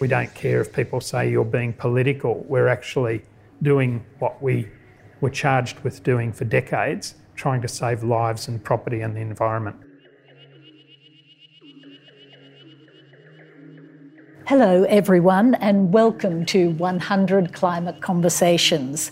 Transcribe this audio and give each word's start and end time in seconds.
We 0.00 0.08
don't 0.08 0.34
care 0.34 0.62
if 0.62 0.72
people 0.72 1.02
say 1.02 1.30
you're 1.30 1.44
being 1.44 1.74
political. 1.74 2.42
We're 2.48 2.68
actually 2.68 3.22
doing 3.60 4.02
what 4.18 4.42
we 4.42 4.66
were 5.20 5.28
charged 5.28 5.80
with 5.80 6.02
doing 6.02 6.32
for 6.32 6.46
decades, 6.46 7.16
trying 7.34 7.60
to 7.60 7.68
save 7.68 8.02
lives 8.02 8.48
and 8.48 8.64
property 8.64 9.02
and 9.02 9.14
the 9.14 9.20
environment. 9.20 9.76
Hello, 14.46 14.84
everyone, 14.84 15.54
and 15.56 15.92
welcome 15.92 16.46
to 16.46 16.70
100 16.70 17.52
Climate 17.52 18.00
Conversations. 18.00 19.10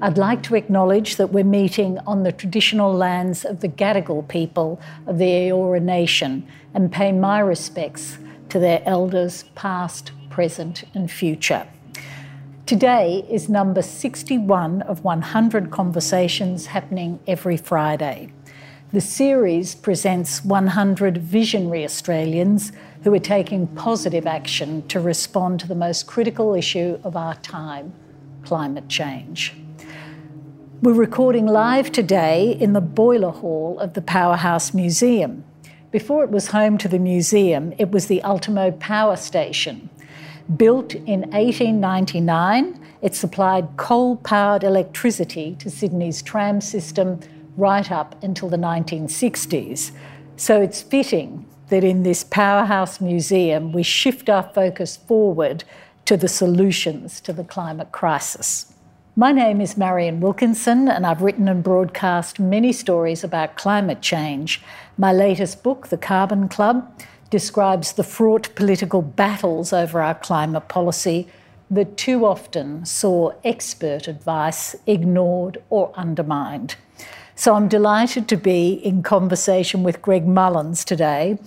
I'd 0.00 0.18
like 0.18 0.44
to 0.44 0.54
acknowledge 0.54 1.16
that 1.16 1.32
we're 1.32 1.42
meeting 1.42 1.98
on 2.06 2.22
the 2.22 2.30
traditional 2.30 2.94
lands 2.94 3.44
of 3.44 3.58
the 3.58 3.68
Gadigal 3.68 4.28
people 4.28 4.80
of 5.08 5.18
the 5.18 5.48
Eora 5.48 5.82
Nation 5.82 6.46
and 6.74 6.92
pay 6.92 7.10
my 7.10 7.40
respects 7.40 8.18
to 8.50 8.60
their 8.60 8.80
elders, 8.86 9.42
past, 9.56 10.12
present, 10.38 10.84
and 10.94 11.10
future. 11.10 11.66
Today 12.64 13.26
is 13.28 13.48
number 13.48 13.82
61 13.82 14.82
of 14.82 15.02
100 15.02 15.72
conversations 15.72 16.66
happening 16.66 17.18
every 17.26 17.56
Friday. 17.56 18.32
The 18.92 19.00
series 19.00 19.74
presents 19.74 20.44
100 20.44 21.18
visionary 21.18 21.82
Australians 21.82 22.70
who 23.02 23.12
are 23.12 23.18
taking 23.18 23.66
positive 23.66 24.28
action 24.28 24.86
to 24.86 25.00
respond 25.00 25.58
to 25.58 25.66
the 25.66 25.74
most 25.74 26.06
critical 26.06 26.54
issue 26.54 27.00
of 27.02 27.16
our 27.16 27.34
time 27.34 27.92
climate 28.44 28.88
change. 28.88 29.56
We're 30.82 30.92
recording 30.92 31.46
live 31.46 31.90
today 31.90 32.52
in 32.52 32.74
the 32.74 32.80
boiler 32.80 33.32
hall 33.32 33.76
of 33.80 33.94
the 33.94 34.02
Powerhouse 34.02 34.72
Museum. 34.72 35.44
Before 35.90 36.22
it 36.22 36.30
was 36.30 36.48
home 36.48 36.78
to 36.78 36.86
the 36.86 37.00
museum, 37.00 37.74
it 37.76 37.90
was 37.90 38.06
the 38.06 38.22
Ultimo 38.22 38.70
Power 38.70 39.16
Station. 39.16 39.90
Built 40.56 40.94
in 40.94 41.20
1899, 41.32 42.80
it 43.02 43.14
supplied 43.14 43.68
coal 43.76 44.16
powered 44.16 44.64
electricity 44.64 45.56
to 45.58 45.68
Sydney's 45.68 46.22
tram 46.22 46.62
system 46.62 47.20
right 47.58 47.90
up 47.92 48.22
until 48.22 48.48
the 48.48 48.56
1960s. 48.56 49.90
So 50.36 50.62
it's 50.62 50.80
fitting 50.80 51.44
that 51.68 51.84
in 51.84 52.02
this 52.02 52.24
powerhouse 52.24 52.98
museum 52.98 53.72
we 53.72 53.82
shift 53.82 54.30
our 54.30 54.42
focus 54.54 54.96
forward 54.96 55.64
to 56.06 56.16
the 56.16 56.28
solutions 56.28 57.20
to 57.20 57.34
the 57.34 57.44
climate 57.44 57.92
crisis. 57.92 58.72
My 59.16 59.32
name 59.32 59.60
is 59.60 59.76
Marian 59.76 60.20
Wilkinson, 60.20 60.88
and 60.88 61.04
I've 61.04 61.20
written 61.20 61.48
and 61.48 61.62
broadcast 61.62 62.38
many 62.40 62.72
stories 62.72 63.22
about 63.22 63.56
climate 63.56 64.00
change. 64.00 64.62
My 64.96 65.12
latest 65.12 65.62
book, 65.62 65.88
The 65.88 65.98
Carbon 65.98 66.48
Club, 66.48 66.90
describes 67.30 67.92
the 67.92 68.04
fraught 68.04 68.54
political 68.54 69.02
battles 69.02 69.72
over 69.72 70.00
our 70.00 70.14
climate 70.14 70.68
policy 70.68 71.28
that 71.70 71.96
too 71.96 72.24
often 72.24 72.84
saw 72.86 73.32
expert 73.44 74.08
advice 74.08 74.74
ignored 74.86 75.62
or 75.68 75.92
undermined. 75.94 76.76
So 77.34 77.54
I'm 77.54 77.68
delighted 77.68 78.26
to 78.28 78.36
be 78.36 78.72
in 78.72 79.02
conversation 79.02 79.82
with 79.82 80.02
Greg 80.02 80.26
Mullins 80.26 80.84
today. 80.84 81.38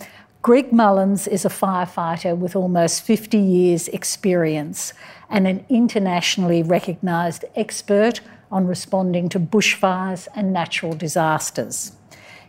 Greg 0.41 0.71
Mullins 0.71 1.27
is 1.27 1.43
a 1.43 1.49
firefighter 1.49 2.37
with 2.37 2.55
almost 2.55 3.03
50 3.03 3.37
years' 3.37 3.87
experience 3.89 4.93
and 5.29 5.47
an 5.47 5.65
internationally 5.69 6.63
recognised 6.63 7.45
expert 7.55 8.21
on 8.51 8.67
responding 8.67 9.29
to 9.29 9.39
bushfires 9.39 10.27
and 10.35 10.53
natural 10.53 10.93
disasters. 10.93 11.93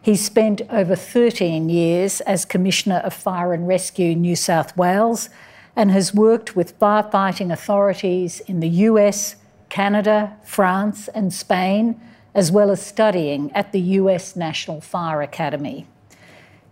He 0.02 0.16
spent 0.16 0.62
over 0.68 0.96
13 0.96 1.68
years 1.68 2.20
as 2.22 2.44
Commissioner 2.44 2.96
of 3.04 3.14
Fire 3.14 3.52
and 3.52 3.68
Rescue 3.68 4.16
New 4.16 4.34
South 4.34 4.76
Wales 4.76 5.28
and 5.76 5.92
has 5.92 6.12
worked 6.12 6.56
with 6.56 6.76
firefighting 6.80 7.52
authorities 7.52 8.40
in 8.40 8.58
the 8.58 8.68
US, 8.68 9.36
Canada, 9.68 10.36
France, 10.42 11.06
and 11.14 11.32
Spain 11.32 12.00
as 12.34 12.50
well 12.50 12.70
as 12.72 12.84
studying 12.84 13.52
at 13.52 13.70
the 13.70 13.80
US 13.80 14.34
National 14.34 14.80
Fire 14.80 15.22
Academy. 15.22 15.86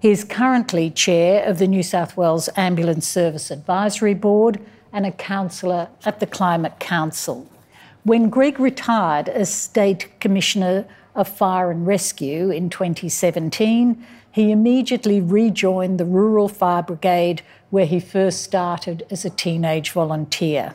He 0.01 0.11
is 0.11 0.25
currently 0.25 0.91
chair 0.91 1.45
of 1.45 1.59
the 1.59 1.69
New 1.69 1.85
South 1.85 2.17
Wales 2.17 2.49
Ambulance 2.57 3.07
Service 3.07 3.53
Advisory 3.53 4.15
Board 4.15 4.61
and 4.93 5.07
a 5.07 5.13
councillor 5.13 5.89
at 6.05 6.19
the 6.19 6.27
Climate 6.27 6.81
Council. 6.81 7.49
When 8.03 8.29
Greg 8.29 8.59
retired 8.59 9.29
as 9.29 9.55
State 9.55 10.19
Commissioner 10.19 10.87
of 11.15 11.29
Fire 11.29 11.71
and 11.71 11.87
Rescue 11.87 12.51
in 12.51 12.71
2017, 12.71 14.05
he 14.33 14.53
immediately 14.53 15.21
rejoined 15.21 15.99
the 15.99 16.05
Rural 16.05 16.49
Fire 16.49 16.83
Brigade, 16.83 17.43
where 17.71 17.87
he 17.87 18.01
first 18.01 18.43
started 18.43 19.07
as 19.11 19.25
a 19.25 19.31
teenage 19.31 19.91
volunteer. 19.91 20.75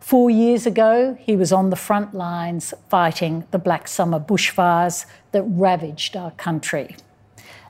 Four 0.00 0.30
years 0.30 0.64
ago, 0.64 1.18
he 1.20 1.36
was 1.36 1.52
on 1.52 1.70
the 1.70 1.76
front 1.76 2.14
lines 2.14 2.72
fighting 2.88 3.46
the 3.50 3.58
Black 3.58 3.88
Summer 3.88 4.18
bushfires 4.18 5.04
that 5.32 5.42
ravaged 5.42 6.16
our 6.16 6.30
country. 6.30 6.96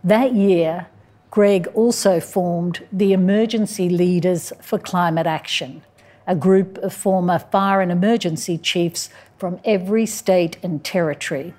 That 0.04 0.34
year, 0.34 0.86
Greg 1.30 1.66
also 1.74 2.20
formed 2.20 2.86
the 2.92 3.12
Emergency 3.12 3.88
Leaders 3.88 4.52
for 4.60 4.78
Climate 4.78 5.26
Action, 5.26 5.82
a 6.26 6.36
group 6.36 6.78
of 6.78 6.94
former 6.94 7.38
fire 7.38 7.80
and 7.80 7.90
emergency 7.90 8.56
chiefs 8.56 9.10
from 9.38 9.60
every 9.64 10.04
state 10.04 10.58
and 10.62 10.84
territory. 10.84 11.54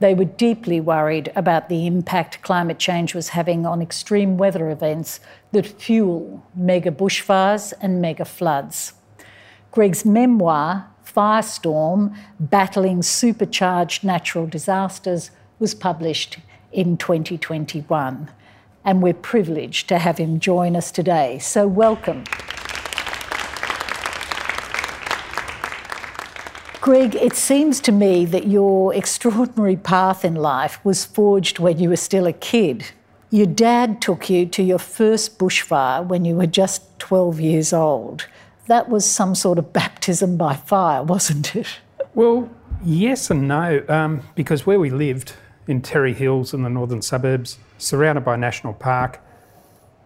They 0.00 0.14
were 0.14 0.24
deeply 0.24 0.80
worried 0.80 1.32
about 1.34 1.68
the 1.68 1.86
impact 1.86 2.42
climate 2.42 2.78
change 2.78 3.14
was 3.14 3.30
having 3.30 3.64
on 3.64 3.80
extreme 3.80 4.36
weather 4.36 4.70
events 4.70 5.20
that 5.52 5.66
fuel 5.66 6.44
mega 6.54 6.90
bushfires 6.90 7.72
and 7.80 8.02
mega 8.02 8.24
floods. 8.24 8.92
Greg's 9.70 10.04
memoir, 10.04 10.86
Firestorm 11.04 12.14
Battling 12.38 13.02
Supercharged 13.02 14.04
Natural 14.04 14.46
Disasters, 14.46 15.30
was 15.58 15.74
published 15.74 16.38
in 16.72 16.96
2021. 16.96 18.30
And 18.84 19.02
we're 19.02 19.14
privileged 19.14 19.88
to 19.88 19.98
have 19.98 20.18
him 20.18 20.38
join 20.38 20.76
us 20.76 20.90
today. 20.90 21.38
So, 21.38 21.66
welcome. 21.66 22.24
Greg, 26.84 27.14
it 27.14 27.34
seems 27.34 27.80
to 27.80 27.92
me 27.92 28.26
that 28.26 28.46
your 28.46 28.94
extraordinary 28.94 29.76
path 29.76 30.24
in 30.24 30.34
life 30.34 30.84
was 30.84 31.04
forged 31.04 31.58
when 31.58 31.78
you 31.78 31.88
were 31.88 31.96
still 31.96 32.26
a 32.26 32.32
kid. 32.32 32.84
Your 33.30 33.46
dad 33.46 34.02
took 34.02 34.28
you 34.28 34.44
to 34.46 34.62
your 34.62 34.78
first 34.78 35.38
bushfire 35.38 36.06
when 36.06 36.26
you 36.26 36.36
were 36.36 36.46
just 36.46 36.98
12 36.98 37.40
years 37.40 37.72
old 37.72 38.26
that 38.66 38.88
was 38.88 39.04
some 39.04 39.34
sort 39.34 39.58
of 39.58 39.72
baptism 39.72 40.36
by 40.36 40.54
fire, 40.56 41.02
wasn't 41.02 41.54
it? 41.54 41.66
Well, 42.14 42.50
yes 42.84 43.30
and 43.30 43.48
no, 43.48 43.84
um, 43.88 44.22
because 44.34 44.66
where 44.66 44.80
we 44.80 44.90
lived 44.90 45.34
in 45.66 45.82
Terry 45.82 46.14
Hills 46.14 46.54
in 46.54 46.62
the 46.62 46.70
northern 46.70 47.02
suburbs, 47.02 47.58
surrounded 47.78 48.24
by 48.24 48.36
national 48.36 48.74
park, 48.74 49.20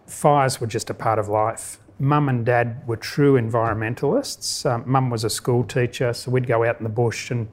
fires 0.07 0.59
were 0.59 0.67
just 0.67 0.89
a 0.89 0.93
part 0.93 1.19
of 1.19 1.27
life. 1.27 1.78
Mum 1.99 2.29
and 2.29 2.45
dad 2.45 2.87
were 2.87 2.95
true 2.95 3.39
environmentalists. 3.39 4.65
Um, 4.65 4.83
Mum 4.85 5.09
was 5.09 5.23
a 5.23 5.29
school 5.29 5.63
teacher, 5.63 6.13
so 6.13 6.31
we'd 6.31 6.47
go 6.47 6.63
out 6.63 6.77
in 6.77 6.83
the 6.83 6.89
bush 6.89 7.29
and 7.29 7.49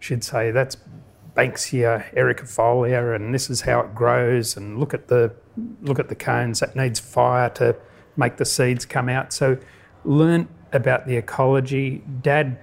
she'd 0.00 0.24
say, 0.24 0.50
That's 0.50 0.76
Banksia 1.36 2.12
ericifolia, 2.14 3.14
and 3.14 3.34
this 3.34 3.48
is 3.48 3.62
how 3.62 3.80
it 3.80 3.94
grows, 3.94 4.56
and 4.56 4.78
look 4.78 4.94
at 4.94 5.08
the 5.08 5.32
look 5.82 5.98
at 5.98 6.08
the 6.08 6.14
cones 6.14 6.60
that 6.60 6.74
needs 6.74 6.98
fire 6.98 7.48
to 7.50 7.76
make 8.16 8.36
the 8.36 8.44
seeds 8.44 8.84
come 8.84 9.08
out. 9.08 9.32
So 9.32 9.58
learnt 10.04 10.48
about 10.72 11.06
the 11.06 11.16
ecology. 11.16 12.02
Dad 12.22 12.58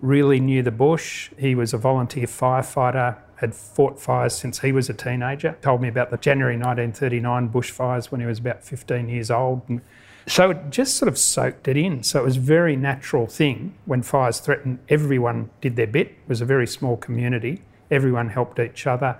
really 0.00 0.40
knew 0.40 0.62
the 0.62 0.70
bush. 0.70 1.30
He 1.38 1.54
was 1.54 1.72
a 1.72 1.78
volunteer 1.78 2.26
firefighter, 2.26 3.18
had 3.36 3.54
fought 3.54 4.00
fires 4.00 4.34
since 4.34 4.60
he 4.60 4.72
was 4.72 4.88
a 4.88 4.94
teenager. 4.94 5.56
Told 5.62 5.80
me 5.80 5.88
about 5.88 6.10
the 6.10 6.16
January 6.16 6.56
1939 6.56 7.48
bushfires 7.50 8.10
when 8.10 8.20
he 8.20 8.26
was 8.26 8.38
about 8.38 8.64
15 8.64 9.08
years 9.08 9.30
old. 9.30 9.62
And 9.68 9.80
so 10.26 10.50
it 10.50 10.70
just 10.70 10.96
sort 10.96 11.08
of 11.08 11.16
soaked 11.16 11.68
it 11.68 11.76
in. 11.76 12.02
So 12.02 12.20
it 12.20 12.24
was 12.24 12.36
a 12.36 12.40
very 12.40 12.74
natural 12.74 13.26
thing 13.26 13.74
when 13.84 14.02
fires 14.02 14.40
threatened. 14.40 14.80
Everyone 14.88 15.50
did 15.60 15.76
their 15.76 15.86
bit. 15.86 16.08
It 16.08 16.28
was 16.28 16.40
a 16.40 16.44
very 16.44 16.66
small 16.66 16.96
community. 16.96 17.62
Everyone 17.90 18.28
helped 18.28 18.58
each 18.58 18.86
other. 18.86 19.18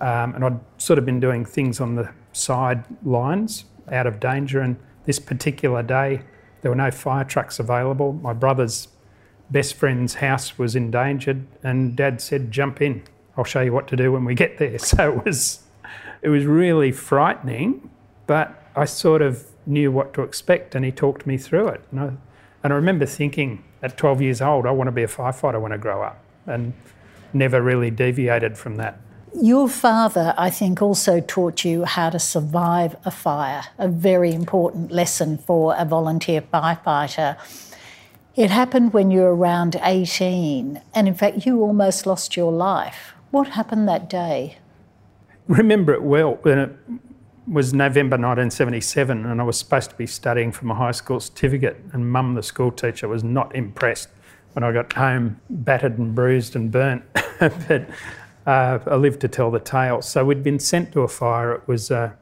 Um, 0.00 0.34
and 0.34 0.44
I'd 0.44 0.60
sort 0.78 0.98
of 0.98 1.04
been 1.04 1.20
doing 1.20 1.44
things 1.44 1.80
on 1.80 1.96
the 1.96 2.10
sidelines 2.32 3.64
out 3.90 4.06
of 4.06 4.20
danger. 4.20 4.60
And 4.60 4.76
this 5.04 5.18
particular 5.18 5.82
day, 5.82 6.22
there 6.62 6.70
were 6.70 6.76
no 6.76 6.90
fire 6.90 7.24
trucks 7.24 7.58
available. 7.58 8.12
My 8.12 8.32
brother's 8.32 8.88
best 9.50 9.74
friend's 9.74 10.14
house 10.14 10.58
was 10.58 10.76
endangered, 10.76 11.44
and 11.62 11.96
Dad 11.96 12.20
said, 12.20 12.52
"Jump 12.52 12.80
in. 12.80 13.02
I'll 13.36 13.44
show 13.44 13.60
you 13.60 13.72
what 13.72 13.88
to 13.88 13.96
do 13.96 14.12
when 14.12 14.24
we 14.24 14.34
get 14.34 14.58
there." 14.58 14.78
So 14.78 15.12
it 15.12 15.24
was, 15.24 15.64
it 16.22 16.28
was 16.28 16.44
really 16.44 16.92
frightening, 16.92 17.90
but 18.26 18.62
I 18.76 18.84
sort 18.84 19.22
of 19.22 19.44
knew 19.70 19.90
what 19.90 20.12
to 20.14 20.22
expect, 20.22 20.74
and 20.74 20.84
he 20.84 20.92
talked 20.92 21.26
me 21.26 21.38
through 21.38 21.68
it. 21.68 21.82
And 21.90 22.00
I, 22.00 22.12
and 22.62 22.72
I 22.72 22.76
remember 22.76 23.06
thinking 23.06 23.64
at 23.82 23.96
12 23.96 24.20
years 24.20 24.42
old, 24.42 24.66
I 24.66 24.70
want 24.70 24.88
to 24.88 24.92
be 24.92 25.02
a 25.02 25.08
firefighter 25.08 25.60
when 25.60 25.72
I 25.72 25.76
grow 25.76 26.02
up, 26.02 26.22
and 26.46 26.74
never 27.32 27.62
really 27.62 27.90
deviated 27.90 28.58
from 28.58 28.76
that. 28.76 28.98
Your 29.34 29.68
father, 29.68 30.34
I 30.36 30.50
think, 30.50 30.82
also 30.82 31.20
taught 31.20 31.64
you 31.64 31.84
how 31.84 32.10
to 32.10 32.18
survive 32.18 32.96
a 33.04 33.12
fire, 33.12 33.62
a 33.78 33.86
very 33.86 34.32
important 34.32 34.90
lesson 34.90 35.38
for 35.38 35.74
a 35.78 35.84
volunteer 35.84 36.42
firefighter. 36.42 37.38
It 38.34 38.50
happened 38.50 38.92
when 38.92 39.10
you 39.10 39.20
were 39.20 39.34
around 39.34 39.76
18, 39.82 40.82
and 40.94 41.08
in 41.08 41.14
fact, 41.14 41.46
you 41.46 41.62
almost 41.62 42.06
lost 42.06 42.36
your 42.36 42.50
life. 42.50 43.12
What 43.30 43.48
happened 43.48 43.88
that 43.88 44.10
day? 44.10 44.58
Remember 45.46 45.94
it 45.94 46.02
well. 46.02 46.38
Was 47.50 47.74
November 47.74 48.14
1977, 48.14 49.26
and 49.26 49.40
I 49.40 49.42
was 49.42 49.58
supposed 49.58 49.90
to 49.90 49.96
be 49.96 50.06
studying 50.06 50.52
for 50.52 50.66
my 50.66 50.74
high 50.76 50.92
school 50.92 51.18
certificate, 51.18 51.82
and 51.92 52.08
Mum, 52.08 52.36
the 52.36 52.44
school 52.44 52.70
teacher, 52.70 53.08
was 53.08 53.24
not 53.24 53.56
impressed 53.56 54.08
when 54.52 54.62
I 54.62 54.70
got 54.70 54.92
home 54.92 55.40
battered 55.50 55.98
and 55.98 56.14
bruised 56.14 56.54
and 56.54 56.70
burnt. 56.70 57.02
but 57.40 57.88
uh, 58.46 58.78
I 58.86 58.94
lived 58.94 59.20
to 59.22 59.28
tell 59.28 59.50
the 59.50 59.58
tale. 59.58 60.00
So 60.00 60.24
we'd 60.24 60.44
been 60.44 60.60
sent 60.60 60.92
to 60.92 61.00
a 61.00 61.08
fire. 61.08 61.54
It 61.54 61.66
was 61.66 61.90
a 61.90 62.16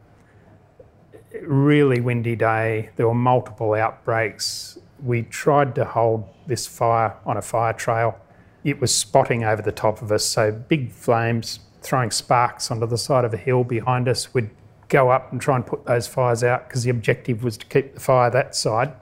really 1.43 2.01
windy 2.01 2.35
day. 2.35 2.89
There 2.97 3.07
were 3.07 3.13
multiple 3.13 3.75
outbreaks. 3.75 4.79
We 5.05 5.25
tried 5.25 5.75
to 5.75 5.85
hold 5.85 6.27
this 6.47 6.67
fire 6.67 7.15
on 7.27 7.37
a 7.37 7.43
fire 7.43 7.75
trail. 7.75 8.19
It 8.65 8.81
was 8.81 8.95
spotting 8.95 9.45
over 9.45 9.61
the 9.61 9.73
top 9.73 10.01
of 10.01 10.11
us, 10.11 10.25
so 10.25 10.53
big 10.53 10.91
flames 10.91 11.61
throwing 11.83 12.11
sparks 12.11 12.71
onto 12.71 12.87
the 12.87 12.97
side 12.97 13.27
of 13.27 13.35
a 13.35 13.37
hill 13.37 13.63
behind 13.63 14.09
us. 14.09 14.33
We'd 14.33 14.49
go 14.89 15.11
up 15.11 15.33
and 15.33 15.41
try 15.41 15.57
and 15.57 15.67
put 15.67 15.85
those 15.85 16.07
fires 16.07 16.43
out 16.43 16.69
because 16.69 16.83
the 16.83 16.91
objective 16.91 17.45
was 17.45 17.57
to 17.59 17.67
keep 17.67 17.95
the 17.95 18.01
fire 18.01 18.31
that 18.31 18.55
side. 18.55 18.93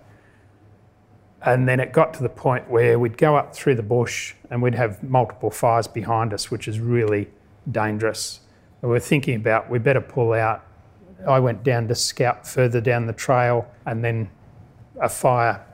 And 1.43 1.69
then 1.69 1.79
it 1.79 1.93
got 1.93 2.12
to 2.15 2.23
the 2.23 2.29
point 2.29 2.69
where 2.69 2.99
we'd 2.99 3.17
go 3.17 3.37
up 3.37 3.55
through 3.55 3.77
the 3.77 3.83
bush 3.83 4.35
and 4.50 4.61
we'd 4.61 4.75
have 4.75 5.03
multiple 5.03 5.50
fires 5.50 5.87
behind 5.87 6.33
us, 6.33 6.50
which 6.50 6.67
is 6.67 6.81
really 6.81 7.31
dangerous. 7.71 8.41
And 8.83 8.91
we 8.91 8.97
are 8.97 9.00
thinking 9.00 9.37
about 9.37 9.71
we 9.71 9.79
better 9.79 10.00
pull 10.00 10.33
out. 10.33 10.65
I 11.27 11.38
went 11.38 11.62
down 11.62 11.88
to 11.88 11.94
scout 11.94 12.47
further 12.47 12.81
down 12.81 13.06
the 13.06 13.12
trail, 13.12 13.67
and 13.87 14.05
then 14.05 14.31
a 15.00 15.09
fire 15.09 15.65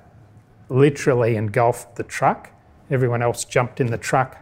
literally 0.68 1.36
engulfed 1.36 1.96
the 1.96 2.04
truck. 2.04 2.50
Everyone 2.90 3.22
else 3.22 3.44
jumped 3.44 3.80
in 3.80 3.88
the 3.88 3.98
truck 3.98 4.41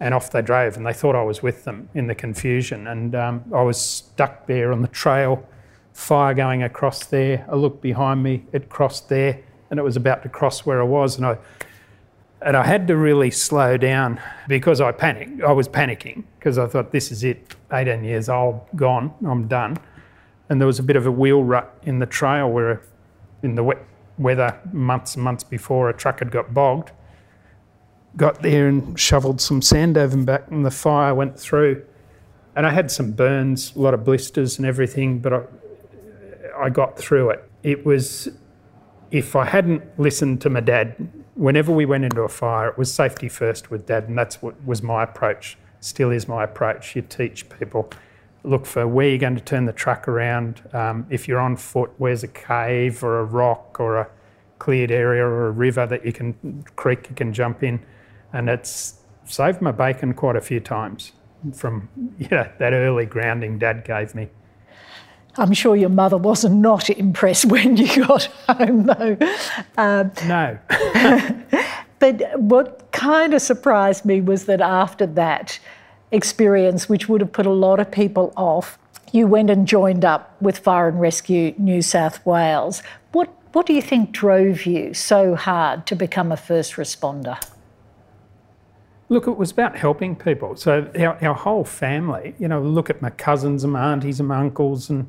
and 0.00 0.14
off 0.14 0.30
they 0.30 0.42
drove. 0.42 0.76
And 0.76 0.86
they 0.86 0.92
thought 0.92 1.16
I 1.16 1.22
was 1.22 1.42
with 1.42 1.64
them 1.64 1.88
in 1.94 2.06
the 2.06 2.14
confusion. 2.14 2.86
And 2.86 3.14
um, 3.14 3.44
I 3.54 3.62
was 3.62 3.80
stuck 3.80 4.46
there 4.46 4.72
on 4.72 4.82
the 4.82 4.88
trail, 4.88 5.46
fire 5.92 6.34
going 6.34 6.62
across 6.62 7.04
there. 7.04 7.46
I 7.50 7.56
looked 7.56 7.82
behind 7.82 8.22
me, 8.22 8.44
it 8.52 8.68
crossed 8.68 9.08
there 9.08 9.42
and 9.70 9.78
it 9.78 9.82
was 9.82 9.96
about 9.96 10.22
to 10.22 10.28
cross 10.28 10.64
where 10.64 10.80
I 10.80 10.84
was, 10.84 11.16
and 11.16 11.26
I 11.26 11.38
and 12.40 12.56
I 12.56 12.64
had 12.64 12.86
to 12.86 12.96
really 12.96 13.32
slow 13.32 13.76
down 13.76 14.20
because 14.46 14.80
I 14.80 14.92
panicked. 14.92 15.42
I 15.42 15.50
was 15.50 15.68
panicking 15.68 16.22
because 16.38 16.56
I 16.56 16.68
thought 16.68 16.92
this 16.92 17.10
is 17.10 17.24
it. 17.24 17.56
18 17.72 18.04
years 18.04 18.28
old, 18.28 18.60
gone. 18.76 19.12
I'm 19.26 19.48
done. 19.48 19.76
And 20.48 20.60
there 20.60 20.66
was 20.66 20.78
a 20.78 20.84
bit 20.84 20.94
of 20.94 21.04
a 21.04 21.10
wheel 21.10 21.42
rut 21.42 21.76
in 21.82 21.98
the 21.98 22.06
trail 22.06 22.48
where, 22.48 22.80
in 23.42 23.56
the 23.56 23.64
wet 23.64 23.84
weather 24.18 24.58
months 24.72 25.16
and 25.16 25.24
months 25.24 25.42
before, 25.42 25.90
a 25.90 25.92
truck 25.92 26.20
had 26.20 26.30
got 26.30 26.54
bogged. 26.54 26.92
Got 28.16 28.42
there 28.42 28.68
and 28.68 28.98
shoveled 28.98 29.40
some 29.40 29.62
sand 29.62 29.96
over 29.96 30.16
and 30.16 30.26
back, 30.26 30.50
and 30.50 30.64
the 30.64 30.70
fire 30.70 31.14
went 31.14 31.38
through. 31.38 31.84
And 32.56 32.66
I 32.66 32.70
had 32.70 32.90
some 32.90 33.12
burns, 33.12 33.74
a 33.76 33.78
lot 33.78 33.94
of 33.94 34.04
blisters 34.04 34.58
and 34.58 34.66
everything, 34.66 35.20
but 35.20 35.32
I, 35.32 35.42
I 36.58 36.70
got 36.70 36.98
through 36.98 37.30
it. 37.30 37.50
It 37.62 37.86
was 37.86 38.28
if 39.10 39.36
I 39.36 39.44
hadn't 39.44 39.98
listened 39.98 40.40
to 40.42 40.50
my 40.50 40.60
dad, 40.60 41.08
whenever 41.34 41.72
we 41.72 41.86
went 41.86 42.04
into 42.04 42.22
a 42.22 42.28
fire, 42.28 42.68
it 42.68 42.78
was 42.78 42.92
safety 42.92 43.28
first 43.28 43.70
with 43.70 43.86
dad, 43.86 44.08
and 44.08 44.18
that's 44.18 44.42
what 44.42 44.62
was 44.66 44.82
my 44.82 45.04
approach. 45.04 45.56
Still 45.80 46.10
is 46.10 46.26
my 46.26 46.44
approach. 46.44 46.96
You 46.96 47.02
teach 47.02 47.48
people 47.48 47.90
look 48.44 48.66
for 48.66 48.86
where 48.86 49.08
you're 49.08 49.18
going 49.18 49.36
to 49.36 49.42
turn 49.44 49.64
the 49.64 49.72
truck 49.72 50.08
around. 50.08 50.62
Um, 50.72 51.06
if 51.10 51.28
you're 51.28 51.40
on 51.40 51.56
foot, 51.56 51.90
where's 51.98 52.22
a 52.22 52.28
cave 52.28 53.02
or 53.02 53.20
a 53.20 53.24
rock 53.24 53.78
or 53.78 53.98
a 53.98 54.08
cleared 54.58 54.90
area 54.90 55.24
or 55.24 55.46
a 55.46 55.50
river 55.50 55.86
that 55.86 56.04
you 56.04 56.12
can 56.12 56.64
creek 56.76 57.08
you 57.08 57.14
can 57.14 57.32
jump 57.32 57.62
in, 57.62 57.80
and 58.32 58.48
it's 58.48 58.94
saved 59.24 59.60
my 59.60 59.72
bacon 59.72 60.14
quite 60.14 60.36
a 60.36 60.40
few 60.40 60.60
times 60.60 61.12
from 61.54 61.88
yeah 62.18 62.50
that 62.58 62.72
early 62.72 63.06
grounding 63.06 63.58
dad 63.58 63.84
gave 63.84 64.14
me. 64.14 64.28
I'm 65.38 65.52
sure 65.52 65.76
your 65.76 65.88
mother 65.88 66.16
was 66.16 66.44
not 66.44 66.90
impressed 66.90 67.44
when 67.50 67.76
you 67.76 68.06
got 68.06 68.24
home, 68.48 68.86
though. 68.86 69.16
Um, 69.76 70.10
no. 70.26 70.58
but 71.98 72.40
what 72.40 72.90
kind 72.92 73.34
of 73.34 73.40
surprised 73.40 74.04
me 74.04 74.20
was 74.20 74.46
that 74.46 74.60
after 74.60 75.06
that 75.06 75.58
experience, 76.10 76.88
which 76.88 77.08
would 77.08 77.20
have 77.20 77.32
put 77.32 77.46
a 77.46 77.52
lot 77.52 77.78
of 77.78 77.90
people 77.90 78.32
off, 78.36 78.78
you 79.12 79.26
went 79.26 79.48
and 79.48 79.66
joined 79.66 80.04
up 80.04 80.36
with 80.42 80.58
Fire 80.58 80.88
and 80.88 81.00
Rescue 81.00 81.54
New 81.56 81.82
South 81.82 82.24
Wales. 82.26 82.82
What, 83.12 83.32
what 83.52 83.66
do 83.66 83.72
you 83.72 83.82
think 83.82 84.10
drove 84.10 84.66
you 84.66 84.92
so 84.92 85.34
hard 85.34 85.86
to 85.86 85.94
become 85.94 86.32
a 86.32 86.36
first 86.36 86.74
responder? 86.74 87.40
Look, 89.10 89.26
it 89.26 89.36
was 89.36 89.50
about 89.50 89.76
helping 89.76 90.14
people. 90.16 90.56
So 90.56 90.90
our, 90.98 91.24
our 91.24 91.34
whole 91.34 91.64
family, 91.64 92.34
you 92.38 92.46
know, 92.46 92.60
look 92.60 92.90
at 92.90 93.00
my 93.00 93.10
cousins 93.10 93.64
and 93.64 93.72
my 93.72 93.92
aunties 93.92 94.20
and 94.20 94.28
my 94.28 94.38
uncles 94.38 94.90
and 94.90 95.08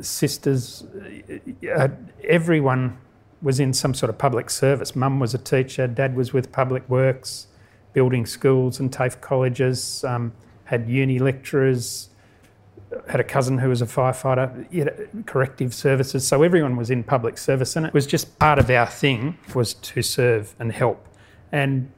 sisters, 0.00 0.84
uh, 1.76 1.88
everyone 2.24 2.96
was 3.42 3.60
in 3.60 3.72
some 3.74 3.92
sort 3.92 4.08
of 4.08 4.16
public 4.16 4.48
service. 4.48 4.96
Mum 4.96 5.20
was 5.20 5.34
a 5.34 5.38
teacher, 5.38 5.86
dad 5.86 6.16
was 6.16 6.32
with 6.32 6.52
public 6.52 6.88
works, 6.88 7.48
building 7.92 8.24
schools 8.24 8.80
and 8.80 8.90
TAFE 8.90 9.20
colleges, 9.20 10.04
um, 10.04 10.32
had 10.64 10.88
uni 10.88 11.18
lecturers, 11.18 12.08
had 13.08 13.20
a 13.20 13.24
cousin 13.24 13.58
who 13.58 13.68
was 13.68 13.82
a 13.82 13.86
firefighter, 13.86 14.66
you 14.70 14.84
know, 14.84 14.94
corrective 15.26 15.74
services. 15.74 16.26
So 16.26 16.42
everyone 16.42 16.76
was 16.76 16.90
in 16.90 17.02
public 17.02 17.36
service, 17.38 17.76
and 17.76 17.84
it 17.86 17.92
was 17.92 18.06
just 18.06 18.38
part 18.38 18.58
of 18.58 18.70
our 18.70 18.86
thing 18.86 19.36
was 19.54 19.74
to 19.74 20.02
serve 20.02 20.54
and 20.58 20.72
help. 20.72 21.06
And 21.50 21.90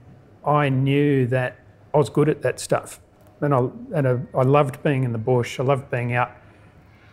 I 0.47 0.69
knew 0.69 1.27
that 1.29 1.57
I 1.93 1.99
was 1.99 2.11
good 2.11 2.29
at 2.29 2.43
that 2.43 2.61
stuff, 2.61 3.01
and 3.41 3.55
I 3.55 3.69
and 3.95 4.29
I, 4.35 4.43
loved 4.43 4.83
being 4.83 5.05
in 5.05 5.13
the 5.13 5.19
bush. 5.19 5.61
I 5.61 5.63
loved 5.63 5.91
being 5.91 6.15
out 6.15 6.33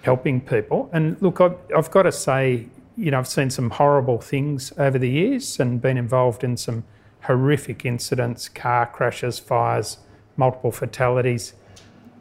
helping 0.02 0.42
people. 0.42 0.90
And 0.92 1.22
look, 1.22 1.40
I've, 1.40 1.58
I've, 1.76 1.92
got 1.92 2.04
to 2.04 2.12
say, 2.12 2.68
you 2.98 3.12
know, 3.12 3.20
I've 3.20 3.28
seen 3.28 3.50
some 3.50 3.70
horrible 3.70 4.20
things 4.20 4.74
over 4.78 4.98
the 4.98 5.10
years 5.10 5.60
and 5.60 5.80
been 5.80 5.98
involved 5.98 6.44
in 6.44 6.58
some 6.58 6.84
horrific 7.22 7.86
incidents, 7.86 8.50
car 8.50 8.88
crashes, 8.88 9.38
fires, 9.38 10.00
multiple 10.38 10.72
fatalities. 10.72 11.54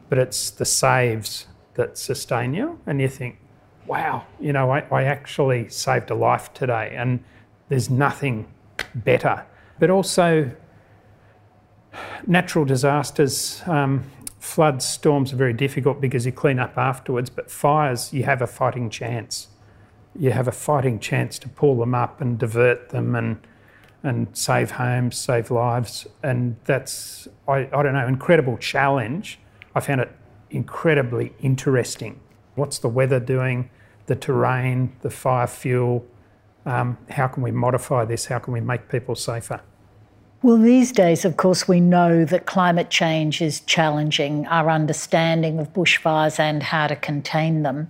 But 0.09 0.19
it's 0.19 0.51
the 0.51 0.65
saves 0.65 1.47
that 1.75 1.97
sustain 1.97 2.53
you, 2.53 2.79
and 2.85 3.01
you 3.01 3.07
think, 3.07 3.37
wow, 3.87 4.25
you 4.39 4.53
know, 4.53 4.71
I, 4.71 4.79
I 4.91 5.03
actually 5.03 5.69
saved 5.69 6.11
a 6.11 6.15
life 6.15 6.53
today, 6.53 6.93
and 6.95 7.23
there's 7.69 7.89
nothing 7.89 8.47
better. 8.93 9.45
But 9.79 9.89
also, 9.89 10.51
natural 12.25 12.65
disasters. 12.65 13.61
Um, 13.65 14.03
floods, 14.39 14.85
storms 14.85 15.33
are 15.33 15.37
very 15.37 15.53
difficult 15.53 16.01
because 16.01 16.25
you 16.25 16.31
clean 16.31 16.59
up 16.59 16.77
afterwards, 16.77 17.29
but 17.29 17.51
fires, 17.51 18.13
you 18.13 18.23
have 18.23 18.41
a 18.41 18.47
fighting 18.47 18.89
chance. 18.89 19.47
You 20.17 20.31
have 20.31 20.47
a 20.47 20.51
fighting 20.51 20.99
chance 20.99 21.39
to 21.39 21.49
pull 21.49 21.77
them 21.77 21.95
up 21.95 22.21
and 22.21 22.37
divert 22.37 22.89
them 22.89 23.15
and 23.15 23.39
and 24.03 24.35
save 24.35 24.71
homes, 24.71 25.17
save 25.17 25.51
lives. 25.51 26.07
And 26.23 26.55
that's, 26.65 27.27
I, 27.47 27.69
I 27.71 27.83
don't 27.83 27.93
know, 27.93 28.07
incredible 28.07 28.57
challenge. 28.57 29.39
I 29.75 29.79
found 29.79 30.01
it 30.01 30.11
incredibly 30.49 31.33
interesting. 31.39 32.19
What's 32.55 32.79
the 32.79 32.89
weather 32.89 33.19
doing? 33.19 33.69
The 34.07 34.15
terrain, 34.15 34.95
the 35.01 35.09
fire 35.09 35.47
fuel. 35.47 36.05
Um, 36.65 36.97
how 37.09 37.27
can 37.27 37.43
we 37.43 37.51
modify 37.51 38.05
this? 38.05 38.25
How 38.25 38.39
can 38.39 38.53
we 38.53 38.59
make 38.61 38.89
people 38.89 39.15
safer? 39.15 39.61
Well, 40.43 40.57
these 40.57 40.91
days, 40.91 41.23
of 41.23 41.37
course, 41.37 41.67
we 41.67 41.79
know 41.79 42.25
that 42.25 42.47
climate 42.47 42.89
change 42.89 43.43
is 43.43 43.59
challenging 43.59 44.47
our 44.47 44.71
understanding 44.71 45.59
of 45.59 45.71
bushfires 45.71 46.39
and 46.39 46.63
how 46.63 46.87
to 46.87 46.95
contain 46.95 47.61
them. 47.61 47.89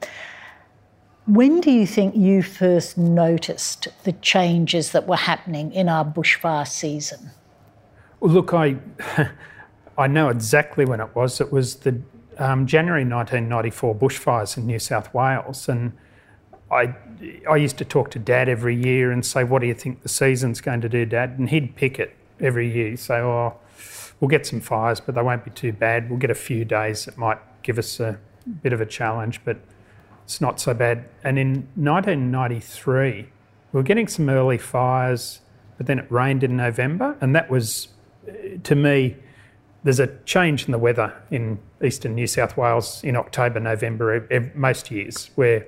When 1.27 1.61
do 1.61 1.71
you 1.71 1.87
think 1.87 2.13
you 2.13 2.43
first 2.43 2.97
noticed 2.97 3.87
the 4.03 4.11
changes 4.11 4.91
that 4.91 5.07
were 5.07 5.15
happening 5.15 5.71
in 5.71 5.87
our 5.87 6.03
bushfire 6.03 6.67
season? 6.67 7.31
Well, 8.19 8.33
look, 8.33 8.53
I, 8.53 8.75
I 9.97 10.07
know 10.07 10.27
exactly 10.27 10.83
when 10.83 10.99
it 10.99 11.15
was. 11.15 11.39
It 11.39 11.53
was 11.53 11.75
the 11.75 12.01
um, 12.37 12.67
January 12.67 13.05
1994 13.05 13.95
bushfires 13.95 14.57
in 14.57 14.65
New 14.65 14.79
South 14.79 15.13
Wales, 15.13 15.69
and 15.69 15.93
I, 16.69 16.95
I 17.49 17.55
used 17.55 17.77
to 17.77 17.85
talk 17.85 18.11
to 18.11 18.19
Dad 18.19 18.49
every 18.49 18.75
year 18.75 19.11
and 19.11 19.25
say, 19.25 19.43
"What 19.43 19.61
do 19.61 19.67
you 19.67 19.73
think 19.73 20.01
the 20.01 20.09
season's 20.09 20.59
going 20.59 20.81
to 20.81 20.89
do, 20.89 21.05
Dad?" 21.05 21.37
And 21.37 21.49
he'd 21.49 21.75
pick 21.75 21.99
it 21.99 22.15
every 22.41 22.71
year. 22.71 22.89
You 22.89 22.97
say, 22.97 23.15
oh, 23.19 23.55
we'll 24.19 24.29
get 24.29 24.45
some 24.45 24.61
fires, 24.61 24.99
but 24.99 25.15
they 25.15 25.21
won't 25.21 25.43
be 25.43 25.51
too 25.51 25.73
bad. 25.73 26.09
We'll 26.09 26.19
get 26.19 26.31
a 26.31 26.35
few 26.35 26.65
days 26.65 27.05
that 27.05 27.17
might 27.17 27.39
give 27.63 27.77
us 27.77 27.99
a 27.99 28.19
bit 28.61 28.73
of 28.73 28.81
a 28.81 28.85
challenge, 28.85 29.41
but 29.43 29.57
it's 30.23 30.41
not 30.41 30.59
so 30.59 30.73
bad. 30.73 31.05
And 31.23 31.37
in 31.37 31.67
1993, 31.75 33.11
we 33.13 33.29
were 33.71 33.83
getting 33.83 34.07
some 34.07 34.29
early 34.29 34.57
fires, 34.57 35.41
but 35.77 35.87
then 35.87 35.99
it 35.99 36.11
rained 36.11 36.43
in 36.43 36.57
November, 36.57 37.17
and 37.21 37.35
that 37.35 37.49
was, 37.49 37.89
uh, 38.27 38.33
to 38.63 38.75
me, 38.75 39.17
there's 39.83 39.99
a 39.99 40.07
change 40.25 40.65
in 40.65 40.71
the 40.71 40.77
weather 40.77 41.13
in 41.31 41.59
eastern 41.83 42.13
New 42.13 42.27
South 42.27 42.55
Wales 42.55 43.03
in 43.03 43.15
October, 43.15 43.59
November, 43.59 44.51
most 44.53 44.91
years, 44.91 45.31
where 45.35 45.65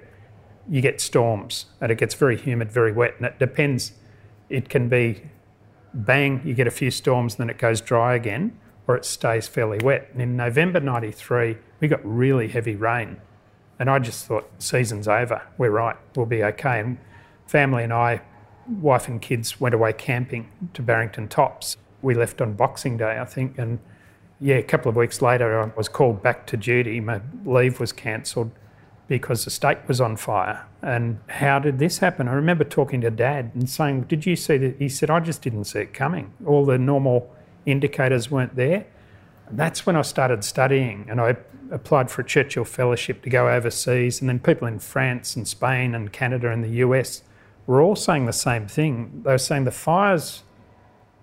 you 0.70 0.82
get 0.82 1.02
storms 1.02 1.66
and 1.82 1.92
it 1.92 1.98
gets 1.98 2.14
very 2.14 2.38
humid, 2.38 2.72
very 2.72 2.92
wet, 2.92 3.16
and 3.18 3.26
it 3.26 3.40
depends. 3.40 3.94
It 4.50 4.70
can 4.70 4.88
be 4.88 5.24
bang, 5.94 6.42
you 6.44 6.54
get 6.54 6.68
a 6.68 6.72
few 6.72 6.92
storms, 6.92 7.36
then 7.36 7.50
it 7.50 7.58
goes 7.58 7.82
dry 7.82 8.16
again, 8.16 8.58
or 8.88 8.96
it 8.96 9.06
stays 9.06 9.48
fairly 9.48 9.80
wet. 9.84 10.10
And 10.14 10.22
in 10.22 10.36
November 10.36 10.80
93, 10.80 11.58
we 11.80 11.88
got 11.88 12.02
really 12.04 12.48
heavy 12.48 12.76
rain. 12.76 13.18
And 13.80 13.90
I 13.90 14.00
just 14.00 14.26
thought, 14.26 14.50
season's 14.60 15.08
over. 15.08 15.42
We're 15.58 15.72
right. 15.72 15.96
We'll 16.16 16.26
be 16.26 16.44
okay. 16.44 16.80
And 16.80 16.98
family 17.46 17.84
and 17.84 17.94
I, 17.94 18.22
wife 18.68 19.08
and 19.08 19.22
kids, 19.22 19.60
went 19.60 19.76
away 19.76 19.94
camping 19.94 20.50
to 20.74 20.82
Barrington 20.82 21.28
Tops. 21.28 21.78
We 22.02 22.14
left 22.14 22.42
on 22.42 22.54
Boxing 22.54 22.98
Day, 22.98 23.20
I 23.20 23.26
think. 23.26 23.58
And 23.58 23.80
yeah, 24.40 24.56
a 24.56 24.64
couple 24.64 24.90
of 24.90 24.96
weeks 24.96 25.22
later, 25.22 25.62
I 25.62 25.72
was 25.76 25.88
called 25.88 26.22
back 26.22 26.46
to 26.48 26.58
duty. 26.58 27.00
My 27.00 27.22
leave 27.46 27.80
was 27.80 27.92
cancelled 27.92 28.52
because 29.20 29.46
the 29.46 29.52
state 29.52 29.78
was 29.88 30.02
on 30.02 30.18
fire. 30.18 30.66
And 30.82 31.20
how 31.28 31.60
did 31.60 31.78
this 31.78 32.00
happen? 32.00 32.28
I 32.28 32.34
remember 32.34 32.64
talking 32.64 33.00
to 33.02 33.12
dad 33.12 33.52
and 33.54 33.70
saying, 33.70 34.06
Did 34.06 34.26
you 34.26 34.36
see 34.36 34.58
that? 34.58 34.78
He 34.80 34.90
said, 34.90 35.12
I 35.12 35.20
just 35.20 35.44
didn't 35.44 35.66
see 35.66 35.82
it 35.82 35.94
coming. 35.94 36.34
All 36.48 36.66
the 36.66 36.80
normal 36.80 37.32
indicators 37.68 38.32
weren't 38.32 38.56
there. 38.56 38.88
And 39.48 39.60
that's 39.60 39.86
when 39.86 39.96
I 39.96 40.02
started 40.02 40.44
studying 40.44 41.06
and 41.08 41.22
I 41.22 41.38
applied 41.70 42.10
for 42.10 42.24
a 42.24 42.26
Churchill 42.26 42.66
Fellowship 42.66 43.22
to 43.22 43.30
go 43.30 43.50
overseas. 43.50 44.20
And 44.20 44.28
then 44.28 44.40
people 44.40 44.68
in 44.68 44.80
France 44.80 45.36
and 45.36 45.48
Spain 45.48 45.94
and 45.94 46.12
Canada 46.12 46.50
and 46.50 46.64
the 46.64 46.78
US 46.88 47.22
were 47.68 47.84
all 47.84 47.96
saying 47.96 48.26
the 48.26 48.34
same 48.34 48.66
thing. 48.68 49.22
They 49.24 49.34
were 49.34 49.38
saying 49.38 49.66
the 49.66 49.72
fires 49.72 50.42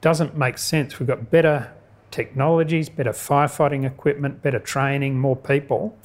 doesn't 0.01 0.37
make 0.37 0.59
sense. 0.59 1.01
We've 1.01 1.09
got 1.09 1.29
better 1.29 1.73
technologies, 2.13 2.89
better 2.89 3.13
firefighting 3.13 3.85
equipment, 3.85 4.43
better 4.43 4.61
training, 4.61 5.19
more 5.19 5.37
people 5.37 5.99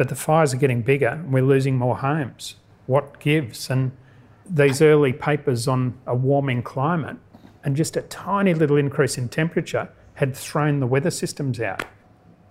but 0.00 0.08
the 0.08 0.14
fires 0.14 0.54
are 0.54 0.56
getting 0.56 0.80
bigger 0.80 1.08
and 1.08 1.30
we're 1.30 1.42
losing 1.42 1.76
more 1.76 1.98
homes. 1.98 2.54
What 2.86 3.20
gives? 3.20 3.68
And 3.68 3.92
these 4.48 4.80
early 4.80 5.12
papers 5.12 5.68
on 5.68 5.92
a 6.06 6.14
warming 6.14 6.62
climate 6.62 7.18
and 7.64 7.76
just 7.76 7.98
a 7.98 8.00
tiny 8.00 8.54
little 8.54 8.78
increase 8.78 9.18
in 9.18 9.28
temperature 9.28 9.90
had 10.14 10.34
thrown 10.34 10.80
the 10.80 10.86
weather 10.86 11.10
systems 11.10 11.60
out. 11.60 11.84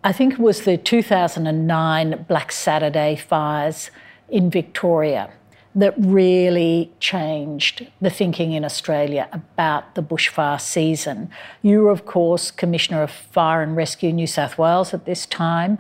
I 0.04 0.12
think 0.12 0.34
it 0.34 0.40
was 0.40 0.62
the 0.62 0.78
2009 0.78 2.26
Black 2.28 2.52
Saturday 2.52 3.16
fires 3.16 3.90
in 4.30 4.52
Victoria 4.52 5.32
that 5.74 5.96
really 5.98 6.92
changed 7.00 7.88
the 8.00 8.12
thinking 8.12 8.54
in 8.54 8.64
Australia 8.64 9.28
about 9.32 9.96
the 9.96 10.04
bushfire 10.04 10.62
season. 10.62 11.32
You 11.64 11.82
were, 11.82 11.90
of 11.90 12.06
course, 12.06 12.52
Commissioner 12.52 13.02
of 13.02 13.10
Fire 13.10 13.64
and 13.64 13.76
Rescue 13.76 14.14
New 14.14 14.28
South 14.28 14.60
Wales 14.60 14.94
at 14.94 15.06
this 15.06 15.26
time. 15.26 15.80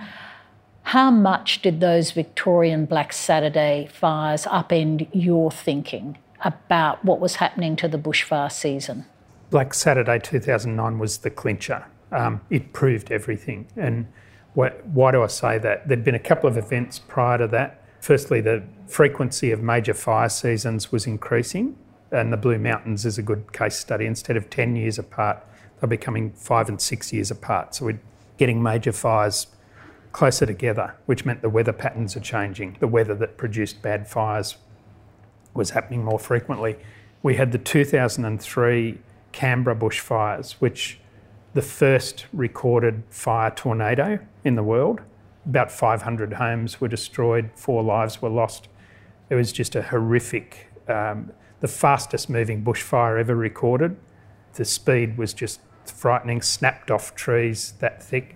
How 0.89 1.11
much 1.11 1.61
did 1.61 1.81
those 1.81 2.09
Victorian 2.09 2.85
Black 2.85 3.13
Saturday 3.13 3.87
fires 3.93 4.45
upend 4.45 5.07
your 5.13 5.51
thinking 5.51 6.17
about 6.41 7.05
what 7.05 7.19
was 7.19 7.35
happening 7.35 7.75
to 7.75 7.87
the 7.87 7.99
bushfire 7.99 8.51
season? 8.51 9.05
Black 9.51 9.75
Saturday 9.75 10.17
2009 10.17 10.97
was 10.97 11.19
the 11.19 11.29
clincher. 11.29 11.85
Um, 12.11 12.41
it 12.49 12.73
proved 12.73 13.11
everything. 13.11 13.67
And 13.75 14.07
wh- 14.55 14.73
why 14.91 15.11
do 15.11 15.21
I 15.21 15.27
say 15.27 15.59
that? 15.59 15.87
There'd 15.87 16.03
been 16.03 16.15
a 16.15 16.17
couple 16.17 16.49
of 16.49 16.57
events 16.57 16.97
prior 16.97 17.37
to 17.37 17.45
that. 17.49 17.83
Firstly, 18.01 18.41
the 18.41 18.63
frequency 18.87 19.51
of 19.51 19.61
major 19.61 19.93
fire 19.93 20.29
seasons 20.29 20.91
was 20.91 21.05
increasing, 21.05 21.77
and 22.09 22.33
the 22.33 22.37
Blue 22.37 22.57
Mountains 22.57 23.05
is 23.05 23.19
a 23.19 23.21
good 23.21 23.53
case 23.53 23.77
study. 23.77 24.07
Instead 24.07 24.37
of 24.37 24.49
10 24.49 24.75
years 24.75 24.97
apart, 24.97 25.45
they're 25.79 25.87
becoming 25.87 26.31
five 26.31 26.67
and 26.67 26.81
six 26.81 27.13
years 27.13 27.29
apart. 27.29 27.75
So 27.75 27.85
we're 27.85 28.01
getting 28.39 28.63
major 28.63 28.91
fires 28.91 29.45
closer 30.11 30.45
together, 30.45 30.95
which 31.05 31.25
meant 31.25 31.41
the 31.41 31.49
weather 31.49 31.73
patterns 31.73 32.15
are 32.15 32.21
changing. 32.21 32.77
The 32.79 32.87
weather 32.87 33.15
that 33.15 33.37
produced 33.37 33.81
bad 33.81 34.07
fires 34.07 34.57
was 35.53 35.71
happening 35.71 36.03
more 36.03 36.19
frequently. 36.19 36.77
We 37.21 37.35
had 37.35 37.51
the 37.51 37.57
2003 37.57 38.99
Canberra 39.31 39.75
bushfires, 39.75 40.53
which 40.53 40.99
the 41.53 41.61
first 41.61 42.25
recorded 42.31 43.03
fire 43.09 43.51
tornado 43.51 44.19
in 44.43 44.55
the 44.55 44.63
world. 44.63 45.01
About 45.45 45.71
500 45.71 46.33
homes 46.33 46.79
were 46.79 46.87
destroyed, 46.87 47.49
four 47.55 47.83
lives 47.83 48.21
were 48.21 48.29
lost. 48.29 48.67
It 49.29 49.35
was 49.35 49.51
just 49.51 49.75
a 49.75 49.81
horrific, 49.81 50.71
um, 50.87 51.31
the 51.59 51.67
fastest 51.67 52.29
moving 52.29 52.63
bushfire 52.63 53.19
ever 53.19 53.35
recorded. 53.35 53.97
The 54.53 54.65
speed 54.65 55.17
was 55.17 55.33
just 55.33 55.59
frightening, 55.85 56.41
snapped 56.41 56.91
off 56.91 57.15
trees 57.15 57.73
that 57.79 58.01
thick 58.01 58.35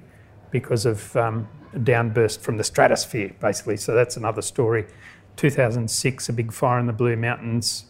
because 0.51 0.86
of 0.86 1.15
um, 1.15 1.48
downburst 1.75 2.39
from 2.39 2.58
the 2.58 2.63
stratosphere, 2.63 3.36
basically. 3.39 3.77
So 3.77 3.94
that's 3.94 4.18
another 4.18 4.42
story. 4.42 4.86
2006, 5.36 6.30
a 6.30 6.34
big 6.34 6.51
fire 6.51 6.80
in 6.80 6.86
the 6.86 6.94
Blue 6.94 7.15
Mountains 7.15 7.86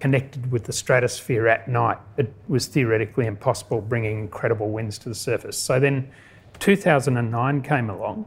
connected 0.00 0.50
with 0.52 0.64
the 0.64 0.72
stratosphere 0.72 1.48
at 1.48 1.68
night. 1.68 1.98
It 2.16 2.32
was 2.46 2.66
theoretically 2.66 3.26
impossible, 3.26 3.80
bringing 3.80 4.20
incredible 4.20 4.70
winds 4.70 4.98
to 4.98 5.08
the 5.08 5.14
surface. 5.14 5.58
So 5.58 5.80
then 5.80 6.10
2009 6.60 7.62
came 7.62 7.90
along. 7.90 8.26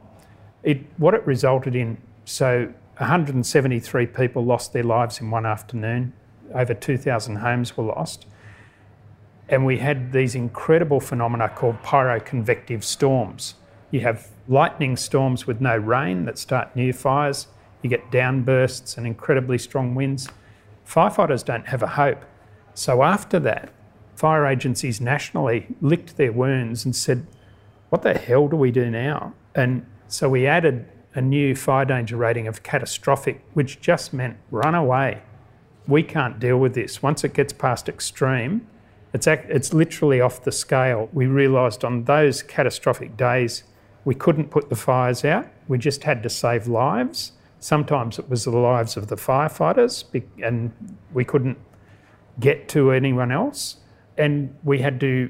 It, 0.64 0.82
what 0.98 1.14
it 1.14 1.26
resulted 1.26 1.76
in, 1.76 1.98
so 2.26 2.72
173 2.98 4.06
people 4.08 4.46
lost 4.46 4.74
their 4.74 4.84
lives 4.84 5.20
in 5.22 5.32
one 5.32 5.46
afternoon. 5.46 6.14
Over 6.54 6.74
2,000 6.74 7.38
homes 7.38 7.78
were 7.78 7.86
lost. 7.86 8.26
And 9.50 9.66
we 9.66 9.78
had 9.78 10.12
these 10.12 10.36
incredible 10.36 11.00
phenomena 11.00 11.50
called 11.50 11.82
pyroconvective 11.82 12.84
storms. 12.84 13.56
You 13.92 14.00
have 14.02 14.30
lightning 14.48 14.96
storms 14.96 15.46
with 15.46 15.60
no 15.60 15.76
rain 15.76 16.26
that 16.26 16.38
start 16.38 16.76
near 16.76 16.94
fires. 16.94 17.48
You 17.82 17.90
get 17.90 18.10
downbursts 18.10 18.98
and 18.98 19.06
incredibly 19.06 19.58
strong 19.58 19.96
winds. 19.96 20.30
Firefighters 20.88 21.44
don't 21.44 21.68
have 21.68 21.84
a 21.84 21.88
hope. 21.88 22.24
So 22.74 23.04
after 23.04 23.38
that, 23.40 23.70
fire 24.16 24.46
agencies 24.46 25.02
nationally 25.02 25.68
licked 25.82 26.16
their 26.16 26.32
wounds 26.32 26.86
and 26.86 26.96
said, 26.96 27.28
What 27.90 28.02
the 28.02 28.14
hell 28.14 28.48
do 28.48 28.56
we 28.56 28.72
do 28.72 28.90
now? 28.90 29.34
And 29.56 29.86
so 30.08 30.30
we 30.30 30.48
added 30.48 30.88
a 31.14 31.22
new 31.22 31.56
fire 31.56 31.86
danger 31.86 32.16
rating 32.16 32.48
of 32.48 32.64
catastrophic, 32.64 33.42
which 33.54 33.82
just 33.82 34.14
meant 34.14 34.38
run 34.50 34.76
away. 34.76 35.22
We 35.88 36.04
can't 36.04 36.40
deal 36.40 36.58
with 36.58 36.74
this. 36.76 37.04
Once 37.04 37.24
it 37.26 37.34
gets 37.34 37.52
past 37.52 37.90
extreme, 37.90 38.68
it's, 39.14 39.28
it's 39.28 39.74
literally 39.74 40.22
off 40.22 40.44
the 40.44 40.52
scale. 40.54 41.10
We 41.12 41.28
realised 41.28 41.84
on 41.84 42.06
those 42.06 42.42
catastrophic 42.42 43.18
days, 43.18 43.64
we 44.06 44.16
couldn't 44.16 44.50
put 44.50 44.70
the 44.70 44.76
fires 44.76 45.24
out, 45.24 45.48
we 45.68 45.78
just 45.78 46.04
had 46.04 46.24
to 46.24 46.30
save 46.30 46.68
lives. 46.68 47.34
Sometimes 47.60 48.18
it 48.18 48.30
was 48.30 48.46
the 48.46 48.52
lives 48.52 48.98
of 48.98 49.08
the 49.08 49.16
firefighters, 49.16 50.06
and 50.44 50.72
we 51.14 51.24
couldn't 51.24 51.58
get 52.40 52.68
to 52.70 52.92
anyone 52.92 53.32
else. 53.32 53.78
And 54.18 54.56
we 54.64 54.80
had 54.80 55.00
to 55.02 55.30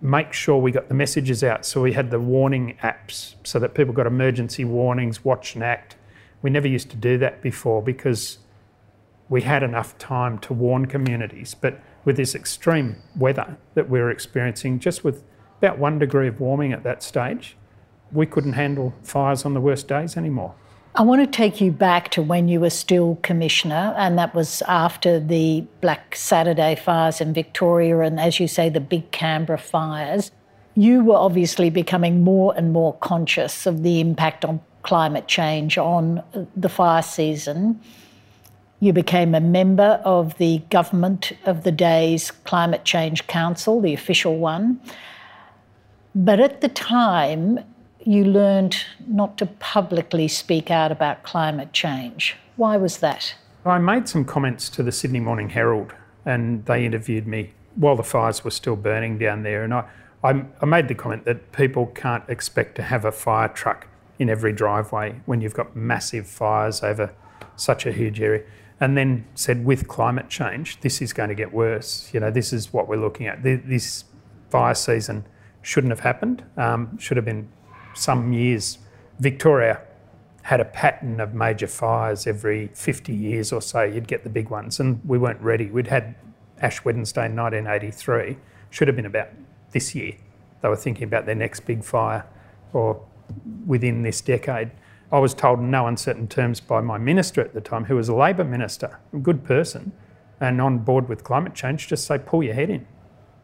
make 0.00 0.32
sure 0.32 0.58
we 0.58 0.72
got 0.72 0.88
the 0.88 0.94
messages 0.94 1.42
out. 1.42 1.64
So 1.64 1.82
we 1.82 1.92
had 1.92 2.10
the 2.10 2.20
warning 2.20 2.76
apps 2.82 3.34
so 3.44 3.58
that 3.58 3.74
people 3.74 3.92
got 3.92 4.06
emergency 4.06 4.64
warnings, 4.64 5.24
watch 5.24 5.54
and 5.54 5.64
act. 5.64 5.96
We 6.42 6.50
never 6.50 6.68
used 6.68 6.90
to 6.90 6.96
do 6.96 7.18
that 7.18 7.42
before 7.42 7.82
because 7.82 8.38
we 9.28 9.42
had 9.42 9.62
enough 9.62 9.96
time 9.98 10.38
to 10.40 10.52
warn 10.52 10.86
communities. 10.86 11.54
But 11.54 11.80
with 12.04 12.16
this 12.16 12.34
extreme 12.34 12.96
weather 13.16 13.58
that 13.74 13.88
we 13.88 14.00
were 14.00 14.10
experiencing, 14.10 14.78
just 14.78 15.04
with 15.04 15.22
about 15.58 15.78
one 15.78 15.98
degree 15.98 16.28
of 16.28 16.40
warming 16.40 16.72
at 16.72 16.82
that 16.84 17.02
stage, 17.02 17.56
we 18.12 18.26
couldn't 18.26 18.54
handle 18.54 18.94
fires 19.02 19.44
on 19.44 19.54
the 19.54 19.60
worst 19.60 19.88
days 19.88 20.16
anymore. 20.16 20.54
I 20.96 21.02
want 21.02 21.20
to 21.20 21.26
take 21.26 21.60
you 21.60 21.70
back 21.70 22.10
to 22.12 22.22
when 22.22 22.48
you 22.48 22.58
were 22.58 22.70
still 22.70 23.18
Commissioner, 23.22 23.94
and 23.96 24.18
that 24.18 24.34
was 24.34 24.60
after 24.62 25.20
the 25.20 25.64
Black 25.80 26.16
Saturday 26.16 26.74
fires 26.74 27.20
in 27.20 27.32
Victoria 27.32 28.00
and, 28.00 28.18
as 28.18 28.40
you 28.40 28.48
say, 28.48 28.68
the 28.68 28.80
big 28.80 29.10
Canberra 29.12 29.58
fires. 29.58 30.32
You 30.74 31.04
were 31.04 31.16
obviously 31.16 31.70
becoming 31.70 32.24
more 32.24 32.54
and 32.56 32.72
more 32.72 32.94
conscious 32.94 33.66
of 33.66 33.84
the 33.84 34.00
impact 34.00 34.44
on 34.44 34.60
climate 34.82 35.28
change 35.28 35.78
on 35.78 36.22
the 36.56 36.68
fire 36.68 37.02
season. 37.02 37.80
You 38.80 38.92
became 38.92 39.34
a 39.34 39.40
member 39.40 40.00
of 40.04 40.36
the 40.38 40.58
government 40.70 41.32
of 41.44 41.62
the 41.64 41.72
day's 41.72 42.30
Climate 42.30 42.84
Change 42.84 43.26
Council, 43.26 43.80
the 43.80 43.94
official 43.94 44.38
one. 44.38 44.80
But 46.14 46.40
at 46.40 46.62
the 46.62 46.68
time, 46.68 47.60
you 48.04 48.24
learned 48.24 48.76
not 49.06 49.36
to 49.38 49.46
publicly 49.46 50.28
speak 50.28 50.70
out 50.70 50.90
about 50.90 51.22
climate 51.22 51.72
change. 51.72 52.36
Why 52.56 52.76
was 52.76 52.98
that? 52.98 53.34
I 53.64 53.78
made 53.78 54.08
some 54.08 54.24
comments 54.24 54.68
to 54.70 54.82
the 54.82 54.92
Sydney 54.92 55.20
Morning 55.20 55.50
Herald 55.50 55.92
and 56.24 56.64
they 56.66 56.84
interviewed 56.84 57.26
me 57.26 57.52
while 57.74 57.96
the 57.96 58.02
fires 58.02 58.44
were 58.44 58.50
still 58.50 58.76
burning 58.76 59.18
down 59.18 59.42
there. 59.42 59.64
And 59.64 59.74
I, 59.74 59.84
I, 60.24 60.44
I 60.60 60.66
made 60.66 60.88
the 60.88 60.94
comment 60.94 61.24
that 61.24 61.52
people 61.52 61.86
can't 61.86 62.24
expect 62.28 62.74
to 62.76 62.82
have 62.82 63.04
a 63.04 63.12
fire 63.12 63.48
truck 63.48 63.86
in 64.18 64.28
every 64.28 64.52
driveway 64.52 65.20
when 65.26 65.40
you've 65.40 65.54
got 65.54 65.76
massive 65.76 66.26
fires 66.26 66.82
over 66.82 67.14
such 67.56 67.86
a 67.86 67.92
huge 67.92 68.20
area. 68.20 68.44
And 68.80 68.96
then 68.96 69.26
said, 69.34 69.64
with 69.66 69.88
climate 69.88 70.30
change, 70.30 70.80
this 70.80 71.02
is 71.02 71.12
going 71.12 71.28
to 71.28 71.34
get 71.34 71.52
worse. 71.52 72.10
You 72.14 72.20
know, 72.20 72.30
this 72.30 72.52
is 72.52 72.72
what 72.72 72.88
we're 72.88 72.96
looking 72.96 73.26
at. 73.26 73.42
This 73.42 74.04
fire 74.48 74.74
season 74.74 75.26
shouldn't 75.60 75.90
have 75.90 76.00
happened, 76.00 76.42
um, 76.56 76.96
should 76.98 77.18
have 77.18 77.26
been 77.26 77.50
some 78.00 78.32
years, 78.32 78.78
Victoria 79.18 79.82
had 80.42 80.60
a 80.60 80.64
pattern 80.64 81.20
of 81.20 81.34
major 81.34 81.66
fires 81.66 82.26
every 82.26 82.68
50 82.68 83.14
years 83.14 83.52
or 83.52 83.60
so. 83.60 83.82
You'd 83.82 84.08
get 84.08 84.24
the 84.24 84.30
big 84.30 84.50
ones, 84.50 84.80
and 84.80 85.00
we 85.04 85.18
weren't 85.18 85.40
ready. 85.40 85.66
We'd 85.66 85.88
had 85.88 86.14
Ash 86.60 86.84
Wednesday 86.84 87.26
in 87.26 87.36
1983, 87.36 88.38
should 88.70 88.88
have 88.88 88.96
been 88.96 89.06
about 89.06 89.28
this 89.72 89.94
year. 89.94 90.14
They 90.62 90.68
were 90.68 90.76
thinking 90.76 91.04
about 91.04 91.26
their 91.26 91.34
next 91.34 91.60
big 91.60 91.84
fire 91.84 92.26
or 92.72 93.04
within 93.66 94.02
this 94.02 94.20
decade. 94.20 94.70
I 95.12 95.18
was 95.18 95.34
told 95.34 95.58
in 95.58 95.70
no 95.70 95.86
uncertain 95.86 96.28
terms 96.28 96.60
by 96.60 96.80
my 96.80 96.98
minister 96.98 97.40
at 97.40 97.54
the 97.54 97.60
time, 97.60 97.84
who 97.84 97.96
was 97.96 98.08
a 98.08 98.14
Labor 98.14 98.44
minister, 98.44 98.98
a 99.12 99.18
good 99.18 99.44
person, 99.44 99.92
and 100.40 100.60
on 100.60 100.78
board 100.78 101.08
with 101.08 101.24
climate 101.24 101.54
change, 101.54 101.88
just 101.88 102.06
say, 102.06 102.18
pull 102.18 102.42
your 102.42 102.54
head 102.54 102.70
in. 102.70 102.86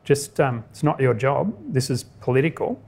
Just, 0.04 0.38
um, 0.38 0.64
it's 0.70 0.82
not 0.82 1.00
your 1.00 1.14
job. 1.14 1.54
This 1.68 1.90
is 1.90 2.04
political. 2.04 2.80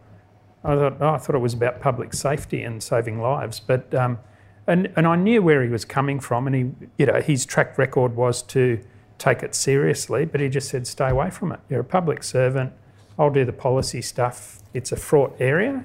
I 0.65 0.75
thought, 0.75 0.97
oh, 1.01 1.11
I 1.11 1.19
thought 1.19 1.37
it 1.37 1.41
was 1.41 1.55
about 1.55 1.81
public 1.81 2.13
safety 2.13 2.63
and 2.63 2.83
saving 2.83 3.21
lives. 3.21 3.61
But, 3.61 3.95
um, 3.95 4.19
and, 4.67 4.93
and 4.97 5.07
I 5.07 5.17
knew 5.17 5.41
where 5.43 5.63
he 5.63 5.69
was 5.69 5.85
coming 5.85 6.21
from, 6.21 6.47
and 6.47 6.57
he, 6.57 6.89
you 6.99 7.07
know, 7.07 7.21
his 7.21 7.47
track 7.47 7.79
record 7.79 8.17
was 8.17 8.43
to 8.45 8.81
take 9.19 9.43
it 9.43 9.55
seriously, 9.55 10.25
but 10.25 10.41
he 10.41 10.49
just 10.49 10.69
said, 10.69 10.87
stay 10.87 11.09
away 11.11 11.31
from 11.31 11.53
it. 11.53 11.61
You're 11.69 11.81
a 11.81 11.85
public 11.85 12.23
servant. 12.23 12.73
I'll 13.19 13.31
do 13.31 13.45
the 13.45 13.53
policy 13.53 14.01
stuff. 14.03 14.61
It's 14.75 14.93
a 14.93 14.97
fraught 14.97 15.35
area. 15.41 15.85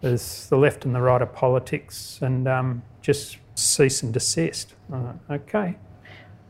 There's 0.00 0.48
the 0.48 0.56
left 0.56 0.84
and 0.84 0.94
the 0.94 1.00
right 1.00 1.22
of 1.22 1.32
politics, 1.32 2.18
and 2.20 2.46
um, 2.46 2.82
just 3.00 3.38
cease 3.54 4.02
and 4.02 4.12
desist. 4.12 4.74
Thought, 4.90 5.16
okay. 5.30 5.76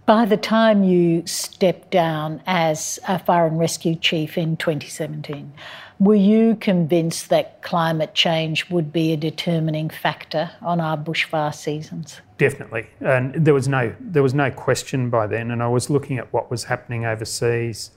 By 0.06 0.26
the 0.26 0.36
time 0.36 0.84
you 0.84 1.26
stepped 1.26 1.90
down 1.90 2.42
as 2.46 2.98
a 3.08 3.18
fire 3.18 3.46
and 3.46 3.58
rescue 3.58 3.94
chief 3.94 4.36
in 4.36 4.56
2017, 4.56 5.52
were 5.98 6.14
you 6.14 6.56
convinced 6.56 7.30
that 7.30 7.62
climate 7.62 8.14
change 8.14 8.68
would 8.68 8.92
be 8.92 9.12
a 9.12 9.16
determining 9.16 9.88
factor 9.88 10.50
on 10.60 10.80
our 10.80 10.98
bushfire 10.98 11.54
seasons? 11.54 12.20
Definitely, 12.36 12.88
and 13.00 13.34
there 13.34 13.54
was 13.54 13.68
no 13.68 13.94
there 13.98 14.22
was 14.22 14.34
no 14.34 14.50
question 14.50 15.08
by 15.08 15.26
then. 15.26 15.50
And 15.50 15.62
I 15.62 15.68
was 15.68 15.88
looking 15.88 16.18
at 16.18 16.32
what 16.32 16.50
was 16.50 16.64
happening 16.64 17.06
overseas. 17.06 17.92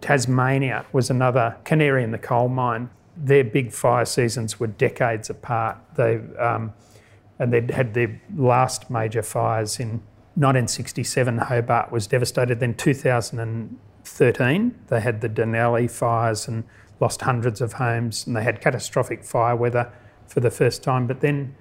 Tasmania 0.00 0.84
was 0.92 1.08
another 1.08 1.56
canary 1.64 2.04
in 2.04 2.10
the 2.10 2.18
coal 2.18 2.48
mine 2.48 2.90
their 3.16 3.44
big 3.44 3.72
fire 3.72 4.04
seasons 4.04 4.60
were 4.60 4.66
decades 4.66 5.30
apart. 5.30 5.78
They 5.96 6.20
um, 6.38 6.74
and 7.38 7.52
they'd 7.52 7.70
had 7.70 7.94
their 7.94 8.20
last 8.34 8.90
major 8.90 9.22
fires 9.22 9.78
in 9.78 10.02
1967. 10.36 11.38
Hobart 11.38 11.90
was 11.90 12.06
devastated. 12.06 12.60
Then 12.60 12.74
2013, 12.74 14.74
they 14.88 15.00
had 15.00 15.22
the 15.22 15.28
Dunalley 15.28 15.90
fires 15.90 16.46
and 16.46 16.62
lost 17.00 17.22
hundreds 17.22 17.60
of 17.60 17.74
homes, 17.74 18.26
and 18.26 18.36
they 18.36 18.42
had 18.42 18.60
catastrophic 18.60 19.24
fire 19.24 19.56
weather 19.56 19.92
for 20.26 20.40
the 20.40 20.50
first 20.50 20.82
time. 20.82 21.06
But 21.06 21.20
then, 21.20 21.54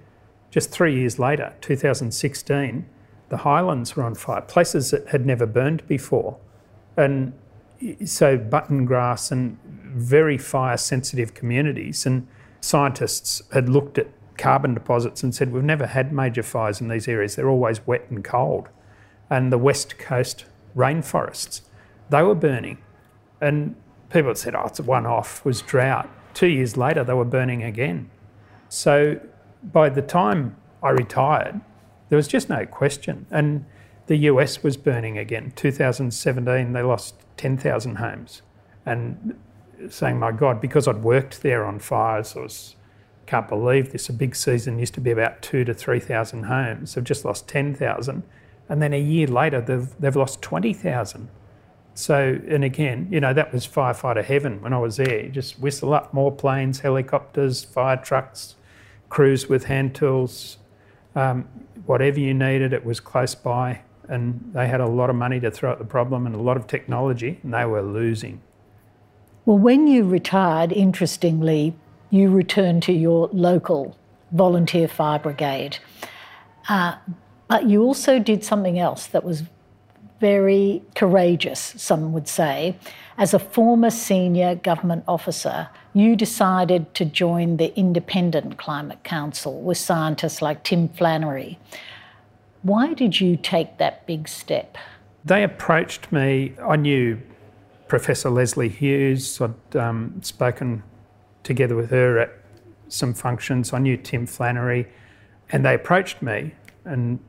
just 0.52 0.72
three 0.72 0.96
years 0.96 1.20
later, 1.20 1.54
2016, 1.62 2.86
the 3.30 3.38
Highlands 3.38 3.96
were 3.96 4.04
on 4.04 4.16
fire, 4.16 4.42
places 4.42 4.92
that 4.92 5.08
had 5.08 5.26
never 5.26 5.46
burned 5.46 5.88
before, 5.88 6.38
and 6.96 7.34
so 8.06 8.38
button 8.38 8.86
grass 8.86 9.32
and 9.32 9.58
very 9.64 10.38
fire 10.38 10.78
sensitive 10.78 11.34
communities. 11.34 12.06
And 12.06 12.28
scientists 12.62 13.42
had 13.54 13.70
looked 13.70 13.98
at 13.98 14.08
carbon 14.38 14.74
deposits 14.74 15.24
and 15.24 15.34
said, 15.34 15.52
We've 15.52 15.64
never 15.64 15.88
had 15.88 16.12
major 16.12 16.44
fires 16.44 16.82
in 16.82 16.88
these 16.88 17.08
areas. 17.08 17.36
They're 17.36 17.50
always 17.50 17.86
wet 17.86 18.06
and 18.10 18.24
cold. 18.24 18.70
And 19.30 19.52
the 19.52 19.58
West 19.58 19.98
Coast 19.98 20.46
rainforests, 20.76 21.62
they 22.10 22.22
were 22.22 22.36
burning. 22.36 22.78
And 23.42 23.76
people 24.10 24.36
said, 24.36 24.56
Oh, 24.56 24.66
it's 24.66 24.80
a 24.80 24.84
one 24.84 25.06
off, 25.06 25.44
was 25.46 25.62
drought. 25.62 26.10
Two 26.34 26.48
years 26.48 26.78
later, 26.78 27.04
they 27.04 27.14
were 27.14 27.26
burning 27.26 27.64
again. 27.64 28.10
So 28.70 29.20
by 29.64 29.90
the 29.90 30.02
time 30.02 30.58
I 30.84 30.90
retired, 30.90 31.62
there 32.10 32.18
was 32.18 32.28
just 32.28 32.50
no 32.50 32.66
question. 32.66 33.26
And 33.32 33.66
the 34.08 34.18
US 34.18 34.62
was 34.62 34.78
burning 34.78 35.18
again. 35.18 35.52
2017, 35.56 36.74
they 36.74 36.82
lost 36.82 37.16
10,000 37.38 37.96
homes. 37.96 38.42
And 38.86 39.36
saying, 39.90 40.20
my 40.20 40.32
God, 40.32 40.62
because 40.62 40.88
I'd 40.88 41.04
worked 41.04 41.42
there 41.42 41.66
on 41.66 41.80
fires, 41.80 42.36
I 42.36 42.40
was, 42.42 42.75
can't 43.26 43.48
believe 43.48 43.92
this. 43.92 44.10
A 44.10 44.14
big 44.14 44.36
season 44.36 44.80
used 44.80 44.94
to 44.96 45.02
be 45.02 45.12
about 45.12 45.42
two 45.42 45.64
to 45.66 45.74
3,000 45.74 46.44
homes. 46.44 46.94
They've 46.94 47.04
just 47.04 47.26
lost 47.26 47.48
10,000. 47.48 48.24
And 48.68 48.82
then 48.82 48.94
a 48.94 49.00
year 49.00 49.28
later, 49.28 49.62
they've, 49.62 49.90
they've 50.00 50.16
lost 50.16 50.42
20,000. 50.42 51.30
So, 51.94 52.40
and 52.48 52.64
again, 52.64 53.08
you 53.10 53.20
know, 53.20 53.34
that 53.34 53.54
was 53.54 53.66
firefighter 53.66 54.24
heaven 54.24 54.62
when 54.62 54.74
I 54.74 54.80
was 54.80 54.98
there. 54.98 55.24
You 55.24 55.30
just 55.30 55.60
whistle 55.60 55.94
up 55.94 56.14
more 56.14 56.32
planes, 56.32 56.80
helicopters, 56.80 57.64
fire 57.64 57.98
trucks, 57.98 58.56
crews 59.10 59.48
with 59.48 59.66
hand 59.66 59.96
tools, 59.96 60.58
um, 61.16 61.48
whatever 61.86 62.20
you 62.20 62.34
needed, 62.34 62.74
it 62.74 62.84
was 62.84 63.00
close 63.00 63.36
by 63.36 63.82
and 64.10 64.52
they 64.54 64.68
had 64.68 64.82
a 64.82 64.88
lot 64.88 65.10
of 65.10 65.16
money 65.16 65.40
to 65.40 65.52
throw 65.52 65.72
at 65.72 65.80
the 65.80 65.86
problem 65.86 66.26
and 66.26 66.36
a 66.36 66.42
lot 66.42 66.58
of 66.58 66.68
technology, 66.68 67.40
and 67.44 67.54
they 67.54 67.66
were 67.66 67.82
losing. 67.82 68.42
Well, 69.46 69.58
when 69.58 69.88
you 69.88 70.04
retired, 70.06 70.72
interestingly, 70.72 71.76
you 72.16 72.30
returned 72.30 72.84
to 72.84 72.94
your 72.94 73.30
local 73.32 73.98
volunteer 74.32 74.88
fire 74.88 75.20
brigade. 75.20 75.78
Uh, 76.68 76.96
but 77.48 77.70
you 77.70 77.84
also 77.84 78.20
did 78.20 78.44
something 78.44 78.80
else 78.80 79.08
that 79.08 79.24
was 79.24 79.44
very 80.20 80.82
courageous, 80.96 81.74
some 81.78 82.14
would 82.14 82.28
say. 82.28 82.76
As 83.18 83.34
a 83.34 83.40
former 83.40 83.90
senior 83.90 84.56
government 84.56 85.04
officer, 85.08 85.70
you 85.94 86.16
decided 86.16 86.94
to 86.96 87.06
join 87.06 87.58
the 87.58 87.78
Independent 87.78 88.58
Climate 88.58 89.04
Council 89.04 89.62
with 89.62 89.78
scientists 89.78 90.42
like 90.42 90.64
Tim 90.64 90.90
Flannery. 90.90 91.60
Why 92.64 92.94
did 92.94 93.22
you 93.22 93.38
take 93.38 93.78
that 93.78 94.08
big 94.08 94.28
step? 94.28 94.78
They 95.24 95.44
approached 95.44 96.12
me. 96.12 96.54
I 96.64 96.76
knew 96.76 97.22
Professor 97.88 98.30
Leslie 98.30 98.70
Hughes. 98.70 99.40
I'd 99.40 99.76
um, 99.76 100.20
spoken 100.24 100.84
together 101.46 101.76
with 101.76 101.92
her 101.92 102.20
at 102.20 102.34
some 102.90 103.14
functions. 103.14 103.72
I 103.72 103.80
knew 103.80 103.96
Tim 103.96 104.26
Flannery, 104.26 104.88
and 105.50 105.66
they 105.66 105.74
approached 105.74 106.22
me 106.22 106.54
and 106.84 107.20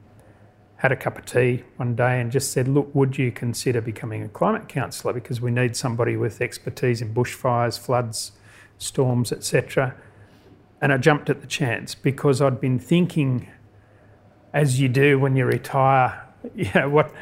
had 0.79 0.93
a 0.93 0.97
cup 0.97 1.17
of 1.17 1.25
tea 1.25 1.65
one 1.77 1.95
day 1.95 2.21
and 2.21 2.31
just 2.31 2.53
said, 2.53 2.69
Look, 2.69 2.95
would 2.95 3.17
you 3.17 3.31
consider 3.31 3.81
becoming 3.81 4.23
a 4.23 4.29
climate 4.29 4.69
counsellor? 4.69 5.13
Because 5.13 5.41
we 5.41 5.51
need 5.51 5.77
somebody 5.77 6.17
with 6.17 6.41
expertise 6.41 7.01
in 7.01 7.15
bushfires, 7.15 7.79
floods, 7.79 8.33
storms, 8.79 9.33
etc. 9.33 9.95
And 10.81 10.93
I 10.93 10.99
jumped 10.99 11.31
at 11.31 11.41
the 11.41 11.47
chance 11.47 11.95
because 11.95 12.43
I'd 12.43 12.61
been 12.61 12.79
thinking 12.79 13.49
as 14.53 14.81
you 14.81 14.89
do 14.89 15.19
when 15.19 15.37
you 15.37 15.47
retire, 15.47 16.23
you 16.55 16.71
know, 16.75 16.89
what, 16.89 17.13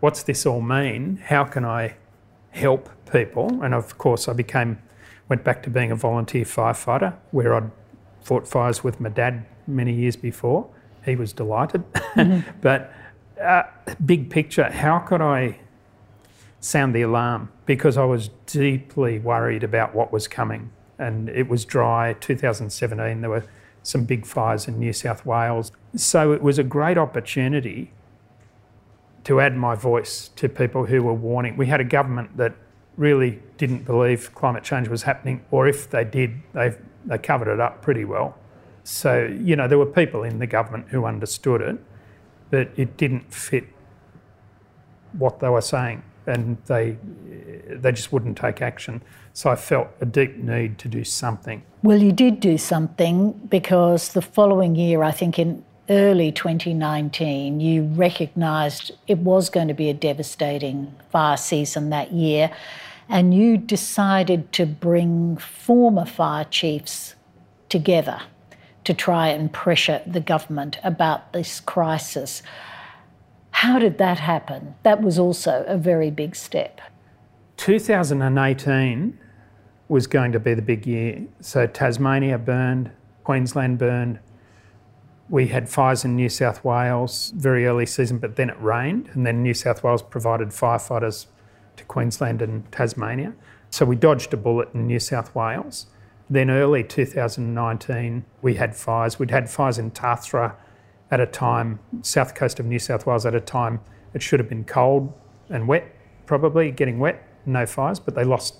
what's 0.00 0.22
this 0.22 0.46
all 0.46 0.60
mean? 0.60 1.16
How 1.24 1.44
can 1.44 1.64
I 1.64 1.96
help 2.50 2.88
people? 3.10 3.62
And 3.62 3.74
of 3.74 3.98
course, 3.98 4.28
I 4.28 4.32
became, 4.32 4.78
went 5.28 5.44
back 5.44 5.62
to 5.62 5.70
being 5.70 5.90
a 5.90 5.96
volunteer 5.96 6.44
firefighter 6.44 7.14
where 7.30 7.54
I'd 7.54 7.70
fought 8.22 8.48
fires 8.48 8.84
with 8.84 9.00
my 9.00 9.08
dad 9.08 9.44
many 9.66 9.92
years 9.92 10.16
before. 10.16 10.68
He 11.04 11.16
was 11.16 11.32
delighted. 11.32 11.84
Mm-hmm. 11.92 12.50
but 12.60 12.92
uh, 13.40 13.64
big 14.04 14.30
picture, 14.30 14.70
how 14.70 14.98
could 14.98 15.20
I 15.20 15.60
sound 16.60 16.94
the 16.94 17.02
alarm? 17.02 17.50
Because 17.66 17.96
I 17.96 18.04
was 18.04 18.30
deeply 18.46 19.18
worried 19.18 19.62
about 19.62 19.94
what 19.94 20.12
was 20.12 20.28
coming. 20.28 20.70
And 20.98 21.28
it 21.28 21.48
was 21.48 21.64
dry, 21.64 22.14
2017, 22.14 23.20
there 23.20 23.30
were 23.30 23.44
some 23.82 24.04
big 24.04 24.24
fires 24.24 24.66
in 24.66 24.78
New 24.78 24.92
South 24.92 25.26
Wales. 25.26 25.72
So 25.94 26.32
it 26.32 26.42
was 26.42 26.58
a 26.58 26.62
great 26.62 26.96
opportunity 26.96 27.92
to 29.24 29.40
add 29.40 29.56
my 29.56 29.74
voice 29.74 30.28
to 30.36 30.48
people 30.48 30.86
who 30.86 31.02
were 31.02 31.14
warning. 31.14 31.56
We 31.56 31.66
had 31.66 31.80
a 31.80 31.84
government 31.84 32.36
that 32.36 32.54
really 32.96 33.40
didn't 33.56 33.84
believe 33.84 34.34
climate 34.34 34.64
change 34.64 34.88
was 34.88 35.02
happening, 35.02 35.44
or 35.50 35.66
if 35.66 35.90
they 35.90 36.04
did, 36.04 36.42
they 36.52 36.76
they 37.04 37.18
covered 37.18 37.52
it 37.52 37.60
up 37.60 37.82
pretty 37.82 38.04
well. 38.04 38.36
So 38.84 39.24
you 39.24 39.56
know 39.56 39.68
there 39.68 39.78
were 39.78 39.86
people 39.86 40.22
in 40.22 40.38
the 40.38 40.46
government 40.46 40.88
who 40.88 41.04
understood 41.04 41.60
it, 41.60 41.78
but 42.50 42.70
it 42.76 42.96
didn't 42.96 43.32
fit 43.32 43.64
what 45.12 45.40
they 45.40 45.48
were 45.48 45.60
saying, 45.60 46.02
and 46.26 46.56
they 46.66 46.96
they 47.68 47.92
just 47.92 48.12
wouldn't 48.12 48.36
take 48.36 48.62
action. 48.62 49.02
So 49.32 49.50
I 49.50 49.56
felt 49.56 49.88
a 50.00 50.06
deep 50.06 50.36
need 50.36 50.78
to 50.78 50.88
do 50.88 51.04
something. 51.04 51.62
Well, 51.82 52.00
you 52.00 52.12
did 52.12 52.40
do 52.40 52.56
something 52.56 53.32
because 53.48 54.12
the 54.12 54.22
following 54.22 54.76
year, 54.76 55.02
I 55.02 55.10
think 55.10 55.38
in 55.38 55.64
early 55.88 56.32
2019, 56.32 57.60
you 57.60 57.84
recognised 57.84 58.92
it 59.06 59.18
was 59.18 59.50
going 59.50 59.68
to 59.68 59.74
be 59.74 59.90
a 59.90 59.94
devastating 59.94 60.94
fire 61.10 61.36
season 61.36 61.90
that 61.90 62.12
year, 62.12 62.50
and 63.08 63.34
you 63.34 63.56
decided 63.56 64.52
to 64.52 64.64
bring 64.64 65.36
former 65.36 66.06
fire 66.06 66.44
chiefs 66.44 67.14
together 67.68 68.20
to 68.84 68.94
try 68.94 69.28
and 69.28 69.52
pressure 69.52 70.02
the 70.06 70.20
government 70.20 70.78
about 70.84 71.32
this 71.32 71.60
crisis. 71.60 72.42
How 73.50 73.78
did 73.78 73.98
that 73.98 74.18
happen? 74.18 74.74
That 74.82 75.02
was 75.02 75.18
also 75.18 75.64
a 75.66 75.76
very 75.76 76.10
big 76.10 76.36
step. 76.36 76.80
2018 77.56 79.18
was 79.88 80.06
going 80.06 80.32
to 80.32 80.40
be 80.40 80.54
the 80.54 80.62
big 80.62 80.86
year. 80.86 81.24
So 81.40 81.66
Tasmania 81.66 82.38
burned, 82.38 82.90
Queensland 83.22 83.78
burned. 83.78 84.18
We 85.28 85.46
had 85.46 85.70
fires 85.70 86.04
in 86.04 86.16
New 86.16 86.28
South 86.28 86.64
Wales 86.64 87.32
very 87.34 87.66
early 87.66 87.86
season, 87.86 88.18
but 88.18 88.36
then 88.36 88.50
it 88.50 88.60
rained, 88.60 89.08
and 89.14 89.26
then 89.26 89.42
New 89.42 89.54
South 89.54 89.82
Wales 89.82 90.02
provided 90.02 90.48
firefighters 90.48 91.26
to 91.76 91.84
Queensland 91.84 92.42
and 92.42 92.70
Tasmania. 92.70 93.32
So 93.70 93.86
we 93.86 93.96
dodged 93.96 94.34
a 94.34 94.36
bullet 94.36 94.68
in 94.74 94.86
New 94.86 95.00
South 95.00 95.34
Wales. 95.34 95.86
Then 96.28 96.50
early 96.50 96.84
2019, 96.84 98.24
we 98.42 98.54
had 98.54 98.76
fires. 98.76 99.18
We'd 99.18 99.30
had 99.30 99.48
fires 99.48 99.78
in 99.78 99.90
Tathra 99.92 100.56
at 101.10 101.20
a 101.20 101.26
time, 101.26 101.80
south 102.02 102.34
coast 102.34 102.60
of 102.60 102.66
New 102.66 102.78
South 102.78 103.06
Wales 103.06 103.24
at 103.24 103.34
a 103.34 103.40
time. 103.40 103.80
It 104.12 104.22
should 104.22 104.40
have 104.40 104.48
been 104.48 104.64
cold 104.64 105.12
and 105.48 105.66
wet, 105.66 105.96
probably 106.26 106.70
getting 106.70 106.98
wet, 106.98 107.26
no 107.46 107.64
fires, 107.64 107.98
but 107.98 108.14
they 108.14 108.24
lost 108.24 108.56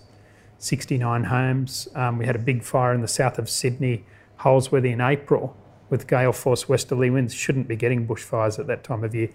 69 0.59 1.25
homes. 1.25 1.89
Um, 1.95 2.17
we 2.17 2.25
had 2.25 2.37
a 2.37 2.41
big 2.41 2.63
fire 2.63 2.95
in 2.95 3.03
the 3.03 3.09
south 3.09 3.39
of 3.39 3.51
Sydney, 3.51 4.05
Holsworthy 4.41 4.93
in 4.93 5.01
April 5.03 5.57
with 5.91 6.07
gale 6.07 6.33
force 6.33 6.69
westerly 6.69 7.11
winds. 7.11 7.35
Shouldn't 7.35 7.69
be 7.69 7.77
getting 7.77 8.07
bushfires 8.07 8.59
at 8.59 8.67
that 8.67 8.85
time 8.85 9.05
of 9.05 9.15
year. 9.15 9.31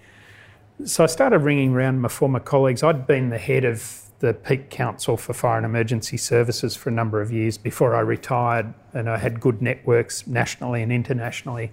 So 0.86 1.04
I 1.04 1.08
started 1.08 1.40
ringing 1.40 1.74
around 1.74 2.02
my 2.02 2.10
former 2.10 2.40
colleagues. 2.40 2.84
I'd 2.84 3.06
been 3.06 3.30
the 3.30 3.38
head 3.38 3.66
of 3.66 4.04
the 4.20 4.34
Peak 4.34 4.70
Council 4.70 5.18
for 5.18 5.34
Fire 5.34 5.58
and 5.58 5.66
Emergency 5.66 6.18
Services 6.18 6.76
for 6.76 6.90
a 6.90 6.92
number 6.92 7.22
of 7.22 7.32
years 7.32 7.58
before 7.58 7.96
I 7.96 8.02
retired, 8.02 8.74
and 8.94 9.10
I 9.10 9.18
had 9.18 9.40
good 9.40 9.62
networks 9.62 10.28
nationally 10.28 10.82
and 10.82 10.92
internationally. 10.92 11.72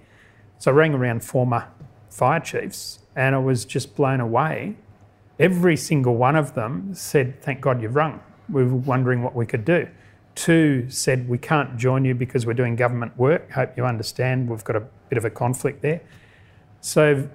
So 0.59 0.71
I 0.71 0.73
rang 0.73 0.93
around 0.93 1.23
former 1.23 1.67
fire 2.09 2.39
chiefs 2.39 2.99
and 3.15 3.35
I 3.35 3.37
was 3.39 3.65
just 3.65 3.95
blown 3.95 4.19
away. 4.19 4.75
Every 5.39 5.77
single 5.77 6.15
one 6.15 6.35
of 6.35 6.55
them 6.55 6.93
said, 6.93 7.41
Thank 7.41 7.61
God 7.61 7.81
you've 7.81 7.95
rung. 7.95 8.21
We 8.49 8.63
were 8.63 8.75
wondering 8.75 9.21
what 9.21 9.35
we 9.35 9.45
could 9.45 9.65
do. 9.65 9.87
Two 10.37 10.87
said, 10.87 11.27
We 11.27 11.39
can't 11.39 11.77
join 11.77 12.05
you 12.05 12.13
because 12.13 12.45
we're 12.45 12.53
doing 12.53 12.75
government 12.75 13.17
work. 13.17 13.51
Hope 13.53 13.75
you 13.75 13.85
understand. 13.85 14.47
We've 14.47 14.63
got 14.63 14.75
a 14.75 14.83
bit 15.09 15.17
of 15.17 15.25
a 15.25 15.31
conflict 15.31 15.81
there. 15.81 15.99
So 16.79 17.27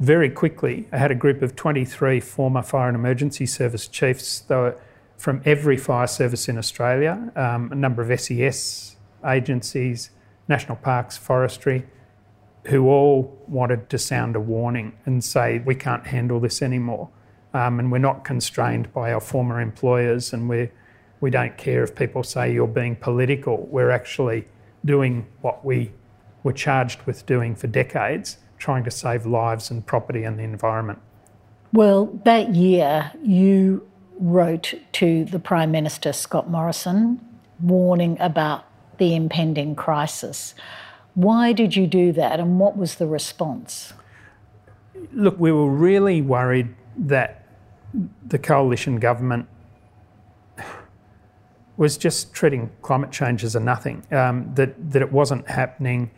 very 0.00 0.28
quickly, 0.28 0.86
I 0.92 0.98
had 0.98 1.10
a 1.10 1.14
group 1.14 1.40
of 1.40 1.56
23 1.56 2.20
former 2.20 2.62
fire 2.62 2.88
and 2.88 2.94
emergency 2.94 3.46
service 3.46 3.88
chiefs. 3.88 4.44
Were 4.50 4.76
from 5.16 5.40
every 5.46 5.78
fire 5.78 6.06
service 6.06 6.46
in 6.46 6.58
Australia, 6.58 7.32
um, 7.34 7.72
a 7.72 7.74
number 7.74 8.02
of 8.02 8.20
SES 8.20 8.96
agencies, 9.26 10.10
national 10.46 10.76
parks, 10.76 11.16
forestry, 11.16 11.86
who 12.66 12.86
all 12.86 13.42
wanted 13.48 13.88
to 13.88 13.96
sound 13.96 14.36
a 14.36 14.40
warning 14.40 14.92
and 15.06 15.24
say, 15.24 15.60
we 15.60 15.74
can't 15.74 16.06
handle 16.06 16.38
this 16.38 16.60
anymore. 16.60 17.08
Um, 17.54 17.78
and 17.78 17.90
we're 17.90 17.98
not 17.98 18.24
constrained 18.24 18.92
by 18.92 19.10
our 19.10 19.20
former 19.20 19.58
employers, 19.58 20.34
and 20.34 20.50
we 20.50 20.68
we 21.20 21.30
don't 21.30 21.56
care 21.56 21.82
if 21.82 21.94
people 21.94 22.22
say 22.22 22.52
you're 22.52 22.66
being 22.66 22.96
political. 22.96 23.66
We're 23.66 23.90
actually 23.90 24.46
doing 24.84 25.26
what 25.40 25.64
we 25.64 25.92
were 26.42 26.52
charged 26.52 27.02
with 27.02 27.26
doing 27.26 27.54
for 27.54 27.66
decades 27.66 28.38
trying 28.58 28.84
to 28.84 28.90
save 28.90 29.26
lives 29.26 29.70
and 29.70 29.84
property 29.84 30.22
and 30.22 30.38
the 30.38 30.42
environment. 30.42 31.00
Well, 31.72 32.06
that 32.24 32.54
year 32.54 33.10
you 33.22 33.88
wrote 34.18 34.74
to 34.92 35.24
the 35.24 35.38
Prime 35.38 35.70
Minister, 35.70 36.12
Scott 36.12 36.50
Morrison, 36.50 37.26
warning 37.60 38.18
about 38.20 38.66
the 38.98 39.14
impending 39.14 39.74
crisis. 39.74 40.54
Why 41.14 41.52
did 41.52 41.74
you 41.74 41.86
do 41.86 42.12
that 42.12 42.38
and 42.38 42.60
what 42.60 42.76
was 42.76 42.96
the 42.96 43.06
response? 43.06 43.94
Look, 45.12 45.38
we 45.38 45.50
were 45.50 45.70
really 45.70 46.20
worried 46.20 46.74
that 46.98 47.46
the 48.26 48.38
coalition 48.38 48.98
government 48.98 49.48
was 51.80 51.96
just 51.96 52.32
treating 52.32 52.70
climate 52.82 53.10
change 53.10 53.42
as 53.42 53.56
a 53.56 53.60
nothing, 53.60 54.02
um, 54.12 54.50
that, 54.54 54.74
that 54.92 55.02
it 55.02 55.10
wasn't 55.10 55.48
happening 55.48 56.10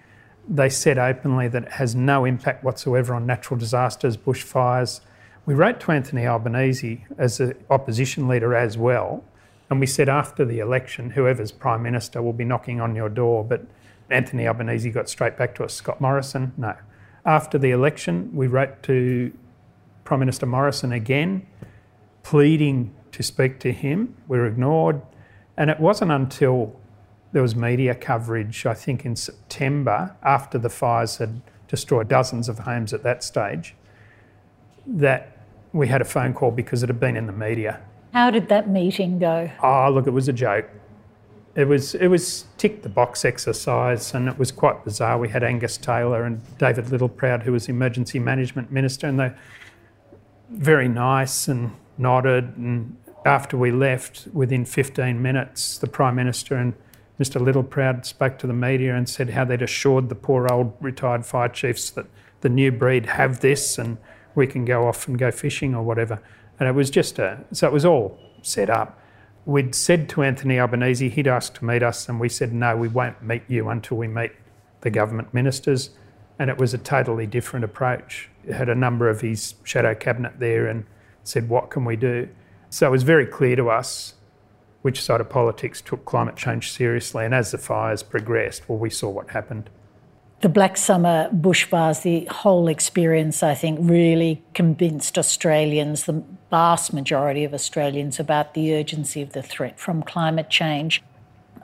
they 0.49 0.69
said 0.69 0.99
openly 0.99 1.49
that 1.49 1.65
it 1.65 1.73
has 1.73 1.95
no 1.95 2.25
impact 2.25 2.65
whatsoever 2.65 3.15
on 3.15 3.27
natural 3.27 3.59
disasters, 3.59 4.17
bushfires. 4.17 5.01
We 5.47 5.55
wrote 5.55 5.81
to 5.81 5.93
Anthony 5.93 6.27
Albanese 6.27 7.05
as 7.19 7.41
an 7.41 7.55
opposition 7.71 8.29
leader 8.29 8.55
as 8.55 8.77
well, 8.77 9.25
and 9.71 9.81
we 9.81 9.87
said 9.87 10.09
after 10.09 10.45
the 10.45 10.59
election, 10.59 11.11
whoever's 11.11 11.53
Prime 11.53 11.83
Minister 11.83 12.23
will 12.23 12.33
be 12.33 12.45
knocking 12.45 12.81
on 12.81 12.95
your 12.95 13.09
door. 13.09 13.45
But 13.45 13.65
Anthony 14.11 14.47
Albanese 14.47 14.91
got 14.91 15.09
straight 15.09 15.39
back 15.39 15.55
to 15.57 15.65
us. 15.65 15.73
Scott 15.73 16.01
Morrison, 16.01 16.53
no. 16.57 16.75
After 17.25 17.57
the 17.57 17.71
election, 17.71 18.31
we 18.35 18.49
wrote 18.49 18.83
to 18.85 19.33
Prime 20.05 20.21
Minister 20.21 20.45
Morrison 20.45 20.93
again, 20.93 21.47
pleading 22.23 22.95
to 23.13 23.23
speak 23.23 23.61
to 23.61 23.73
him. 23.73 24.15
We 24.29 24.39
were 24.39 24.47
ignored. 24.47 25.01
And 25.63 25.71
it 25.71 25.79
wasn't 25.79 26.11
until 26.11 26.75
there 27.31 27.41
was 27.41 27.55
media 27.55 27.95
coverage, 27.95 28.67
I 28.67 28.75
think, 28.75 29.07
in 29.07 29.15
September 29.15 30.17
after 30.21 30.59
the 30.59 30.69
fires 30.69 31.19
had 31.19 31.41
destroyed 31.69 32.09
dozens 32.09 32.49
of 32.49 32.59
homes 32.59 32.93
at 32.93 33.05
that 33.05 33.23
stage, 33.23 33.77
that 34.89 35.39
we 35.73 35.87
had 35.87 36.01
a 36.01 36.05
phone 36.05 36.35
call 36.35 36.51
because 36.51 36.83
it 36.83 36.89
had 36.89 36.99
been 36.99 37.17
in 37.17 37.29
the 37.29 37.33
media. 37.33 37.81
How 38.13 38.29
did 38.29 38.49
that 38.49 38.69
meeting 38.69 39.21
go? 39.21 39.53
Oh, 39.63 39.89
look, 39.89 40.09
it 40.09 40.11
was 40.11 40.27
a 40.27 40.33
joke. 40.33 40.69
It 41.55 41.69
was 41.69 41.95
it 41.95 42.09
was 42.09 42.47
tick 42.59 42.83
the 42.83 42.89
box 42.89 43.25
exercise, 43.25 44.15
and 44.15 44.27
it 44.27 44.41
was 44.41 44.51
quite 44.51 44.85
bizarre. 44.85 45.17
We 45.17 45.29
had 45.29 45.45
Angus 45.45 45.77
Taylor 45.77 46.25
and 46.25 46.41
David 46.59 46.87
Littleproud, 46.87 47.45
who 47.45 47.53
was 47.53 47.69
emergency 47.69 48.19
management 48.19 48.73
minister, 48.73 49.07
and 49.07 49.21
they 49.21 49.31
very 50.51 50.89
nice 50.89 51.47
and 51.47 51.71
nodded. 51.99 52.57
And 52.57 52.97
after 53.25 53.57
we 53.57 53.71
left, 53.71 54.29
within 54.33 54.65
15 54.65 55.21
minutes, 55.21 55.79
the 55.79 55.87
prime 55.87 56.15
minister 56.15 56.57
and 56.57 56.75
Mr. 57.21 57.41
Littleproud 57.41 58.05
spoke 58.05 58.39
to 58.39 58.47
the 58.47 58.53
media 58.53 58.97
and 58.97 59.09
said 59.09 59.31
how 59.31 59.45
they'd 59.45 59.63
assured 59.63 60.09
the 60.09 60.15
poor 60.15 60.51
old 60.51 60.75
retired 60.81 61.25
fire 61.25 61.49
chiefs 61.49 61.91
that 61.91 62.07
the 62.41 62.49
new 62.49 62.73
breed 62.73 63.07
have 63.07 63.41
this 63.41 63.79
and 63.79 63.99
we 64.35 64.47
can 64.47 64.65
go 64.65 64.89
off 64.89 65.07
and 65.07 65.19
go 65.19 65.31
fishing 65.31 65.75
or 65.75 65.83
whatever. 65.83 66.21
And 66.59 66.69
it 66.69 66.73
was 66.73 66.91
just 66.91 67.19
a, 67.19 67.45
so 67.53 67.67
it 67.67 67.73
was 67.73 67.85
all 67.85 68.19
set 68.43 68.71
up. 68.71 68.99
We'd 69.45 69.75
said 69.75 70.09
to 70.11 70.23
Anthony 70.23 70.59
Albanese, 70.59 71.09
he'd 71.09 71.27
asked 71.27 71.57
to 71.57 71.65
meet 71.65 71.83
us, 71.83 72.09
and 72.09 72.21
we 72.21 72.29
said, 72.29 72.53
no, 72.53 72.77
we 72.77 72.87
won't 72.89 73.23
meet 73.23 73.43
you 73.49 73.69
until 73.69 73.97
we 73.97 74.07
meet 74.07 74.33
the 74.83 74.91
government 74.91 75.35
ministers. 75.35 75.91
And 76.39 76.49
it 76.49 76.59
was 76.59 76.75
a 76.75 76.79
totally 76.79 77.27
different 77.27 77.65
approach. 77.65 78.31
It 78.47 78.55
had 78.55 78.69
a 78.69 78.75
number 78.75 79.09
of 79.09 79.21
his 79.21 79.55
shadow 79.65 79.95
cabinet 79.95 80.39
there 80.39 80.67
and 80.67 80.85
said, 81.25 81.49
what 81.49 81.71
can 81.71 81.85
we 81.85 81.97
do? 81.97 82.29
So 82.73 82.87
it 82.87 82.91
was 82.91 83.03
very 83.03 83.27
clear 83.27 83.55
to 83.57 83.69
us 83.69 84.15
which 84.81 85.03
side 85.03 85.21
of 85.21 85.29
politics 85.29 85.83
took 85.83 86.07
climate 86.07 86.37
change 86.37 86.73
seriously. 86.73 87.27
And 87.27 87.35
as 87.35 87.51
the 87.51 87.59
fires 87.59 88.03
progressed, 88.03 88.67
well, 88.67 88.79
we 88.79 88.89
saw 88.89 89.11
what 89.11 89.29
happened. 89.29 89.69
The 90.41 90.49
Black 90.49 90.79
Summer 90.79 91.29
bushfires, 91.31 92.01
the 92.01 92.25
whole 92.33 92.69
experience, 92.69 93.43
I 93.43 93.55
think, 93.55 93.79
really 93.83 94.43
convinced 94.55 95.19
Australians, 95.19 96.05
the 96.05 96.25
vast 96.49 96.95
majority 96.95 97.45
of 97.45 97.53
Australians, 97.53 98.19
about 98.19 98.55
the 98.55 98.75
urgency 98.75 99.21
of 99.21 99.35
the 99.35 99.43
threat 99.43 99.79
from 99.79 100.03
climate 100.03 100.49
change. 100.49 101.03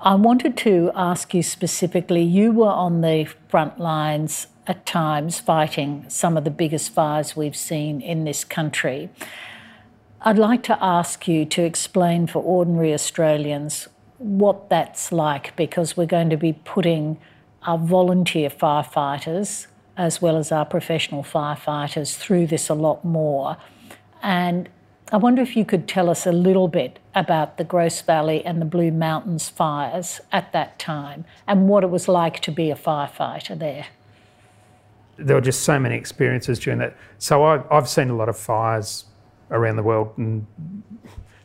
I 0.03 0.15
wanted 0.15 0.59
to 0.59 0.93
ask 0.95 1.33
you 1.33 1.43
specifically 1.43 2.23
you 2.23 2.53
were 2.53 2.69
on 2.69 3.01
the 3.01 3.27
front 3.49 3.81
lines 3.81 4.49
at 4.67 4.85
times 4.85 5.41
fighting 5.41 6.05
some 6.09 6.37
of 6.37 6.45
the 6.45 6.51
biggest 6.51 6.93
fires 6.93 7.35
we've 7.35 7.57
seen 7.57 8.03
in 8.03 8.25
this 8.25 8.45
country. 8.45 9.09
I'd 10.23 10.39
like 10.39 10.65
to 10.65 10.79
ask 10.83 11.29
you 11.29 11.45
to 11.47 11.63
explain 11.63 12.27
for 12.27 12.43
ordinary 12.43 12.93
Australians 12.93 13.89
what 14.19 14.69
that's 14.69 15.13
like 15.13 15.55
because 15.55 15.97
we're 15.97 16.07
going 16.07 16.29
to 16.31 16.37
be 16.37 16.55
putting 16.55 17.19
our 17.63 17.79
volunteer 17.79 18.51
firefighters 18.51 19.69
as 19.97 20.21
well 20.21 20.37
as 20.37 20.51
our 20.51 20.65
professional 20.65 21.23
firefighters 21.23 22.17
through 22.17 22.49
this 22.49 22.69
a 22.69 22.75
lot 22.75 23.05
more. 23.05 23.57
And 24.21 24.69
I 25.13 25.19
wonder 25.19 25.41
if 25.41 25.57
you 25.57 25.65
could 25.65 25.87
tell 25.87 26.11
us 26.11 26.27
a 26.27 26.33
little 26.33 26.67
bit 26.69 26.99
about 27.15 27.57
the 27.57 27.65
Grose 27.65 28.01
Valley 28.01 28.45
and 28.45 28.61
the 28.61 28.67
Blue 28.67 28.91
Mountains 28.91 29.49
fires 29.49 30.21
at 30.33 30.53
that 30.53 30.81
time 30.81 31.25
and 31.47 31.69
what 31.69 31.85
it 31.85 31.91
was 31.91 32.09
like 32.09 32.41
to 32.41 32.51
be 32.51 32.71
a 32.71 32.77
firefighter 32.77 33.57
there. 33.57 33.87
There 35.17 35.37
were 35.37 35.43
just 35.43 35.63
so 35.63 35.79
many 35.79 35.97
experiences 35.97 36.59
during 36.59 36.81
that. 36.81 36.97
So 37.19 37.45
I've, 37.45 37.65
I've 37.71 37.89
seen 37.89 38.11
a 38.11 38.17
lot 38.17 38.29
of 38.29 38.37
fires 38.37 39.05
around 39.51 39.77
the 39.77 39.83
world 39.83 40.13
and 40.17 40.47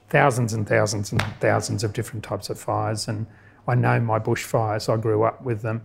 thousands 0.10 0.54
and 0.54 0.68
thousands 0.68 1.12
and 1.12 1.22
thousands 1.40 1.84
of 1.84 1.92
different 1.92 2.24
types 2.24 2.50
of 2.50 2.60
fires. 2.60 3.08
And 3.08 3.26
I 3.68 3.76
know 3.76 4.00
my 4.00 4.20
bushfires, 4.20 4.88
I 4.88 4.98
grew 4.98 5.24
up 5.24 5.42
with 5.42 5.62
them. 5.62 5.82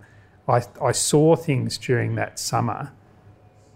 I, 0.46 0.62
I 0.82 0.92
saw 0.92 1.34
things 1.34 1.78
during 1.78 2.14
that 2.16 2.38
summer 2.38 2.92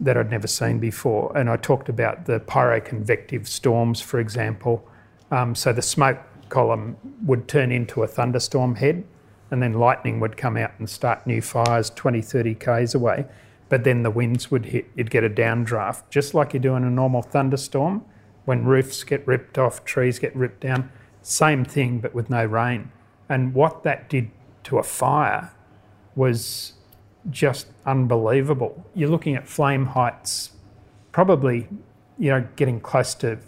that 0.00 0.16
I'd 0.16 0.30
never 0.30 0.46
seen 0.46 0.78
before. 0.78 1.36
And 1.36 1.48
I 1.48 1.56
talked 1.56 1.88
about 1.88 2.26
the 2.26 2.40
pyroconvective 2.40 3.46
storms, 3.46 4.00
for 4.00 4.20
example. 4.20 4.86
Um, 5.30 5.54
so 5.54 5.72
the 5.72 5.82
smoke 5.82 6.18
column 6.48 6.96
would 7.24 7.48
turn 7.48 7.72
into 7.72 8.02
a 8.02 8.06
thunderstorm 8.06 8.74
head, 8.74 9.04
and 9.50 9.62
then 9.62 9.74
lightning 9.74 10.20
would 10.20 10.36
come 10.36 10.56
out 10.56 10.72
and 10.78 10.88
start 10.88 11.26
new 11.26 11.40
fires 11.40 11.88
20, 11.90 12.20
30 12.20 12.54
k's 12.56 12.94
away. 12.94 13.24
But 13.70 13.84
then 13.84 14.02
the 14.02 14.10
winds 14.10 14.50
would 14.50 14.66
hit, 14.66 14.90
you'd 14.94 15.10
get 15.10 15.24
a 15.24 15.30
downdraft, 15.30 16.02
just 16.10 16.34
like 16.34 16.52
you 16.52 16.60
do 16.60 16.74
in 16.74 16.84
a 16.84 16.90
normal 16.90 17.22
thunderstorm 17.22 18.04
when 18.44 18.64
roofs 18.64 19.04
get 19.04 19.26
ripped 19.26 19.58
off, 19.58 19.84
trees 19.84 20.18
get 20.18 20.34
ripped 20.34 20.60
down, 20.60 20.90
same 21.22 21.64
thing 21.64 22.00
but 22.00 22.14
with 22.14 22.28
no 22.28 22.44
rain. 22.44 22.90
And 23.28 23.54
what 23.54 23.82
that 23.84 24.08
did 24.08 24.30
to 24.64 24.78
a 24.78 24.82
fire 24.82 25.52
was 26.14 26.74
just 27.30 27.68
unbelievable. 27.86 28.84
You're 28.94 29.08
looking 29.08 29.36
at 29.36 29.48
flame 29.48 29.86
heights, 29.86 30.52
probably, 31.12 31.68
you 32.18 32.30
know, 32.30 32.46
getting 32.56 32.80
close 32.80 33.14
to 33.16 33.38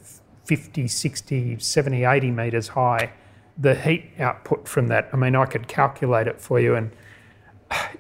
50, 0.45 0.89
60, 0.89 1.59
70, 1.59 2.05
80 2.05 2.31
metres 2.31 2.69
high. 2.69 3.13
The 3.59 3.75
heat 3.75 4.11
output 4.19 4.69
from 4.69 4.89
that, 4.89 5.09
I 5.13 5.17
mean, 5.17 5.37
I 5.37 5.47
could 5.47 5.69
calculate 5.69 6.27
it 6.27 6.41
for 6.41 6.61
you, 6.61 6.75
and 6.75 6.91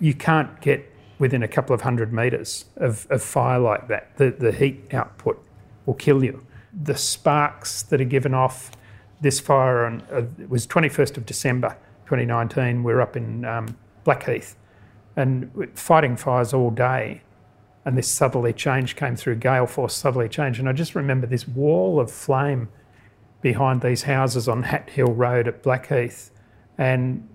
you 0.00 0.14
can't 0.14 0.60
get 0.60 0.90
within 1.18 1.42
a 1.42 1.48
couple 1.48 1.74
of 1.74 1.82
hundred 1.82 2.12
metres 2.12 2.64
of, 2.76 3.06
of 3.10 3.22
fire 3.22 3.58
like 3.58 3.88
that. 3.88 4.16
The, 4.16 4.30
the 4.30 4.52
heat 4.52 4.92
output 4.92 5.42
will 5.86 5.94
kill 5.94 6.24
you. 6.24 6.44
The 6.82 6.96
sparks 6.96 7.82
that 7.82 8.00
are 8.00 8.04
given 8.04 8.34
off 8.34 8.72
this 9.20 9.40
fire 9.40 9.84
on, 9.84 10.02
uh, 10.12 10.22
it 10.40 10.48
was 10.48 10.66
21st 10.66 11.16
of 11.16 11.26
December 11.26 11.76
2019. 12.06 12.82
We 12.82 12.92
are 12.92 13.00
up 13.00 13.16
in 13.16 13.44
um, 13.44 13.76
Blackheath 14.04 14.56
and 15.16 15.70
fighting 15.74 16.16
fires 16.16 16.52
all 16.52 16.70
day. 16.70 17.22
And 17.84 17.98
this 17.98 18.10
southerly 18.10 18.52
change 18.52 18.96
came 18.96 19.14
through, 19.14 19.36
gale 19.36 19.66
force 19.66 19.94
southerly 19.94 20.28
change. 20.28 20.58
And 20.58 20.68
I 20.68 20.72
just 20.72 20.94
remember 20.94 21.26
this 21.26 21.46
wall 21.46 22.00
of 22.00 22.10
flame 22.10 22.68
behind 23.42 23.82
these 23.82 24.04
houses 24.04 24.48
on 24.48 24.62
Hat 24.62 24.88
Hill 24.88 25.12
Road 25.12 25.46
at 25.46 25.62
Blackheath 25.62 26.30
and 26.78 27.28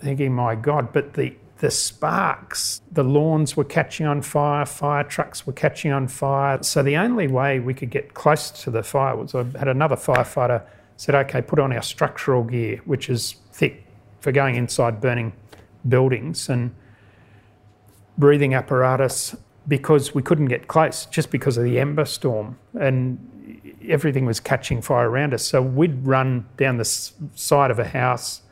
thinking, 0.00 0.32
my 0.32 0.54
God, 0.54 0.92
but 0.92 1.12
the, 1.12 1.36
the 1.58 1.70
sparks, 1.70 2.80
the 2.90 3.04
lawns 3.04 3.56
were 3.56 3.64
catching 3.64 4.06
on 4.06 4.22
fire, 4.22 4.66
fire 4.66 5.04
trucks 5.04 5.46
were 5.46 5.52
catching 5.52 5.92
on 5.92 6.08
fire. 6.08 6.62
So 6.62 6.82
the 6.82 6.96
only 6.96 7.28
way 7.28 7.60
we 7.60 7.74
could 7.74 7.90
get 7.90 8.14
close 8.14 8.50
to 8.62 8.70
the 8.70 8.82
fire 8.82 9.16
was 9.16 9.34
I 9.34 9.44
had 9.58 9.68
another 9.68 9.96
firefighter 9.96 10.62
said, 10.96 11.14
okay, 11.14 11.42
put 11.42 11.58
on 11.58 11.72
our 11.72 11.82
structural 11.82 12.44
gear, 12.44 12.80
which 12.84 13.08
is 13.08 13.36
thick 13.52 13.84
for 14.20 14.32
going 14.32 14.56
inside 14.56 15.00
burning 15.00 15.32
buildings 15.88 16.48
and 16.48 16.74
breathing 18.16 18.54
apparatus 18.54 19.36
because 19.66 20.14
we 20.14 20.22
couldn't 20.22 20.46
get 20.46 20.68
close 20.68 21.06
just 21.06 21.30
because 21.30 21.56
of 21.56 21.64
the 21.64 21.78
ember 21.78 22.04
storm 22.04 22.58
and 22.78 23.18
everything 23.88 24.24
was 24.24 24.40
catching 24.40 24.80
fire 24.80 25.08
around 25.08 25.34
us. 25.34 25.44
So 25.44 25.62
we'd 25.62 26.06
run 26.06 26.46
down 26.56 26.78
the 26.78 26.84
side 26.84 27.70
of 27.70 27.78
a 27.78 27.84
house. 27.84 28.42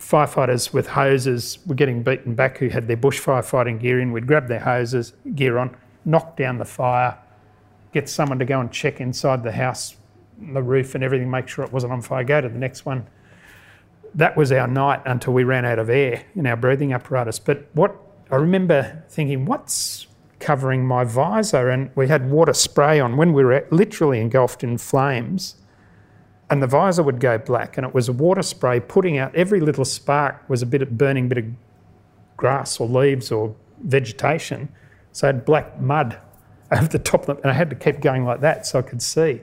Firefighters 0.00 0.72
with 0.72 0.88
hoses 0.88 1.58
were 1.66 1.74
getting 1.74 2.02
beaten 2.02 2.34
back 2.34 2.58
who 2.58 2.68
had 2.68 2.88
their 2.88 2.96
bush 2.96 3.20
firefighting 3.20 3.80
gear 3.80 4.00
in. 4.00 4.10
We'd 4.10 4.26
grab 4.26 4.48
their 4.48 4.60
hoses, 4.60 5.12
gear 5.34 5.58
on, 5.58 5.76
knock 6.04 6.36
down 6.36 6.58
the 6.58 6.64
fire, 6.64 7.16
get 7.92 8.08
someone 8.08 8.38
to 8.38 8.44
go 8.44 8.60
and 8.60 8.72
check 8.72 9.00
inside 9.00 9.42
the 9.42 9.52
house, 9.52 9.96
the 10.40 10.62
roof 10.62 10.94
and 10.94 11.04
everything, 11.04 11.30
make 11.30 11.46
sure 11.46 11.64
it 11.64 11.72
wasn't 11.72 11.92
on 11.92 12.02
fire, 12.02 12.24
go 12.24 12.40
to 12.40 12.48
the 12.48 12.58
next 12.58 12.84
one 12.84 13.06
that 14.14 14.36
was 14.36 14.52
our 14.52 14.66
night 14.66 15.00
until 15.06 15.32
we 15.32 15.44
ran 15.44 15.64
out 15.64 15.78
of 15.78 15.88
air 15.88 16.24
in 16.34 16.46
our 16.46 16.56
breathing 16.56 16.92
apparatus. 16.92 17.38
But 17.38 17.68
what 17.74 17.96
I 18.30 18.36
remember 18.36 19.04
thinking, 19.08 19.44
what's 19.44 20.06
covering 20.38 20.86
my 20.86 21.04
visor? 21.04 21.68
And 21.68 21.90
we 21.94 22.08
had 22.08 22.30
water 22.30 22.52
spray 22.52 23.00
on 23.00 23.16
when 23.16 23.32
we 23.32 23.44
were 23.44 23.66
literally 23.70 24.20
engulfed 24.20 24.64
in 24.64 24.78
flames. 24.78 25.56
And 26.50 26.62
the 26.62 26.66
visor 26.66 27.02
would 27.02 27.20
go 27.20 27.38
black, 27.38 27.76
and 27.78 27.86
it 27.86 27.94
was 27.94 28.08
a 28.08 28.12
water 28.12 28.42
spray 28.42 28.80
putting 28.80 29.18
out 29.18 29.34
every 29.34 29.60
little 29.60 29.84
spark 29.84 30.48
was 30.48 30.62
a 30.62 30.66
bit 30.66 30.82
of 30.82 30.98
burning 30.98 31.28
bit 31.28 31.38
of 31.38 31.44
grass 32.36 32.80
or 32.80 32.88
leaves 32.88 33.30
or 33.30 33.54
vegetation. 33.82 34.68
So 35.12 35.28
I 35.28 35.32
had 35.32 35.44
black 35.44 35.80
mud 35.80 36.18
over 36.72 36.88
the 36.88 36.98
top 36.98 37.22
of 37.22 37.26
them 37.26 37.38
and 37.38 37.50
I 37.50 37.54
had 37.54 37.70
to 37.70 37.76
keep 37.76 38.00
going 38.00 38.24
like 38.24 38.40
that 38.40 38.66
so 38.66 38.78
I 38.78 38.82
could 38.82 39.02
see. 39.02 39.40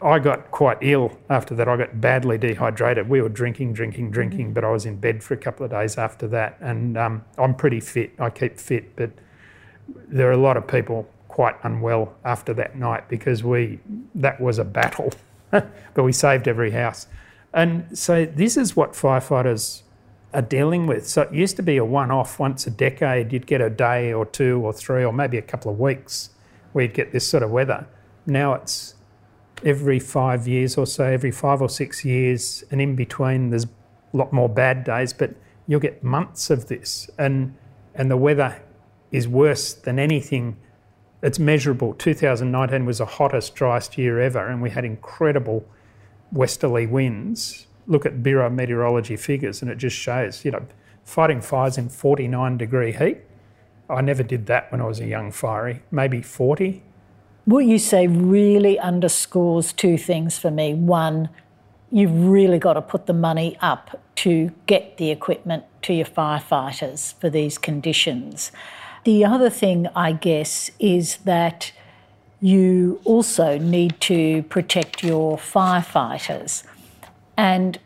I 0.00 0.20
got 0.20 0.52
quite 0.52 0.78
ill 0.80 1.18
after 1.28 1.54
that. 1.56 1.68
I 1.68 1.76
got 1.76 2.00
badly 2.00 2.38
dehydrated. 2.38 3.08
We 3.08 3.20
were 3.20 3.28
drinking, 3.28 3.72
drinking, 3.72 4.12
drinking, 4.12 4.52
but 4.52 4.64
I 4.64 4.70
was 4.70 4.86
in 4.86 4.96
bed 4.96 5.24
for 5.24 5.34
a 5.34 5.36
couple 5.36 5.64
of 5.64 5.72
days 5.72 5.98
after 5.98 6.28
that. 6.28 6.56
And 6.60 6.96
um, 6.96 7.24
I'm 7.36 7.54
pretty 7.54 7.80
fit. 7.80 8.12
I 8.18 8.30
keep 8.30 8.58
fit, 8.58 8.94
but 8.94 9.10
there 10.06 10.28
are 10.28 10.32
a 10.32 10.36
lot 10.38 10.56
of 10.56 10.68
people 10.68 11.08
quite 11.26 11.56
unwell 11.64 12.14
after 12.24 12.54
that 12.54 12.76
night 12.76 13.08
because 13.08 13.42
we 13.42 13.80
that 14.14 14.40
was 14.40 14.58
a 14.58 14.64
battle, 14.64 15.12
but 15.94 16.02
we 16.02 16.12
saved 16.12 16.48
every 16.48 16.70
house. 16.70 17.06
And 17.52 17.98
so 17.98 18.24
this 18.26 18.56
is 18.56 18.76
what 18.76 18.92
firefighters 18.92 19.82
are 20.34 20.42
dealing 20.42 20.86
with. 20.86 21.06
So 21.08 21.22
it 21.22 21.32
used 21.32 21.56
to 21.56 21.62
be 21.62 21.76
a 21.78 21.84
one-off 21.84 22.38
once 22.38 22.66
a 22.66 22.70
decade. 22.70 23.32
You'd 23.32 23.46
get 23.46 23.60
a 23.60 23.70
day 23.70 24.12
or 24.12 24.26
two 24.26 24.60
or 24.60 24.72
three 24.72 25.04
or 25.04 25.12
maybe 25.12 25.38
a 25.38 25.42
couple 25.42 25.72
of 25.72 25.78
weeks 25.78 26.30
where 26.72 26.84
you'd 26.84 26.94
get 26.94 27.12
this 27.12 27.26
sort 27.26 27.42
of 27.42 27.50
weather. 27.50 27.86
Now 28.26 28.52
it's 28.54 28.94
every 29.64 29.98
five 29.98 30.46
years 30.46 30.76
or 30.76 30.86
so, 30.86 31.04
every 31.04 31.30
five 31.30 31.60
or 31.60 31.68
six 31.68 32.04
years, 32.04 32.64
and 32.70 32.80
in 32.80 32.94
between 32.94 33.50
there's 33.50 33.64
a 33.64 34.16
lot 34.16 34.32
more 34.32 34.48
bad 34.48 34.84
days, 34.84 35.12
but 35.12 35.34
you'll 35.66 35.80
get 35.80 36.02
months 36.02 36.50
of 36.50 36.68
this, 36.68 37.10
and 37.18 37.54
and 37.94 38.10
the 38.10 38.16
weather 38.16 38.60
is 39.10 39.26
worse 39.26 39.72
than 39.72 39.98
anything 39.98 40.56
it's 41.22 41.38
measurable. 41.38 41.94
2019 41.94 42.84
was 42.84 42.98
the 42.98 43.06
hottest, 43.06 43.54
driest 43.54 43.98
year 43.98 44.20
ever, 44.20 44.46
and 44.46 44.62
we 44.62 44.70
had 44.70 44.84
incredible 44.84 45.66
westerly 46.32 46.86
winds. 46.86 47.66
Look 47.86 48.04
at 48.06 48.22
Bureau 48.22 48.50
Meteorology 48.50 49.16
figures, 49.16 49.62
and 49.62 49.70
it 49.70 49.78
just 49.78 49.96
shows, 49.96 50.44
you 50.44 50.50
know, 50.50 50.66
fighting 51.04 51.40
fires 51.40 51.78
in 51.78 51.88
49 51.88 52.58
degree 52.58 52.92
heat. 52.92 53.18
I 53.88 54.02
never 54.02 54.22
did 54.22 54.46
that 54.46 54.70
when 54.70 54.80
I 54.80 54.84
was 54.84 55.00
a 55.00 55.06
young 55.06 55.32
fiery, 55.32 55.82
maybe 55.90 56.20
40, 56.20 56.82
what 57.48 57.64
you 57.64 57.78
say 57.78 58.06
really 58.06 58.78
underscores 58.78 59.72
two 59.72 59.96
things 59.96 60.38
for 60.38 60.50
me. 60.50 60.74
One, 60.74 61.30
you've 61.90 62.28
really 62.28 62.58
got 62.58 62.74
to 62.74 62.82
put 62.82 63.06
the 63.06 63.14
money 63.14 63.56
up 63.62 64.02
to 64.16 64.52
get 64.66 64.98
the 64.98 65.10
equipment 65.10 65.64
to 65.80 65.94
your 65.94 66.04
firefighters 66.04 67.18
for 67.18 67.30
these 67.30 67.56
conditions. 67.56 68.52
The 69.04 69.24
other 69.24 69.50
thing, 69.50 69.88
I 69.94 70.12
guess, 70.12 70.70
is 70.78 71.18
that 71.18 71.72
you 72.40 73.00
also 73.04 73.58
need 73.58 74.00
to 74.02 74.42
protect 74.44 75.02
your 75.02 75.36
firefighters. 75.38 76.62
And 77.36 77.78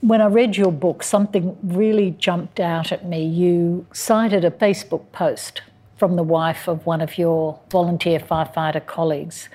when 0.00 0.20
I 0.20 0.26
read 0.26 0.56
your 0.56 0.72
book, 0.72 1.02
something 1.02 1.56
really 1.62 2.12
jumped 2.12 2.60
out 2.60 2.92
at 2.92 3.06
me. 3.06 3.24
You 3.24 3.86
cited 3.92 4.44
a 4.44 4.50
Facebook 4.50 5.10
post 5.12 5.62
from 5.96 6.16
the 6.16 6.22
wife 6.22 6.68
of 6.68 6.86
one 6.86 7.00
of 7.00 7.18
your 7.18 7.58
volunteer 7.70 8.20
firefighter 8.20 8.84
colleagues 8.84 9.48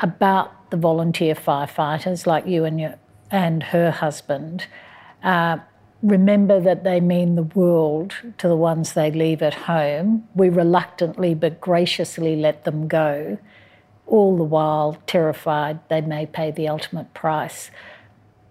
about 0.00 0.70
the 0.70 0.76
volunteer 0.76 1.34
firefighters 1.34 2.26
like 2.26 2.46
you 2.46 2.64
and 2.64 2.80
your 2.80 2.94
and 3.30 3.62
her 3.64 3.90
husband. 3.90 4.66
Uh, 5.22 5.58
remember 6.02 6.60
that 6.60 6.84
they 6.84 7.00
mean 7.00 7.34
the 7.34 7.42
world 7.42 8.14
to 8.38 8.48
the 8.48 8.56
ones 8.56 8.92
they 8.92 9.10
leave 9.10 9.42
at 9.42 9.54
home. 9.54 10.26
We 10.34 10.48
reluctantly 10.48 11.34
but 11.34 11.60
graciously 11.60 12.36
let 12.36 12.64
them 12.64 12.88
go, 12.88 13.38
all 14.06 14.36
the 14.36 14.44
while 14.44 14.96
terrified 15.06 15.80
they 15.88 16.00
may 16.00 16.26
pay 16.26 16.50
the 16.50 16.68
ultimate 16.68 17.12
price. 17.14 17.70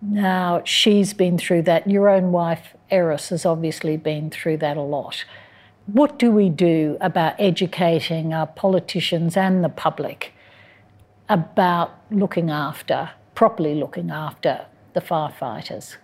Now, 0.02 0.62
she's 0.64 1.14
been 1.14 1.38
through 1.38 1.64
that. 1.64 1.90
Your 1.90 2.08
own 2.08 2.32
wife, 2.32 2.74
Eris, 2.90 3.30
has 3.30 3.46
obviously 3.46 3.98
been 3.98 4.30
through 4.30 4.58
that 4.58 4.78
a 4.78 4.82
lot. 4.82 5.26
What 5.88 6.20
do 6.20 6.32
we 6.32 6.50
do 6.50 6.98
about 7.02 7.36
educating 7.40 8.34
our 8.34 8.48
politicians 8.48 9.36
and 9.36 9.64
the 9.64 9.70
public 9.70 10.34
about 11.28 12.00
looking 12.12 12.50
after, 12.50 13.12
properly 13.36 13.76
looking 13.76 14.10
after 14.10 14.68
the 14.94 15.02
firefighters? 15.02 15.98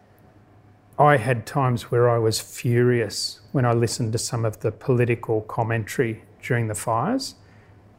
I 0.98 1.18
had 1.18 1.46
times 1.46 1.92
where 1.92 2.10
I 2.10 2.18
was 2.18 2.40
furious 2.40 3.42
when 3.52 3.66
I 3.66 3.74
listened 3.74 4.14
to 4.14 4.18
some 4.18 4.46
of 4.46 4.62
the 4.62 4.72
political 4.72 5.42
commentary 5.42 6.24
during 6.42 6.70
the 6.70 6.76
fires. 6.76 7.36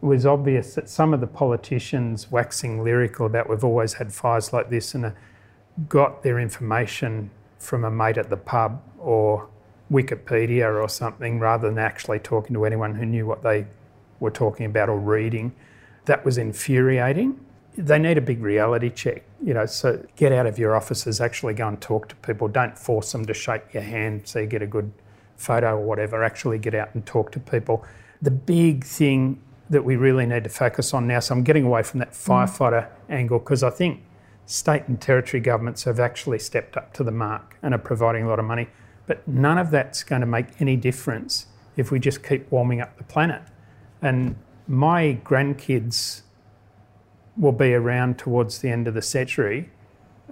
It 0.03 0.07
was 0.07 0.25
obvious 0.25 0.75
that 0.77 0.89
some 0.89 1.13
of 1.13 1.21
the 1.21 1.27
politicians 1.27 2.31
waxing 2.31 2.83
lyrical 2.83 3.27
about 3.27 3.51
we've 3.51 3.65
always 3.65 3.95
had 3.95 4.15
fires 4.15 4.53
like 4.55 4.71
this 4.71 4.95
and 4.95 5.07
uh, 5.07 5.11
got 5.91 6.23
their 6.23 6.39
information 6.39 7.31
from 7.59 7.85
a 7.85 7.91
mate 7.91 8.17
at 8.17 8.31
the 8.31 8.37
pub 8.37 8.83
or 8.99 9.51
Wikipedia 9.93 10.83
or 10.83 10.89
something 10.89 11.39
rather 11.39 11.69
than 11.69 11.79
actually 11.79 12.19
talking 12.19 12.55
to 12.55 12.65
anyone 12.65 12.95
who 12.95 13.05
knew 13.05 13.27
what 13.27 13.43
they 13.43 13.67
were 14.21 14.31
talking 14.31 14.65
about 14.65 14.89
or 14.89 14.99
reading. 14.99 15.55
That 16.07 16.25
was 16.25 16.39
infuriating. 16.39 17.45
They 17.77 17.99
need 17.99 18.17
a 18.17 18.23
big 18.23 18.41
reality 18.41 18.91
check, 18.91 19.25
you 19.43 19.53
know, 19.53 19.67
so 19.67 20.03
get 20.17 20.33
out 20.33 20.47
of 20.47 20.59
your 20.59 20.75
offices, 20.75 21.21
actually 21.21 21.55
go 21.55 21.69
and 21.69 21.81
talk 21.81 22.09
to 22.09 22.17
people. 22.17 22.49
Don't 22.49 22.79
force 22.79 23.13
them 23.13 23.27
to 23.27 23.35
shake 23.35 23.75
your 23.75 23.83
hand 23.83 24.27
so 24.27 24.39
you 24.39 24.47
get 24.47 24.63
a 24.63 24.67
good 24.67 24.93
photo 25.37 25.77
or 25.77 25.85
whatever. 25.85 26.25
Actually 26.25 26.59
get 26.59 26.75
out 26.75 26.95
and 26.95 27.05
talk 27.05 27.33
to 27.33 27.41
people. 27.41 27.85
The 28.23 28.31
big 28.31 28.85
thing 28.85 29.43
that 29.69 29.85
we 29.85 29.97
really 29.97 30.27
need 30.27 30.45
to 30.45 30.51
focus 30.51 30.95
on 30.95 31.07
now, 31.07 31.21
so 31.21 31.35
I'm 31.35 31.43
getting 31.43 31.65
away 31.65 31.83
from 31.83 32.01
that 32.01 32.13
mm. 32.13 32.27
firefighter 32.27 32.87
mm. 32.87 32.91
angle 33.11 33.39
because 33.39 33.63
I 33.63 33.71
think 33.71 34.03
state 34.47 34.85
and 34.87 35.01
territory 35.01 35.41
governments 35.41 35.85
have 35.85 36.01
actually 36.01 36.39
stepped 36.39 36.77
up 36.77 36.95
to 36.95 37.05
the 37.05 37.11
mark 37.11 37.57
and 37.63 37.75
are 37.75 37.79
providing 37.79 38.25
a 38.25 38.29
lot 38.29 38.39
of 38.39 38.45
money. 38.45 38.69
But 39.07 39.27
none 39.29 39.59
of 39.59 39.71
that's 39.71 40.03
going 40.03 40.21
to 40.21 40.27
make 40.27 40.61
any 40.61 40.77
difference 40.77 41.47
if 41.77 41.91
we 41.91 41.99
just 41.99 42.23
keep 42.23 42.51
warming 42.51 42.81
up 42.81 42.97
the 42.97 43.05
planet. 43.05 43.43
And 44.03 44.37
my 44.67 45.19
grandkids 45.25 46.23
will 47.37 47.53
be 47.53 47.75
around 47.75 48.19
towards 48.19 48.61
the 48.61 48.71
end 48.71 48.89
of 48.89 48.95
the 48.95 49.03
century, 49.03 49.71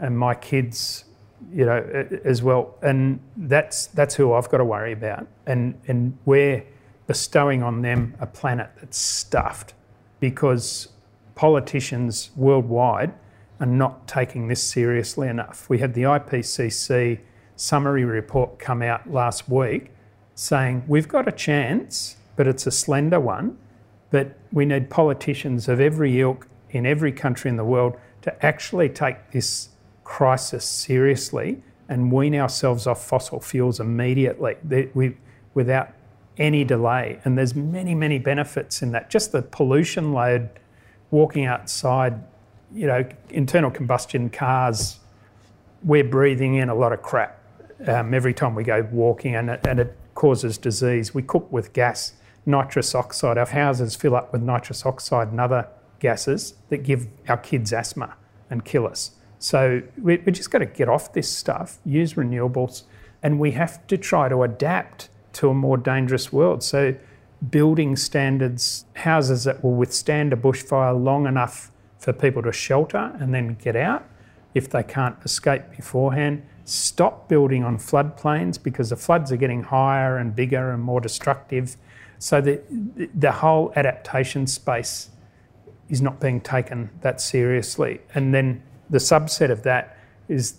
and 0.00 0.18
my 0.18 0.34
kids 0.34 1.04
you 1.52 1.64
know, 1.64 2.06
as 2.24 2.42
well. 2.42 2.76
And 2.82 3.20
that's 3.36 3.86
that's 3.88 4.14
who 4.14 4.32
I've 4.32 4.48
got 4.48 4.58
to 4.58 4.64
worry 4.64 4.92
about. 4.92 5.26
And 5.46 5.78
and 5.86 6.16
we're 6.24 6.64
bestowing 7.06 7.62
on 7.62 7.82
them 7.82 8.14
a 8.20 8.26
planet 8.26 8.70
that's 8.76 8.98
stuffed 8.98 9.74
because 10.20 10.88
politicians 11.34 12.30
worldwide 12.36 13.12
are 13.60 13.66
not 13.66 14.08
taking 14.08 14.48
this 14.48 14.62
seriously 14.62 15.28
enough. 15.28 15.68
We 15.68 15.78
had 15.78 15.94
the 15.94 16.02
IPCC 16.02 17.20
summary 17.56 18.04
report 18.04 18.58
come 18.58 18.82
out 18.82 19.10
last 19.10 19.48
week 19.48 19.90
saying 20.34 20.84
we've 20.88 21.06
got 21.06 21.28
a 21.28 21.32
chance, 21.32 22.16
but 22.36 22.46
it's 22.46 22.66
a 22.66 22.70
slender 22.70 23.20
one. 23.20 23.58
But 24.10 24.38
we 24.52 24.64
need 24.64 24.90
politicians 24.90 25.68
of 25.68 25.80
every 25.80 26.20
ilk 26.20 26.46
in 26.74 26.86
every 26.86 27.12
country 27.12 27.48
in 27.48 27.56
the 27.56 27.64
world 27.64 27.96
to 28.22 28.44
actually 28.44 28.88
take 28.88 29.30
this 29.32 29.70
crisis 30.02 30.64
seriously 30.64 31.62
and 31.88 32.10
wean 32.10 32.34
ourselves 32.34 32.86
off 32.86 33.04
fossil 33.04 33.40
fuels 33.40 33.80
immediately 33.80 34.56
we, 34.94 35.16
without 35.54 35.90
any 36.38 36.64
delay. 36.64 37.20
And 37.24 37.38
there's 37.38 37.54
many, 37.54 37.94
many 37.94 38.18
benefits 38.18 38.82
in 38.82 38.92
that. 38.92 39.10
Just 39.10 39.32
the 39.32 39.42
pollution 39.42 40.12
load, 40.12 40.48
walking 41.10 41.44
outside, 41.46 42.22
you 42.74 42.86
know, 42.86 43.06
internal 43.30 43.70
combustion 43.70 44.30
cars, 44.30 44.98
we're 45.84 46.04
breathing 46.04 46.54
in 46.54 46.68
a 46.70 46.74
lot 46.74 46.92
of 46.92 47.02
crap 47.02 47.40
um, 47.86 48.14
every 48.14 48.34
time 48.34 48.54
we 48.54 48.64
go 48.64 48.86
walking, 48.90 49.36
and 49.36 49.50
it, 49.50 49.60
and 49.66 49.78
it 49.78 49.96
causes 50.14 50.56
disease. 50.56 51.14
We 51.14 51.22
cook 51.22 51.50
with 51.52 51.72
gas, 51.72 52.14
nitrous 52.46 52.94
oxide. 52.94 53.36
Our 53.36 53.46
houses 53.46 53.94
fill 53.94 54.16
up 54.16 54.32
with 54.32 54.42
nitrous 54.42 54.86
oxide 54.86 55.28
and 55.28 55.40
other 55.40 55.68
gases 56.04 56.52
that 56.68 56.82
give 56.82 57.06
our 57.30 57.38
kids 57.38 57.72
asthma 57.72 58.14
and 58.50 58.62
kill 58.62 58.86
us. 58.86 59.12
So 59.38 59.80
we, 59.96 60.18
we 60.18 60.32
just 60.32 60.50
got 60.50 60.58
to 60.58 60.66
get 60.66 60.86
off 60.86 61.14
this 61.14 61.30
stuff, 61.30 61.78
use 61.82 62.12
renewables, 62.12 62.82
and 63.22 63.40
we 63.40 63.52
have 63.52 63.86
to 63.86 63.96
try 63.96 64.28
to 64.28 64.42
adapt 64.42 65.08
to 65.38 65.48
a 65.48 65.54
more 65.54 65.78
dangerous 65.78 66.30
world. 66.30 66.62
So 66.62 66.94
building 67.50 67.96
standards, 67.96 68.84
houses 68.96 69.44
that 69.44 69.64
will 69.64 69.76
withstand 69.76 70.34
a 70.34 70.36
bushfire 70.36 70.94
long 71.02 71.26
enough 71.26 71.70
for 71.98 72.12
people 72.12 72.42
to 72.42 72.52
shelter 72.52 73.16
and 73.18 73.32
then 73.32 73.54
get 73.54 73.74
out 73.74 74.04
if 74.52 74.68
they 74.68 74.82
can't 74.82 75.16
escape 75.24 75.62
beforehand. 75.74 76.42
Stop 76.66 77.30
building 77.30 77.64
on 77.64 77.78
floodplains 77.78 78.62
because 78.62 78.90
the 78.90 78.96
floods 78.96 79.32
are 79.32 79.38
getting 79.38 79.62
higher 79.62 80.18
and 80.18 80.36
bigger 80.36 80.70
and 80.70 80.82
more 80.82 81.00
destructive. 81.00 81.76
So 82.18 82.42
the, 82.42 82.60
the 83.14 83.32
whole 83.32 83.72
adaptation 83.74 84.46
space 84.46 85.08
is 85.88 86.00
not 86.00 86.20
being 86.20 86.40
taken 86.40 86.90
that 87.02 87.20
seriously. 87.20 88.00
And 88.14 88.34
then 88.34 88.62
the 88.90 88.98
subset 88.98 89.50
of 89.50 89.62
that 89.64 89.96
is 90.28 90.56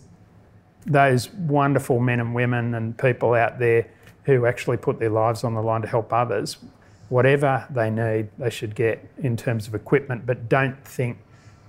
those 0.86 1.32
wonderful 1.34 2.00
men 2.00 2.20
and 2.20 2.36
women 2.36 2.76
and 2.76 2.98
people 2.98 3.34
out 3.34 3.60
there 3.60 3.88
who 4.24 4.46
actually 4.46 4.78
put 4.78 5.00
their 5.00 5.10
lives 5.10 5.44
on 5.44 5.54
the 5.54 5.62
line 5.62 5.82
to 5.82 5.88
help 5.88 6.12
others. 6.14 6.58
Whatever 7.10 7.66
they 7.70 7.90
need, 7.90 8.30
they 8.38 8.50
should 8.50 8.76
get 8.76 9.08
in 9.18 9.38
terms 9.38 9.68
of 9.68 9.76
equipment, 9.76 10.26
but 10.26 10.50
don't 10.50 10.84
think 10.86 11.18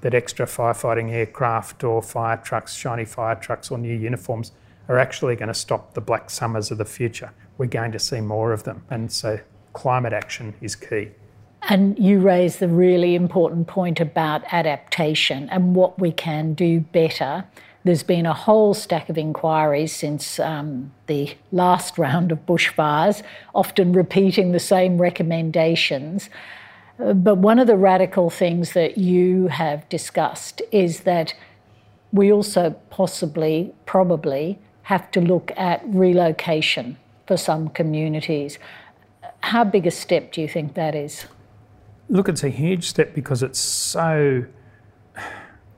that 0.01 0.15
extra 0.15 0.47
firefighting 0.47 1.11
aircraft 1.11 1.85
or 1.85 2.03
fire 2.03 2.37
trucks, 2.37 2.75
shiny 2.75 3.05
fire 3.05 3.35
trucks, 3.35 3.71
or 3.71 3.79
new 3.79 3.95
uniforms 3.95 4.53
are 4.89 4.99
actually 4.99 5.37
going 5.37 5.49
to 5.49 5.55
stop 5.55 5.95
the 5.95 6.01
black 6.01 6.31
summers 6.31 6.71
of 6.71 6.79
the 6.79 6.85
future. 6.85 7.33
We're 7.59 7.67
going 7.67 7.93
to 7.93 7.99
see 7.99 8.21
more 8.21 8.53
of 8.53 8.65
them. 8.65 8.85
And 8.91 9.11
so 9.11 9.41
climate 9.73 10.13
action 10.13 10.55
is 10.61 10.77
key. 10.77 11.11
And 11.63 11.99
you 11.99 12.21
raise 12.21 12.59
the 12.59 12.69
really 12.69 13.15
important 13.15 13.67
point 13.67 14.01
about 14.01 14.43
adaptation 14.53 15.49
and 15.51 15.75
what 15.75 15.99
we 15.99 16.13
can 16.13 16.55
do 16.55 16.81
better. 16.81 17.45
There's 17.85 18.03
been 18.03 18.27
a 18.27 18.35
whole 18.35 18.75
stack 18.75 19.09
of 19.09 19.19
inquiries 19.19 19.95
since 19.95 20.39
um, 20.39 20.93
the 21.07 21.35
last 21.53 21.99
round 22.07 22.33
of 22.33 22.45
bushfires, 22.47 23.23
often 23.55 23.93
repeating 23.93 24.53
the 24.53 24.61
same 24.61 24.99
recommendations. 24.99 26.31
But 26.99 27.37
one 27.37 27.59
of 27.59 27.67
the 27.67 27.77
radical 27.77 28.31
things 28.31 28.73
that 28.73 28.97
you 28.97 29.49
have 29.49 29.89
discussed 29.89 30.63
is 30.73 31.01
that 31.01 31.35
we 32.13 32.33
also 32.33 32.71
possibly, 32.91 33.75
probably, 33.85 34.59
have 34.85 35.11
to 35.11 35.21
look 35.21 35.51
at 35.57 35.83
relocation 35.85 36.97
for 37.27 37.37
some 37.37 37.69
communities. 37.69 38.59
How 39.41 39.65
big 39.65 39.87
a 39.87 39.91
step 39.91 40.33
do 40.33 40.41
you 40.41 40.49
think 40.49 40.75
that 40.75 40.95
is? 40.95 41.27
Look, 42.09 42.29
it's 42.29 42.45
a 42.45 42.49
huge 42.49 42.85
step 42.85 43.15
because 43.15 43.43
it's 43.43 43.59
so 43.59 44.47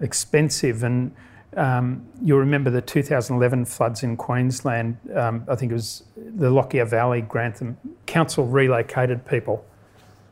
expensive. 0.01 0.83
And 0.83 1.15
um, 1.57 2.07
you'll 2.23 2.39
remember 2.39 2.71
the 2.71 2.83
2011 2.83 3.65
floods 3.65 4.03
in 4.03 4.17
Queensland. 4.17 4.99
Um, 5.15 5.45
I 5.49 5.55
think 5.55 5.73
it 5.73 5.75
was 5.75 6.05
the 6.17 6.51
Lockyer 6.51 6.85
Valley, 6.85 7.23
Grantham 7.23 7.79
Council 8.07 8.47
relocated 8.47 9.27
people 9.27 9.65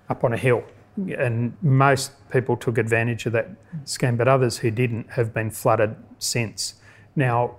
up 0.08 0.24
on 0.24 0.32
a 0.32 0.36
hill. 0.36 0.64
And 0.96 1.56
most 1.62 2.12
people 2.30 2.56
took 2.56 2.78
advantage 2.78 3.26
of 3.26 3.32
that 3.32 3.50
scheme, 3.84 4.16
but 4.16 4.28
others 4.28 4.58
who 4.58 4.70
didn't 4.70 5.10
have 5.10 5.32
been 5.34 5.50
flooded 5.50 5.94
since. 6.18 6.74
Now, 7.14 7.56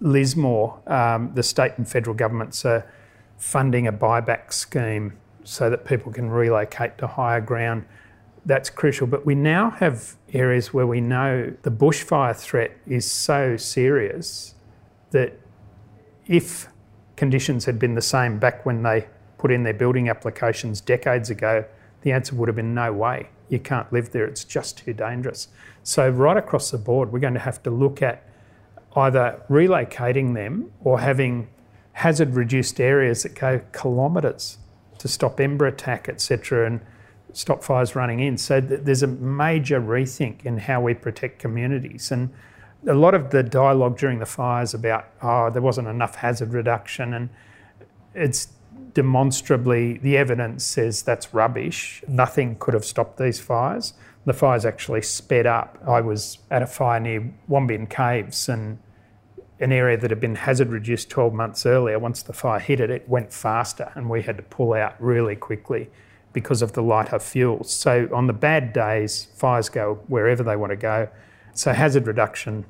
Lismore, 0.00 0.80
um, 0.86 1.32
the 1.34 1.42
state 1.42 1.72
and 1.76 1.86
federal 1.86 2.16
governments 2.16 2.64
are 2.64 2.90
funding 3.36 3.86
a 3.86 3.92
buyback 3.92 4.52
scheme 4.52 5.18
so 5.44 5.70
that 5.70 5.84
people 5.84 6.12
can 6.12 6.30
relocate 6.30 6.98
to 6.98 7.06
higher 7.06 7.40
ground. 7.40 7.84
That's 8.46 8.70
crucial. 8.70 9.06
But 9.06 9.26
we 9.26 9.34
now 9.34 9.70
have 9.70 10.16
areas 10.32 10.72
where 10.72 10.86
we 10.86 11.00
know 11.00 11.52
the 11.62 11.70
bushfire 11.70 12.36
threat 12.36 12.76
is 12.86 13.10
so 13.10 13.56
serious 13.56 14.54
that 15.10 15.38
if 16.26 16.68
conditions 17.16 17.64
had 17.64 17.78
been 17.78 17.94
the 17.94 18.02
same 18.02 18.38
back 18.38 18.64
when 18.64 18.82
they 18.82 19.06
put 19.38 19.50
in 19.50 19.62
their 19.62 19.74
building 19.74 20.08
applications 20.08 20.80
decades 20.80 21.30
ago, 21.30 21.64
the 22.02 22.12
answer 22.12 22.34
would 22.34 22.48
have 22.48 22.56
been 22.56 22.74
no 22.74 22.92
way. 22.92 23.28
You 23.48 23.58
can't 23.58 23.92
live 23.92 24.12
there, 24.12 24.24
it's 24.24 24.44
just 24.44 24.78
too 24.78 24.92
dangerous. 24.92 25.48
So, 25.82 26.08
right 26.08 26.36
across 26.36 26.70
the 26.70 26.78
board, 26.78 27.12
we're 27.12 27.18
going 27.18 27.34
to 27.34 27.40
have 27.40 27.62
to 27.64 27.70
look 27.70 28.00
at 28.00 28.22
either 28.94 29.42
relocating 29.48 30.34
them 30.34 30.70
or 30.82 31.00
having 31.00 31.48
hazard 31.92 32.34
reduced 32.34 32.80
areas 32.80 33.22
that 33.24 33.34
go 33.34 33.60
kilometres 33.72 34.58
to 35.00 35.08
stop 35.08 35.40
ember 35.40 35.66
attack, 35.66 36.08
etc., 36.08 36.66
and 36.66 36.80
stop 37.32 37.64
fires 37.64 37.96
running 37.96 38.20
in. 38.20 38.36
So 38.36 38.60
th- 38.60 38.80
there's 38.84 39.02
a 39.02 39.06
major 39.06 39.80
rethink 39.80 40.44
in 40.44 40.58
how 40.58 40.80
we 40.80 40.94
protect 40.94 41.38
communities. 41.38 42.10
And 42.12 42.30
a 42.86 42.94
lot 42.94 43.14
of 43.14 43.30
the 43.30 43.42
dialogue 43.42 43.98
during 43.98 44.18
the 44.18 44.26
fires 44.26 44.74
about, 44.74 45.06
oh, 45.22 45.50
there 45.50 45.62
wasn't 45.62 45.88
enough 45.88 46.16
hazard 46.16 46.52
reduction, 46.52 47.14
and 47.14 47.28
it's 48.14 48.48
demonstrably, 48.94 49.98
the 49.98 50.16
evidence 50.16 50.64
says 50.64 51.02
that's 51.02 51.32
rubbish. 51.32 52.02
Nothing 52.08 52.56
could 52.58 52.74
have 52.74 52.84
stopped 52.84 53.18
these 53.18 53.40
fires. 53.40 53.94
The 54.26 54.32
fires 54.32 54.66
actually 54.66 55.02
sped 55.02 55.46
up. 55.46 55.78
I 55.86 56.00
was 56.00 56.38
at 56.50 56.62
a 56.62 56.66
fire 56.66 57.00
near 57.00 57.32
Wombeyan 57.48 57.88
Caves 57.88 58.48
and 58.48 58.78
an 59.60 59.72
area 59.72 59.96
that 59.96 60.10
had 60.10 60.20
been 60.20 60.34
hazard 60.34 60.68
reduced 60.68 61.10
12 61.10 61.34
months 61.34 61.66
earlier, 61.66 61.98
once 61.98 62.22
the 62.22 62.32
fire 62.32 62.58
hit 62.58 62.80
it, 62.80 62.90
it 62.90 63.08
went 63.08 63.32
faster 63.32 63.92
and 63.94 64.08
we 64.08 64.22
had 64.22 64.36
to 64.38 64.42
pull 64.42 64.72
out 64.72 64.94
really 65.00 65.36
quickly 65.36 65.90
because 66.32 66.62
of 66.62 66.72
the 66.72 66.82
lighter 66.82 67.18
fuels. 67.18 67.72
So 67.72 68.08
on 68.12 68.26
the 68.26 68.32
bad 68.32 68.72
days, 68.72 69.26
fires 69.34 69.68
go 69.68 70.00
wherever 70.08 70.42
they 70.42 70.56
want 70.56 70.70
to 70.70 70.76
go. 70.76 71.08
So 71.52 71.72
hazard 71.72 72.06
reduction, 72.06 72.64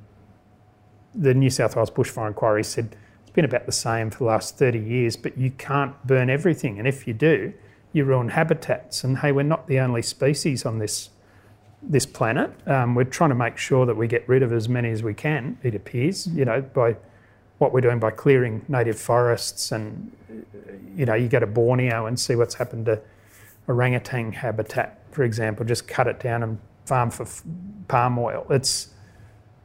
the 1.14 1.34
New 1.34 1.50
South 1.50 1.76
Wales 1.76 1.90
Bushfire 1.90 2.26
Inquiry 2.28 2.64
said 2.64 2.96
it's 3.22 3.30
been 3.30 3.44
about 3.44 3.66
the 3.66 3.72
same 3.72 4.10
for 4.10 4.18
the 4.18 4.24
last 4.24 4.58
30 4.58 4.80
years, 4.80 5.16
but 5.16 5.38
you 5.38 5.50
can't 5.52 5.94
burn 6.06 6.28
everything. 6.28 6.78
And 6.78 6.88
if 6.88 7.06
you 7.06 7.14
do, 7.14 7.52
you 7.92 8.04
ruin 8.04 8.30
habitats. 8.30 9.04
And 9.04 9.18
hey, 9.18 9.30
we're 9.30 9.42
not 9.42 9.68
the 9.68 9.78
only 9.78 10.02
species 10.02 10.66
on 10.66 10.78
this 10.78 11.10
this 11.82 12.06
planet. 12.06 12.50
Um, 12.66 12.94
we're 12.94 13.04
trying 13.04 13.30
to 13.30 13.36
make 13.36 13.56
sure 13.56 13.86
that 13.86 13.96
we 13.96 14.06
get 14.06 14.28
rid 14.28 14.42
of 14.42 14.52
as 14.52 14.68
many 14.68 14.90
as 14.90 15.02
we 15.02 15.14
can, 15.14 15.58
it 15.62 15.74
appears, 15.74 16.26
you 16.26 16.44
know, 16.44 16.60
by 16.60 16.96
what 17.58 17.72
we're 17.72 17.80
doing 17.80 17.98
by 17.98 18.10
clearing 18.10 18.64
native 18.68 18.98
forests. 18.98 19.70
And, 19.70 20.10
you 20.96 21.06
know, 21.06 21.14
you 21.14 21.28
go 21.28 21.40
to 21.40 21.46
Borneo 21.46 22.06
and 22.06 22.18
see 22.18 22.34
what's 22.34 22.54
happened 22.54 22.86
to 22.86 23.00
orangutan 23.68 24.32
habitat, 24.32 25.00
for 25.10 25.24
example, 25.24 25.64
just 25.64 25.86
cut 25.86 26.06
it 26.06 26.20
down 26.20 26.42
and 26.42 26.58
farm 26.86 27.10
for 27.10 27.26
palm 27.88 28.18
oil. 28.18 28.46
It's 28.50 28.88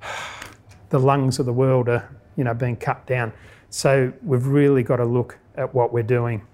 the 0.89 0.99
lungs 0.99 1.39
of 1.39 1.45
the 1.45 1.53
world 1.53 1.89
are, 1.89 2.09
you 2.35 2.43
know, 2.43 2.53
being 2.53 2.75
cut 2.75 3.05
down. 3.07 3.33
So 3.69 4.13
we've 4.23 4.45
really 4.45 4.83
got 4.83 4.97
to 4.97 5.05
look 5.05 5.37
at 5.55 5.73
what 5.73 5.91
we're 5.91 6.03
doing. 6.03 6.45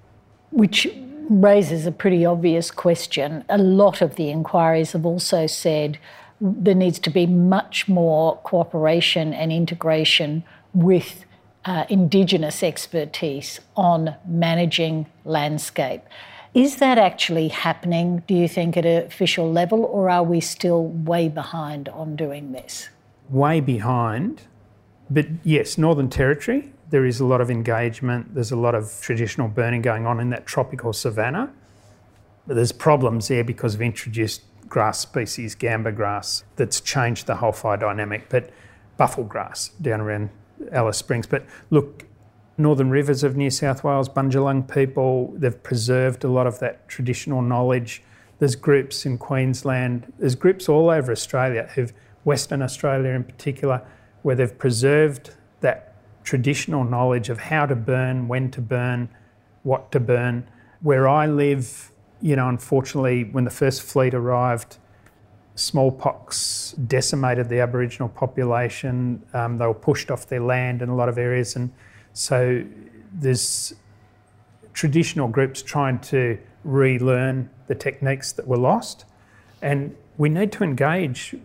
Which 0.51 0.88
raises 1.30 1.86
a 1.86 1.91
pretty 1.91 2.26
obvious 2.26 2.72
question. 2.72 3.43
A 3.49 3.57
lot 3.57 4.01
of 4.01 4.15
the 4.15 4.30
inquiries 4.30 4.93
have 4.93 5.05
also 5.05 5.47
said 5.47 5.97
there 6.39 6.76
needs 6.76 6.99
to 6.99 7.09
be 7.09 7.26
much 7.26 7.88
more 7.88 8.38
cooperation 8.38 9.34
and 9.34 9.51
integration 9.51 10.43
with 10.74 11.26
uh, 11.65 11.86
Indigenous 11.89 12.63
expertise 12.63 13.59
on 13.76 14.15
managing 14.26 15.05
landscape. 15.26 16.01
Is 16.53 16.78
that 16.78 16.97
actually 16.97 17.49
happening, 17.49 18.24
do 18.28 18.34
you 18.34 18.47
think, 18.47 18.76
at 18.76 18.86
an 18.86 19.05
official 19.05 19.51
level, 19.51 19.86
or 19.86 20.09
are 20.09 20.24
we 20.24 20.41
still 20.41 20.88
way 20.88 21.30
behind 21.30 21.88
on 21.89 22.15
doing 22.15 22.51
this? 22.51 22.89
Way 23.30 23.61
behind, 23.61 24.41
but 25.09 25.28
yes, 25.43 25.78
Northern 25.78 26.09
Territory, 26.09 26.74
there 26.91 27.05
is 27.05 27.19
a 27.19 27.25
lot 27.25 27.41
of 27.41 27.49
engagement. 27.49 28.35
There's 28.35 28.51
a 28.51 28.55
lot 28.55 28.75
of 28.75 28.99
traditional 29.01 29.47
burning 29.47 29.81
going 29.81 30.05
on 30.05 30.19
in 30.19 30.29
that 30.29 30.45
tropical 30.45 30.93
savanna. 30.93 31.51
But 32.45 32.55
there's 32.55 32.73
problems 32.73 33.29
there 33.29 33.43
because 33.43 33.75
of 33.75 33.81
introduced 33.81 34.41
grass 34.67 34.99
species, 34.99 35.55
gamba 35.55 35.91
grass, 35.91 36.43
that's 36.55 36.79
changed 36.79 37.27
the 37.27 37.35
whole 37.35 37.53
fire 37.53 37.77
dynamic. 37.77 38.29
But 38.29 38.51
buffel 38.97 39.23
grass 39.23 39.69
down 39.81 40.01
around 40.01 40.29
Alice 40.71 40.97
Springs. 40.97 41.27
But 41.27 41.45
look, 41.69 42.05
Northern 42.57 42.89
Rivers 42.89 43.23
of 43.23 43.37
New 43.37 43.49
South 43.49 43.83
Wales, 43.83 44.09
Bundjalung 44.09 44.71
people, 44.71 45.33
they've 45.35 45.63
preserved 45.63 46.23
a 46.25 46.29
lot 46.29 46.45
of 46.45 46.59
that 46.59 46.87
traditional 46.89 47.41
knowledge. 47.41 48.03
There's 48.39 48.55
groups 48.55 49.05
in 49.05 49.17
Queensland, 49.17 50.11
there's 50.19 50.35
groups 50.35 50.67
all 50.67 50.89
over 50.89 51.11
Australia, 51.11 51.69
who've, 51.75 51.93
Western 52.23 52.61
Australia 52.61 53.11
in 53.11 53.23
particular, 53.23 53.81
where 54.23 54.35
they've 54.35 54.57
preserved 54.57 55.31
that 55.61 55.90
traditional 56.24 56.84
knowledge 56.84 57.30
of 57.30 57.39
how 57.39 57.65
to 57.65 57.76
burn, 57.76 58.28
when 58.28 58.51
to 58.51 58.61
burn, 58.61 59.09
what 59.63 59.91
to 59.91 59.99
burn. 59.99 60.47
Where 60.82 61.07
I 61.07 61.28
live, 61.28 61.91
you 62.22 62.36
know, 62.36 62.49
unfortunately, 62.49 63.24
when 63.24 63.43
the 63.43 63.51
first 63.51 63.82
fleet 63.82 64.13
arrived, 64.13 64.78
smallpox 65.55 66.74
decimated 66.88 67.49
the 67.49 67.59
Aboriginal 67.59 68.09
population. 68.09 69.22
Um, 69.34 69.57
they 69.57 69.67
were 69.67 69.74
pushed 69.74 70.09
off 70.09 70.28
their 70.28 70.39
land 70.39 70.82
in 70.82 70.89
a 70.89 70.95
lot 70.95 71.09
of 71.09 71.17
areas, 71.17 71.55
and 71.55 71.72
so 72.13 72.63
there's 73.13 73.74
traditional 74.74 75.28
groups 75.28 75.61
trying 75.61 75.99
to 75.99 76.38
relearn 76.63 77.49
the 77.67 77.76
techniques 77.76 78.32
that 78.34 78.47
were 78.47 78.57
lost, 78.57 79.05
and 79.61 79.95
we 80.17 80.30
need 80.30 80.51
to 80.53 80.63
engage 80.63 81.36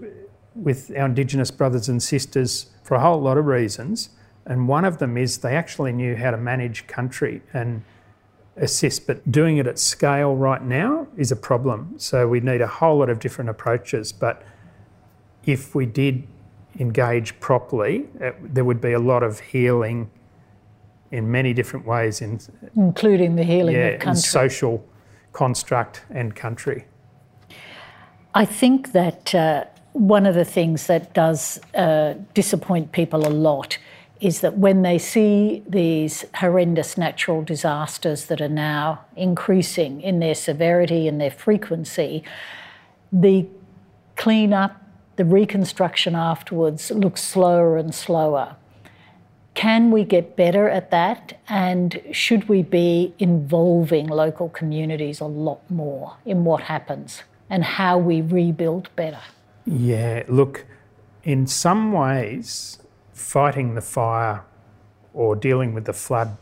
with 0.54 0.90
our 0.96 1.06
Indigenous 1.06 1.50
brothers 1.50 1.88
and 1.88 2.02
sisters 2.02 2.66
for 2.82 2.94
a 2.94 3.00
whole 3.00 3.20
lot 3.20 3.36
of 3.36 3.46
reasons. 3.46 4.10
And 4.46 4.68
one 4.68 4.84
of 4.84 4.98
them 4.98 5.16
is 5.16 5.38
they 5.38 5.56
actually 5.56 5.92
knew 5.92 6.16
how 6.16 6.30
to 6.30 6.36
manage 6.36 6.86
country 6.86 7.42
and 7.52 7.82
assist, 8.56 9.06
but 9.06 9.30
doing 9.30 9.58
it 9.58 9.66
at 9.66 9.78
scale 9.78 10.34
right 10.34 10.62
now 10.62 11.08
is 11.16 11.32
a 11.32 11.36
problem. 11.36 11.94
So 11.98 12.28
we 12.28 12.40
need 12.40 12.60
a 12.60 12.66
whole 12.66 12.98
lot 12.98 13.10
of 13.10 13.18
different 13.18 13.50
approaches. 13.50 14.12
But 14.12 14.42
if 15.44 15.74
we 15.74 15.84
did 15.84 16.26
engage 16.78 17.38
properly, 17.40 18.06
it, 18.20 18.54
there 18.54 18.64
would 18.64 18.80
be 18.80 18.92
a 18.92 18.98
lot 18.98 19.22
of 19.22 19.40
healing 19.40 20.10
in 21.10 21.30
many 21.30 21.52
different 21.52 21.86
ways, 21.86 22.20
in 22.20 22.40
including 22.74 23.36
the 23.36 23.44
healing 23.44 23.76
yeah, 23.76 23.88
of 23.88 24.00
country, 24.00 24.22
social 24.22 24.84
construct 25.32 26.04
and 26.10 26.34
country. 26.34 26.86
I 28.34 28.44
think 28.44 28.92
that 28.92 29.34
uh, 29.34 29.64
one 29.92 30.26
of 30.26 30.34
the 30.34 30.44
things 30.44 30.86
that 30.88 31.14
does 31.14 31.60
uh, 31.74 32.14
disappoint 32.34 32.92
people 32.92 33.26
a 33.26 33.30
lot 33.30 33.78
is 34.20 34.40
that 34.40 34.56
when 34.56 34.82
they 34.82 34.98
see 34.98 35.62
these 35.68 36.24
horrendous 36.36 36.96
natural 36.96 37.42
disasters 37.42 38.26
that 38.26 38.40
are 38.40 38.48
now 38.48 39.04
increasing 39.14 40.00
in 40.00 40.20
their 40.20 40.34
severity 40.34 41.06
and 41.06 41.20
their 41.20 41.30
frequency, 41.30 42.24
the 43.12 43.46
clean-up, 44.16 44.82
the 45.16 45.24
reconstruction 45.24 46.14
afterwards 46.14 46.90
looks 46.90 47.22
slower 47.22 47.76
and 47.76 47.94
slower. 47.94 48.56
Can 49.54 49.90
we 49.90 50.04
get 50.04 50.36
better 50.36 50.68
at 50.68 50.90
that? 50.90 51.40
And 51.48 52.00
should 52.12 52.48
we 52.48 52.62
be 52.62 53.14
involving 53.18 54.06
local 54.06 54.50
communities 54.50 55.20
a 55.20 55.24
lot 55.26 55.70
more 55.70 56.16
in 56.26 56.44
what 56.44 56.62
happens 56.62 57.22
and 57.48 57.64
how 57.64 57.96
we 57.96 58.20
rebuild 58.20 58.94
better? 58.96 59.20
Yeah, 59.64 60.24
look, 60.28 60.66
in 61.24 61.46
some 61.46 61.92
ways, 61.92 62.78
fighting 63.16 63.74
the 63.74 63.80
fire 63.80 64.44
or 65.14 65.34
dealing 65.34 65.72
with 65.72 65.86
the 65.86 65.92
flood 65.92 66.36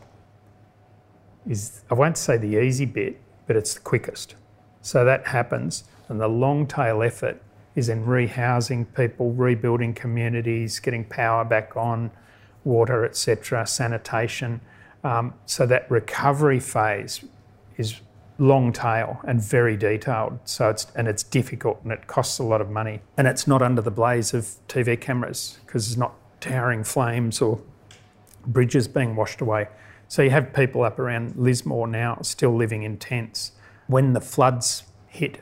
is, 1.47 1.81
I 1.89 1.93
won't 1.93 2.17
say 2.17 2.37
the 2.37 2.61
easy 2.61 2.85
bit, 2.85 3.19
but 3.47 3.55
it's 3.55 3.75
the 3.75 3.79
quickest. 3.79 4.35
So 4.81 5.05
that 5.05 5.27
happens, 5.27 5.85
and 6.09 6.19
the 6.19 6.27
long 6.27 6.67
tail 6.67 7.01
effort 7.01 7.41
is 7.75 7.87
in 7.87 8.05
rehousing 8.05 8.85
people, 8.93 9.31
rebuilding 9.31 9.93
communities, 9.93 10.79
getting 10.79 11.05
power 11.05 11.45
back 11.45 11.77
on, 11.77 12.11
water, 12.65 13.05
etc., 13.05 13.65
sanitation. 13.65 14.59
Um, 15.03 15.33
so 15.45 15.65
that 15.67 15.89
recovery 15.89 16.59
phase 16.59 17.23
is 17.77 18.01
long 18.37 18.73
tail 18.73 19.21
and 19.23 19.41
very 19.41 19.77
detailed. 19.77 20.39
So 20.43 20.69
it's 20.69 20.87
and 20.95 21.07
it's 21.07 21.23
difficult 21.23 21.79
and 21.83 21.91
it 21.91 22.07
costs 22.07 22.39
a 22.39 22.43
lot 22.43 22.59
of 22.59 22.69
money. 22.69 23.01
And 23.17 23.27
it's 23.27 23.47
not 23.47 23.61
under 23.61 23.81
the 23.81 23.91
blaze 23.91 24.33
of 24.33 24.47
TV 24.67 24.99
cameras 24.99 25.59
because 25.65 25.87
it's 25.87 25.97
not 25.97 26.15
towering 26.45 26.83
flames 26.83 27.41
or 27.41 27.59
bridges 28.45 28.87
being 28.87 29.15
washed 29.15 29.41
away. 29.41 29.67
So 30.07 30.21
you 30.21 30.29
have 30.29 30.53
people 30.53 30.83
up 30.83 30.99
around 30.99 31.35
Lismore 31.35 31.87
now 31.87 32.19
still 32.21 32.55
living 32.55 32.83
in 32.83 32.97
tents. 32.97 33.53
When 33.87 34.13
the 34.13 34.21
floods 34.21 34.83
hit 35.07 35.39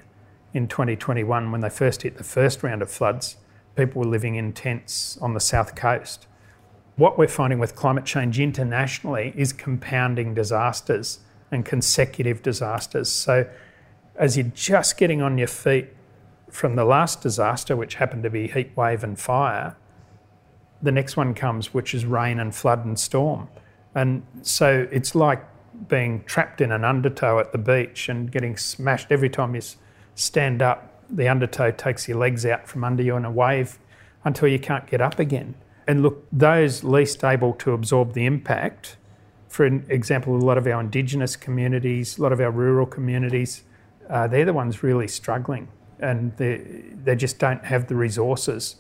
in 0.54 0.68
2021, 0.68 1.51
when 1.51 1.62
they 1.62 1.70
first 1.70 2.04
hit 2.04 2.18
the 2.18 2.24
first 2.24 2.64
round 2.64 2.82
of 2.82 2.89
floods, 2.89 3.36
people 3.76 4.01
were 4.01 4.08
living 4.08 4.36
in 4.36 4.54
tents 4.54 5.18
on 5.18 5.34
the 5.34 5.39
south 5.39 5.76
coast. 5.76 6.28
What 6.95 7.18
we're 7.18 7.28
finding 7.28 7.60
with 7.60 7.76
climate 7.76 8.06
change 8.06 8.39
internationally 8.39 9.34
is 9.36 9.51
compounding 9.51 10.34
disasters 10.34 11.20
and 11.51 11.66
consecutive 11.66 12.41
disasters. 12.41 13.12
So, 13.12 13.49
as 14.16 14.38
you're 14.38 14.51
just 14.54 14.95
getting 14.95 15.22
on 15.22 15.38
your 15.38 15.47
feet 15.47 15.88
from 16.49 16.76
the 16.76 16.86
last 16.86 17.22
disaster, 17.22 17.76
which 17.76 17.95
happened 17.95 18.24
to 18.24 18.30
be 18.30 18.47
heat 18.47 18.72
wave 18.78 19.04
and 19.04 19.20
fire, 19.20 19.76
the 20.84 20.92
next 20.92 21.18
one 21.18 21.34
comes, 21.34 21.74
which 21.74 21.96
is 21.96 22.06
rain 22.06 22.40
and 22.40 22.54
flood 22.54 22.86
and 22.86 23.00
storm. 23.00 23.48
And 23.96 24.24
so 24.42 24.88
it's 24.92 25.16
like 25.16 25.44
being 25.88 26.24
trapped 26.26 26.62
in 26.62 26.72
an 26.72 26.84
undertow 26.84 27.40
at 27.40 27.52
the 27.52 27.58
beach 27.58 28.10
and 28.10 28.32
getting 28.32 28.58
smashed 28.58 29.08
every 29.12 29.30
time 29.30 29.56
you 29.56 29.62
stand 30.14 30.62
up. 30.62 31.04
The 31.10 31.28
undertow 31.28 31.72
takes 31.72 32.08
your 32.08 32.18
legs 32.18 32.46
out 32.46 32.68
from 32.68 32.84
under 32.84 33.02
you 33.02 33.16
in 33.16 33.26
a 33.26 33.32
wave 33.32 33.80
until 34.24 34.48
you 34.48 34.60
can't 34.60 34.86
get 34.86 35.02
up 35.02 35.20
again. 35.20 35.56
And 35.88 36.04
look, 36.04 36.26
those 36.32 36.84
least 36.84 37.24
able 37.24 37.54
to 37.56 37.74
absorb 37.74 38.14
the 38.14 38.26
impact 38.26 38.98
for 39.54 39.66
example, 39.68 40.36
a 40.36 40.38
lot 40.38 40.58
of 40.58 40.66
our 40.66 40.82
Indigenous 40.82 41.36
communities, 41.36 42.18
a 42.18 42.24
lot 42.24 42.34
of 42.34 42.40
our 42.42 42.50
rural 42.50 42.88
communities, 42.88 43.62
uh, 44.10 44.26
they're 44.26 44.46
the 44.46 44.54
ones 44.54 44.82
really 44.82 45.08
struggling 45.08 45.68
and 46.00 46.36
they, 46.38 46.58
they 47.04 47.16
just 47.16 47.38
don't 47.38 47.64
have 47.64 47.86
the 47.86 47.96
resources 47.96 48.78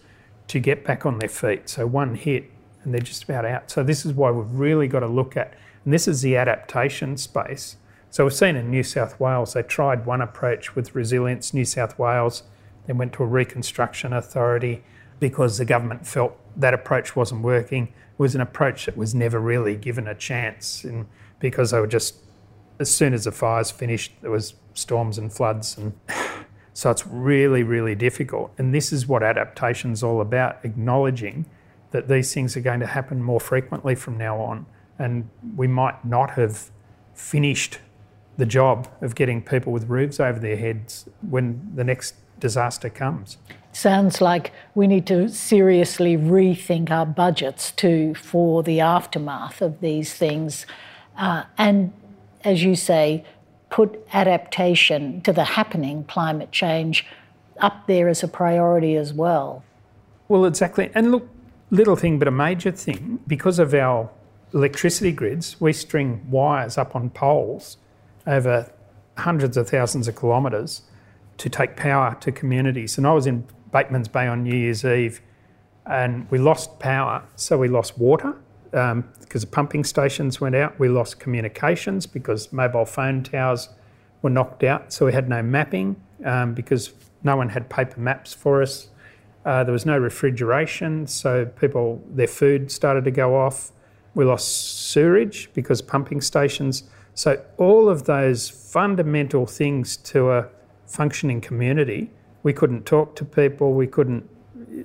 to 0.47 0.59
get 0.59 0.85
back 0.85 1.05
on 1.05 1.19
their 1.19 1.29
feet. 1.29 1.69
So 1.69 1.87
one 1.87 2.15
hit 2.15 2.51
and 2.83 2.93
they're 2.93 3.01
just 3.01 3.23
about 3.23 3.45
out. 3.45 3.71
So 3.71 3.83
this 3.83 4.05
is 4.05 4.13
why 4.13 4.31
we've 4.31 4.51
really 4.51 4.87
got 4.87 4.99
to 4.99 5.07
look 5.07 5.37
at, 5.37 5.53
and 5.85 5.93
this 5.93 6.07
is 6.07 6.21
the 6.21 6.35
adaptation 6.35 7.17
space. 7.17 7.77
So 8.09 8.25
we've 8.25 8.33
seen 8.33 8.55
in 8.55 8.69
New 8.69 8.83
South 8.83 9.19
Wales, 9.19 9.53
they 9.53 9.63
tried 9.63 10.05
one 10.05 10.21
approach 10.21 10.75
with 10.75 10.93
Resilience 10.93 11.53
New 11.53 11.65
South 11.65 11.97
Wales, 11.97 12.43
then 12.85 12.97
went 12.97 13.13
to 13.13 13.23
a 13.23 13.25
reconstruction 13.25 14.13
authority 14.13 14.83
because 15.19 15.57
the 15.57 15.65
government 15.65 16.05
felt 16.05 16.37
that 16.55 16.73
approach 16.73 17.15
wasn't 17.15 17.41
working 17.41 17.87
It 17.87 18.19
was 18.19 18.35
an 18.35 18.41
approach 18.41 18.85
that 18.85 18.97
was 18.97 19.15
never 19.15 19.39
really 19.39 19.75
given 19.75 20.07
a 20.07 20.15
chance 20.15 20.83
and 20.83 21.07
because 21.39 21.71
they 21.71 21.79
were 21.79 21.87
just, 21.87 22.15
as 22.79 22.93
soon 22.93 23.13
as 23.13 23.23
the 23.23 23.31
fires 23.31 23.71
finished, 23.71 24.13
there 24.21 24.31
was 24.31 24.53
storms 24.73 25.17
and 25.17 25.31
floods. 25.31 25.77
And 25.77 25.93
so 26.73 26.89
it's 26.89 27.05
really, 27.05 27.63
really 27.63 27.95
difficult. 27.95 28.51
And 28.57 28.73
this 28.73 28.91
is 28.91 29.07
what 29.07 29.23
adaptation 29.23 29.91
is 29.91 30.03
all 30.03 30.21
about, 30.21 30.57
acknowledging 30.63 31.45
that 31.91 32.07
these 32.07 32.33
things 32.33 32.57
are 32.57 32.61
going 32.61 32.79
to 32.79 32.87
happen 32.87 33.21
more 33.21 33.39
frequently 33.39 33.93
from 33.93 34.17
now 34.17 34.39
on. 34.39 34.65
And 34.97 35.29
we 35.55 35.67
might 35.67 36.03
not 36.03 36.31
have 36.31 36.71
finished 37.13 37.79
the 38.37 38.45
job 38.47 38.87
of 39.01 39.13
getting 39.13 39.41
people 39.41 39.71
with 39.71 39.87
roofs 39.87 40.19
over 40.19 40.39
their 40.39 40.57
heads 40.57 41.07
when 41.21 41.71
the 41.75 41.83
next 41.83 42.15
disaster 42.39 42.89
comes. 42.89 43.37
Sounds 43.71 44.21
like 44.21 44.51
we 44.73 44.87
need 44.87 45.05
to 45.07 45.29
seriously 45.29 46.17
rethink 46.17 46.89
our 46.89 47.05
budgets 47.05 47.71
too 47.71 48.15
for 48.15 48.63
the 48.63 48.79
aftermath 48.79 49.61
of 49.61 49.79
these 49.81 50.13
things. 50.13 50.65
Uh, 51.15 51.43
and 51.57 51.93
as 52.43 52.63
you 52.63 52.75
say, 52.75 53.23
put 53.73 54.07
adaptation 54.13 55.19
to 55.21 55.33
the 55.33 55.43
happening 55.43 56.03
climate 56.03 56.51
change 56.51 57.07
up 57.57 57.87
there 57.87 58.07
as 58.07 58.21
a 58.21 58.27
priority 58.27 58.95
as 58.95 59.11
well. 59.11 59.63
Well, 60.27 60.45
exactly. 60.45 60.91
And 60.93 61.11
look, 61.11 61.27
little 61.71 61.95
thing, 61.95 62.19
but 62.19 62.27
a 62.27 62.31
major 62.31 62.71
thing, 62.71 63.19
because 63.25 63.57
of 63.57 63.73
our 63.73 64.11
electricity 64.53 65.11
grids, 65.11 65.59
we 65.59 65.73
string 65.73 66.23
wires 66.29 66.77
up 66.77 66.95
on 66.95 67.09
poles 67.09 67.77
over 68.27 68.71
hundreds 69.17 69.57
of 69.57 69.67
thousands 69.67 70.07
of 70.07 70.15
kilometres 70.19 70.83
to 71.37 71.49
take 71.49 71.75
power 71.75 72.15
to 72.21 72.31
communities. 72.31 72.99
And 72.99 73.07
I 73.07 73.13
was 73.13 73.25
in 73.25 73.43
Batemans 73.73 74.11
Bay 74.11 74.27
on 74.27 74.43
New 74.43 74.55
Year's 74.55 74.85
Eve, 74.85 75.19
and 75.87 76.29
we 76.29 76.37
lost 76.37 76.77
power. 76.77 77.23
So 77.37 77.57
we 77.57 77.69
lost 77.69 77.97
water 77.97 78.37
um, 78.73 79.09
because 79.19 79.41
the 79.41 79.47
pumping 79.47 79.83
stations 79.83 80.41
went 80.41 80.55
out. 80.55 80.79
We 80.79 80.89
lost 80.89 81.19
communications 81.19 82.05
because 82.05 82.51
mobile 82.51 82.85
phone 82.85 83.23
towers 83.23 83.69
were 84.21 84.29
knocked 84.29 84.63
out. 84.63 84.91
So 84.91 85.05
we 85.05 85.13
had 85.13 85.29
no 85.29 85.41
mapping 85.43 85.95
um, 86.25 86.53
because 86.53 86.93
no 87.23 87.37
one 87.37 87.49
had 87.49 87.69
paper 87.69 87.99
maps 87.99 88.33
for 88.33 88.61
us. 88.61 88.89
Uh, 89.45 89.63
there 89.63 89.73
was 89.73 89.85
no 89.85 89.97
refrigeration, 89.97 91.05
so 91.05 91.45
people 91.45 92.01
their 92.09 92.27
food 92.27 92.71
started 92.71 93.03
to 93.03 93.11
go 93.11 93.35
off. 93.35 93.71
We 94.15 94.23
lost 94.25 94.91
sewerage 94.91 95.49
because 95.53 95.81
pumping 95.81 96.21
stations. 96.21 96.83
So 97.13 97.43
all 97.57 97.89
of 97.89 98.05
those 98.05 98.49
fundamental 98.49 99.45
things 99.45 99.97
to 99.97 100.31
a 100.31 100.47
functioning 100.85 101.41
community, 101.41 102.09
we 102.43 102.53
couldn't 102.53 102.85
talk 102.85 103.15
to 103.17 103.25
people, 103.25 103.73
we 103.73 103.87
couldn't 103.87 104.29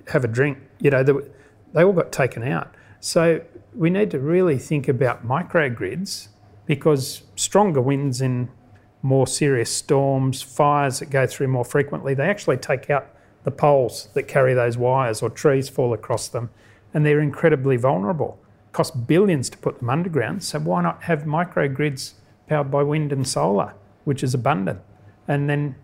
have 0.09 0.25
a 0.25 0.29
drink. 0.29 0.59
You 0.81 0.91
know, 0.91 1.03
they, 1.03 1.13
they 1.73 1.85
all 1.85 1.93
got 1.93 2.11
taken 2.11 2.43
out. 2.43 2.75
So 3.01 3.41
we 3.75 3.91
need 3.91 4.11
to 4.11 4.19
really 4.19 4.59
think 4.59 4.89
about 4.89 5.27
microgrids 5.27 6.29
because 6.67 7.23
stronger 7.37 7.81
winds 7.81 8.21
in 8.21 8.51
more 9.03 9.27
serious 9.27 9.75
storms, 9.75 10.43
fires 10.43 10.99
that 10.99 11.11
go 11.11 11.27
through 11.27 11.49
more 11.49 11.65
frequently, 11.65 12.15
they 12.15 12.29
actually 12.29 12.57
take 12.57 12.91
out 12.91 13.09
the 13.45 13.51
poles 13.51 14.09
that 14.15 14.25
carry 14.25 14.53
those 14.55 14.77
wires 14.77 15.23
or 15.23 15.31
trees 15.31 15.69
fall 15.69 15.93
across 15.93 16.29
them 16.29 16.51
and 16.93 17.05
they're 17.07 17.21
incredibly 17.21 17.77
vulnerable. 17.77 18.39
It 18.67 18.73
costs 18.73 18.97
billions 18.97 19.49
to 19.51 19.59
put 19.59 19.79
them 19.79 19.91
underground, 19.91 20.43
so 20.43 20.59
why 20.59 20.83
not 20.83 21.05
have 21.05 21.23
microgrids 21.23 22.15
powered 22.49 22.71
by 22.71 22.83
wind 22.83 23.13
and 23.13 23.27
solar, 23.27 23.75
which 24.05 24.23
is 24.23 24.35
abundant? 24.35 24.81
And 25.27 25.49
then 25.49 25.77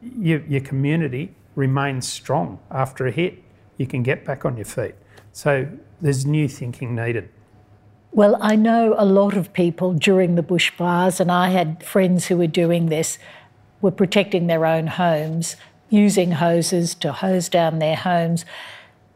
you, 0.00 0.44
your 0.48 0.60
community 0.60 1.34
remains 1.54 2.08
strong 2.08 2.58
after 2.70 3.06
a 3.06 3.10
hit. 3.10 3.42
You 3.76 3.86
can 3.86 4.02
get 4.02 4.24
back 4.24 4.44
on 4.44 4.56
your 4.56 4.64
feet. 4.64 4.94
So 5.32 5.68
there's 6.00 6.26
new 6.26 6.48
thinking 6.48 6.94
needed. 6.94 7.28
Well, 8.12 8.38
I 8.40 8.56
know 8.56 8.94
a 8.96 9.04
lot 9.04 9.36
of 9.36 9.52
people 9.52 9.92
during 9.92 10.36
the 10.36 10.42
bushfires, 10.42 11.20
and 11.20 11.30
I 11.30 11.50
had 11.50 11.82
friends 11.84 12.26
who 12.26 12.38
were 12.38 12.46
doing 12.46 12.86
this, 12.86 13.18
were 13.82 13.90
protecting 13.90 14.46
their 14.46 14.64
own 14.64 14.86
homes, 14.86 15.56
using 15.90 16.32
hoses 16.32 16.94
to 16.96 17.12
hose 17.12 17.48
down 17.48 17.78
their 17.78 17.96
homes. 17.96 18.44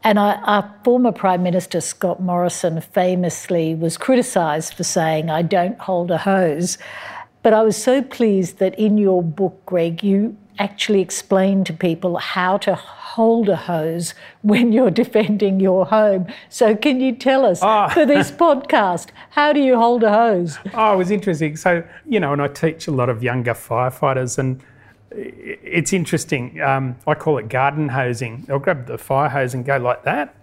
And 0.03 0.19
our 0.19 0.75
former 0.83 1.11
Prime 1.11 1.43
Minister, 1.43 1.81
Scott 1.81 2.21
Morrison, 2.21 2.81
famously 2.81 3.75
was 3.75 3.97
criticised 3.97 4.73
for 4.73 4.83
saying, 4.83 5.29
I 5.29 5.41
don't 5.41 5.79
hold 5.79 6.11
a 6.11 6.19
hose. 6.19 6.77
But 7.43 7.53
I 7.53 7.63
was 7.63 7.81
so 7.81 8.01
pleased 8.03 8.59
that 8.59 8.77
in 8.79 8.97
your 8.97 9.23
book, 9.23 9.65
Greg, 9.65 10.03
you 10.03 10.37
actually 10.61 11.01
explain 11.01 11.63
to 11.63 11.73
people 11.73 12.17
how 12.17 12.55
to 12.59 12.75
hold 12.75 13.49
a 13.49 13.55
hose 13.55 14.13
when 14.43 14.71
you're 14.71 14.91
defending 15.03 15.59
your 15.59 15.87
home. 15.87 16.27
So, 16.49 16.75
can 16.75 17.01
you 17.01 17.15
tell 17.15 17.45
us 17.45 17.59
oh. 17.61 17.89
for 17.89 18.05
this 18.05 18.31
podcast, 18.45 19.07
how 19.31 19.53
do 19.53 19.59
you 19.59 19.75
hold 19.75 20.03
a 20.03 20.11
hose? 20.11 20.59
Oh, 20.73 20.93
it 20.93 20.97
was 20.97 21.11
interesting. 21.11 21.57
So, 21.57 21.83
you 22.07 22.19
know, 22.19 22.31
and 22.31 22.41
I 22.41 22.47
teach 22.47 22.87
a 22.87 22.91
lot 22.91 23.09
of 23.09 23.23
younger 23.23 23.53
firefighters, 23.53 24.37
and 24.37 24.61
it's 25.11 25.93
interesting. 25.93 26.61
Um, 26.61 26.95
I 27.07 27.15
call 27.15 27.39
it 27.39 27.49
garden 27.49 27.89
hosing. 27.89 28.45
I'll 28.49 28.59
grab 28.59 28.85
the 28.85 28.97
fire 28.97 29.29
hose 29.29 29.53
and 29.53 29.65
go 29.65 29.77
like 29.77 30.03
that. 30.03 30.35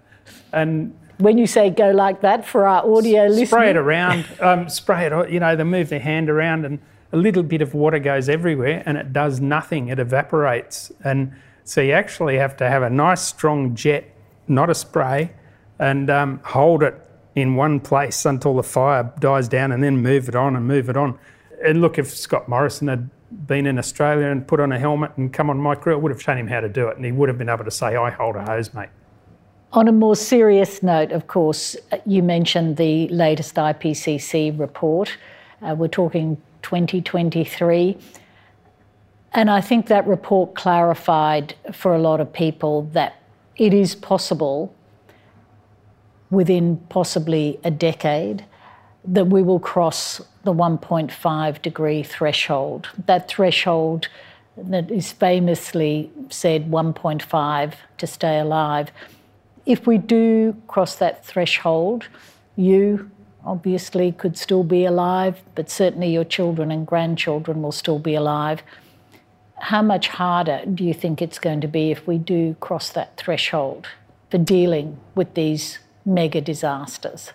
And 0.53 0.99
when 1.19 1.39
you 1.39 1.47
say 1.47 1.71
go 1.71 1.91
like 1.91 2.21
that 2.23 2.45
for 2.45 2.67
our 2.67 2.83
audio 2.83 3.27
listeners, 3.27 3.49
spray 3.49 3.71
it 3.71 3.77
around, 3.77 4.27
um, 4.41 4.69
spray 4.69 5.07
it, 5.07 5.31
you 5.31 5.41
know, 5.41 5.57
they 5.57 5.65
move 5.65 5.89
their 5.89 6.01
hand 6.01 6.29
around 6.29 6.65
and 6.65 6.79
a 7.13 7.17
little 7.17 7.43
bit 7.43 7.63
of 7.63 7.75
water 7.75 7.99
goes 7.99 8.29
everywhere 8.29 8.83
and 8.87 8.99
it 8.99 9.13
does 9.13 9.41
nothing, 9.41 9.89
it 9.89 9.99
evaporates. 9.99 10.93
And 11.05 11.33
so 11.65 11.81
you 11.81 11.93
actually 11.93 12.37
have 12.37 12.57
to 12.59 12.69
have 12.69 12.83
a 12.83 12.91
nice 12.91 13.23
strong 13.23 13.75
jet, 13.75 14.05
not 14.47 14.71
a 14.71 14.75
spray, 14.75 15.33
and 15.79 16.11
um, 16.11 16.41
hold 16.45 16.83
it 16.83 16.95
in 17.35 17.55
one 17.55 17.81
place 17.81 18.25
until 18.25 18.55
the 18.57 18.63
fire 18.63 19.13
dies 19.21 19.49
down 19.49 19.73
and 19.73 19.83
then 19.83 19.99
move 19.99 20.29
it 20.29 20.35
on 20.35 20.57
and 20.57 20.67
move 20.67 20.89
it 20.89 20.97
on. 20.97 21.19
And 21.65 21.81
look, 21.81 21.99
if 21.99 22.15
Scott 22.15 22.49
Morrison 22.49 22.89
had 22.89 23.11
been 23.47 23.67
in 23.67 23.79
Australia 23.79 24.27
and 24.27 24.47
put 24.47 24.61
on 24.61 24.73
a 24.73 24.79
helmet 24.79 25.13
and 25.17 25.33
come 25.33 25.51
on 25.51 25.59
my 25.59 25.75
crew, 25.75 25.95
I 25.95 25.97
would 25.97 26.11
have 26.11 26.23
shown 26.23 26.39
him 26.39 26.49
how 26.49 26.61
to 26.61 26.69
do 26.69 26.89
it 26.89 26.97
and 26.97 27.05
he 27.05 27.13
would 27.13 27.29
have 27.29 27.39
been 27.39 27.49
able 27.49 27.65
to 27.65 27.71
say, 27.71 27.97
I 27.97 28.11
hold 28.11 28.37
a 28.37 28.45
hose, 28.45 28.73
mate. 28.75 28.89
On 29.73 29.87
a 29.87 29.93
more 29.93 30.17
serious 30.17 30.83
note, 30.83 31.13
of 31.13 31.27
course, 31.27 31.77
you 32.07 32.23
mentioned 32.23 32.79
the 32.79 33.07
latest 33.09 33.57
IPCC 33.57 34.59
report. 34.59 35.17
Uh, 35.61 35.75
we're 35.75 35.89
talking 35.89 36.41
2023. 36.63 37.97
And 39.33 39.51
I 39.51 39.61
think 39.61 39.87
that 39.87 40.07
report 40.07 40.55
clarified 40.55 41.55
for 41.73 41.95
a 41.95 41.99
lot 41.99 42.21
of 42.21 42.33
people 42.33 42.83
that 42.93 43.23
it 43.57 43.75
is 43.75 43.95
possible 43.95 44.75
within 46.31 46.77
possibly 46.89 47.59
a 47.65 47.71
decade 47.71 48.45
that 49.05 49.27
we 49.27 49.43
will 49.43 49.61
cross 49.61 50.21
the 50.45 50.53
1.5 50.53 51.63
degree 51.63 52.03
threshold. 52.03 52.89
That 53.07 53.29
threshold 53.29 54.09
that 54.57 54.91
is 54.91 55.13
famously 55.13 56.11
said 56.31 56.71
1.5 56.71 57.75
to 57.99 58.07
stay 58.07 58.39
alive. 58.39 58.91
If 59.67 59.87
we 59.87 59.99
do 59.99 60.57
cross 60.67 60.97
that 60.97 61.25
threshold, 61.25 62.09
you 62.57 63.11
obviously 63.49 64.13
could 64.13 64.37
still 64.37 64.63
be 64.63 64.85
alive, 64.85 65.41
but 65.55 65.71
certainly 65.71 66.13
your 66.13 66.25
children 66.25 66.71
and 66.71 66.87
grandchildren 66.87 67.63
will 67.63 67.73
still 67.73 67.99
be 67.99 68.15
alive. 68.15 68.63
How 69.57 69.83
much 69.83 70.09
harder 70.09 70.63
do 70.73 70.85
you 70.85 70.95
think 70.95 71.21
it's 71.21 71.39
going 71.39 71.61
to 71.63 71.67
be 71.67 71.91
if 71.91 72.07
we 72.07 72.19
do 72.19 72.55
cross 72.61 72.91
that 72.91 73.17
threshold 73.17 73.89
for 74.31 74.39
dealing 74.39 75.01
with 75.15 75.35
these 75.35 75.79
mega 76.05 76.41
disasters? 76.41 77.33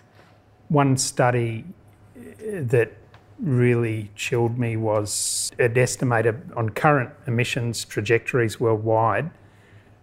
One 0.70 0.95
study 0.97 1.66
that 2.47 2.91
really 3.39 4.11
chilled 4.16 4.57
me 4.57 4.78
was 4.78 5.51
it 5.57 5.78
estimated 5.78 6.51
on 6.55 6.70
current 6.70 7.09
emissions 7.28 7.84
trajectories 7.84 8.59
worldwide 8.59 9.32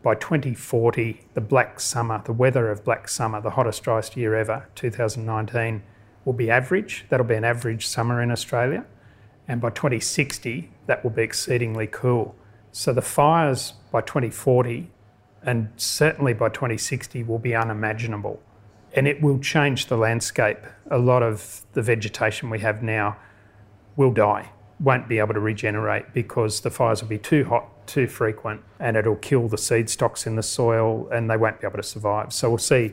by 0.03 0.15
2040 0.15 1.21
the 1.35 1.41
black 1.41 1.79
summer 1.79 2.21
the 2.25 2.33
weather 2.33 2.71
of 2.71 2.85
black 2.85 3.09
summer 3.09 3.41
the 3.41 3.51
hottest 3.51 3.83
driest 3.85 4.17
year 4.17 4.35
ever 4.35 4.67
2019 4.75 5.83
will 6.25 6.33
be 6.33 6.51
average. 6.51 7.07
That'll 7.09 7.27
be 7.27 7.35
an 7.35 7.45
average 7.45 7.87
summer 7.87 8.23
in 8.23 8.31
Australia. 8.31 8.85
And 9.49 9.61
by 9.61 9.71
2060, 9.71 10.71
that 10.87 11.03
will 11.03 11.11
be 11.11 11.23
exceedingly 11.23 11.87
cool. 11.87 12.35
So 12.73 12.93
the 12.93 13.03
fires 13.03 13.75
by 13.91 14.01
2040 14.03 14.91
and 15.43 15.71
certainly 15.77 16.35
by 16.35 16.49
2060 16.51 17.23
will 17.25 17.39
be 17.39 17.55
unimaginable. 17.55 18.41
And 18.93 19.09
it 19.09 19.23
will 19.23 19.39
change 19.39 19.87
the 19.87 19.97
landscape. 19.97 20.59
A 20.91 20.99
lot 20.99 21.23
of 21.23 21.63
the 21.73 21.83
vegetation 21.83 22.51
we 22.51 22.59
have 22.61 22.83
now 22.83 23.17
will 23.97 24.13
die, 24.13 24.51
won't 24.79 25.09
be 25.09 25.19
able 25.19 25.35
to 25.35 25.41
regenerate 25.41 26.13
because 26.13 26.61
the 26.61 26.71
fires 26.71 27.03
will 27.03 27.09
be 27.09 27.19
too 27.19 27.45
hot, 27.45 27.87
too 27.87 28.07
frequent, 28.07 28.63
and 28.79 28.97
it'll 28.97 29.17
kill 29.17 29.49
the 29.49 29.59
seed 29.59 29.89
stocks 29.89 30.27
in 30.27 30.37
the 30.37 30.43
soil 30.43 31.09
and 31.11 31.31
they 31.31 31.37
won't 31.37 31.61
be 31.61 31.67
able 31.67 31.77
to 31.77 31.83
survive. 31.83 32.33
So 32.33 32.51
we'll 32.51 32.59
see 32.59 32.93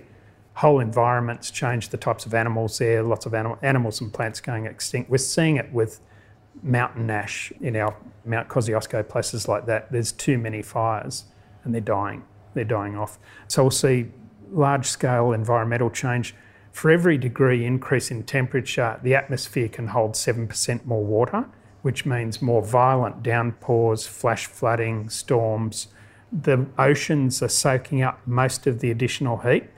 whole 0.57 0.79
environments 0.79 1.51
change, 1.51 1.89
the 1.89 1.97
types 1.97 2.25
of 2.25 2.33
animals 2.33 2.79
there, 2.79 3.03
lots 3.03 3.27
of 3.27 3.33
animal, 3.35 3.59
animals 3.61 4.01
and 4.01 4.11
plants 4.11 4.41
going 4.41 4.65
extinct. 4.65 5.07
We're 5.07 5.19
seeing 5.19 5.57
it 5.57 5.71
with 5.71 5.99
mountain 6.63 7.11
ash 7.11 7.53
in 7.61 7.75
our 7.75 7.95
Mount 8.25 8.49
Kosciuszko, 8.49 9.07
places 9.07 9.47
like 9.47 9.67
that. 9.67 9.91
There's 9.91 10.11
too 10.11 10.39
many 10.39 10.63
fires 10.63 11.25
and 11.63 11.75
they're 11.75 11.81
dying. 11.81 12.23
They're 12.55 12.63
dying 12.63 12.97
off. 12.97 13.19
So 13.47 13.65
we'll 13.65 13.71
see 13.71 14.07
large 14.51 14.87
scale 14.87 15.31
environmental 15.31 15.91
change. 15.91 16.33
For 16.71 16.89
every 16.89 17.19
degree 17.19 17.63
increase 17.63 18.09
in 18.09 18.23
temperature, 18.23 18.99
the 19.03 19.13
atmosphere 19.13 19.69
can 19.69 19.87
hold 19.87 20.13
7% 20.13 20.85
more 20.85 21.05
water, 21.05 21.45
which 21.83 22.03
means 22.03 22.41
more 22.41 22.63
violent 22.63 23.21
downpours, 23.21 24.07
flash 24.07 24.47
flooding, 24.47 25.09
storms. 25.09 25.89
The 26.31 26.65
oceans 26.79 27.43
are 27.43 27.47
soaking 27.47 28.01
up 28.01 28.21
most 28.25 28.65
of 28.65 28.79
the 28.79 28.89
additional 28.89 29.37
heat. 29.37 29.69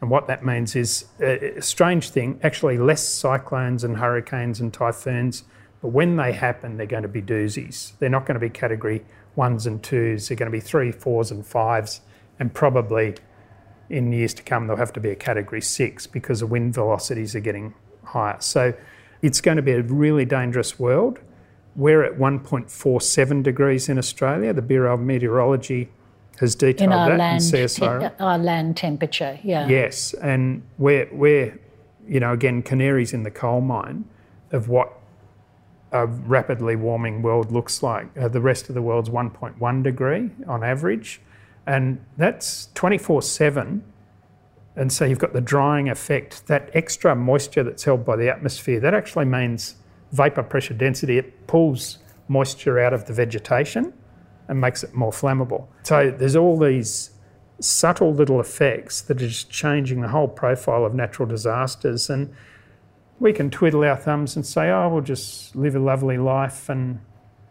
And 0.00 0.10
what 0.10 0.28
that 0.28 0.44
means 0.44 0.76
is 0.76 1.06
uh, 1.20 1.26
a 1.26 1.62
strange 1.62 2.10
thing 2.10 2.38
actually, 2.42 2.78
less 2.78 3.06
cyclones 3.06 3.82
and 3.84 3.96
hurricanes 3.96 4.60
and 4.60 4.72
typhoons, 4.72 5.44
but 5.80 5.88
when 5.88 6.16
they 6.16 6.32
happen, 6.32 6.76
they're 6.76 6.86
going 6.86 7.02
to 7.02 7.08
be 7.08 7.22
doozies. 7.22 7.92
They're 7.98 8.08
not 8.08 8.26
going 8.26 8.34
to 8.34 8.40
be 8.40 8.50
category 8.50 9.04
ones 9.36 9.66
and 9.66 9.82
twos, 9.82 10.28
they're 10.28 10.36
going 10.36 10.50
to 10.50 10.56
be 10.56 10.60
three, 10.60 10.90
fours, 10.90 11.30
and 11.30 11.46
fives, 11.46 12.00
and 12.40 12.52
probably 12.52 13.14
in 13.88 14.12
years 14.12 14.34
to 14.34 14.42
come, 14.42 14.66
they'll 14.66 14.76
have 14.76 14.92
to 14.92 15.00
be 15.00 15.10
a 15.10 15.16
category 15.16 15.60
six 15.60 16.06
because 16.06 16.40
the 16.40 16.46
wind 16.46 16.74
velocities 16.74 17.34
are 17.34 17.40
getting 17.40 17.74
higher. 18.04 18.36
So 18.40 18.74
it's 19.22 19.40
going 19.40 19.56
to 19.56 19.62
be 19.62 19.72
a 19.72 19.82
really 19.82 20.24
dangerous 20.24 20.78
world. 20.78 21.20
We're 21.74 22.02
at 22.02 22.18
1.47 22.18 23.42
degrees 23.42 23.88
in 23.88 23.98
Australia. 23.98 24.52
The 24.52 24.62
Bureau 24.62 24.94
of 24.94 25.00
Meteorology 25.00 25.88
has 26.38 26.54
detailed 26.54 26.90
in 26.90 26.92
our 26.92 27.10
that 27.10 27.18
land, 27.18 27.42
in 27.42 27.50
CSIRO. 27.50 28.12
our 28.20 28.38
land 28.38 28.76
temperature, 28.76 29.38
yeah. 29.42 29.66
Yes, 29.68 30.14
and 30.14 30.62
we're, 30.78 31.08
we're, 31.12 31.58
you 32.06 32.20
know, 32.20 32.32
again, 32.32 32.62
canaries 32.62 33.12
in 33.12 33.22
the 33.22 33.30
coal 33.30 33.60
mine 33.60 34.04
of 34.52 34.68
what 34.68 34.92
a 35.92 36.06
rapidly 36.06 36.76
warming 36.76 37.22
world 37.22 37.50
looks 37.50 37.82
like. 37.82 38.06
Uh, 38.16 38.28
the 38.28 38.40
rest 38.40 38.68
of 38.68 38.74
the 38.74 38.82
world's 38.82 39.08
1.1 39.08 39.82
degree 39.82 40.30
on 40.46 40.62
average, 40.62 41.20
and 41.66 42.04
that's 42.16 42.68
24 42.74 43.22
7. 43.22 43.84
And 44.76 44.92
so 44.92 45.04
you've 45.04 45.18
got 45.18 45.32
the 45.32 45.40
drying 45.40 45.88
effect. 45.88 46.46
That 46.46 46.70
extra 46.72 47.16
moisture 47.16 47.64
that's 47.64 47.82
held 47.82 48.04
by 48.04 48.14
the 48.16 48.28
atmosphere, 48.28 48.78
that 48.80 48.94
actually 48.94 49.24
means 49.24 49.74
vapor 50.12 50.44
pressure 50.44 50.74
density. 50.74 51.18
It 51.18 51.46
pulls 51.48 51.98
moisture 52.28 52.78
out 52.78 52.92
of 52.92 53.06
the 53.06 53.12
vegetation 53.12 53.92
and 54.48 54.60
makes 54.60 54.82
it 54.82 54.94
more 54.94 55.12
flammable. 55.12 55.66
So 55.82 56.10
there's 56.10 56.36
all 56.36 56.58
these 56.58 57.10
subtle 57.60 58.12
little 58.12 58.40
effects 58.40 59.02
that 59.02 59.22
are 59.22 59.28
just 59.28 59.50
changing 59.50 60.00
the 60.00 60.08
whole 60.08 60.28
profile 60.28 60.84
of 60.84 60.94
natural 60.94 61.28
disasters. 61.28 62.08
And 62.08 62.32
we 63.18 63.32
can 63.32 63.50
twiddle 63.50 63.84
our 63.84 63.96
thumbs 63.96 64.36
and 64.36 64.46
say, 64.46 64.70
oh, 64.70 64.88
we'll 64.88 65.02
just 65.02 65.54
live 65.56 65.74
a 65.74 65.80
lovely 65.80 66.18
life 66.18 66.68
and 66.68 67.00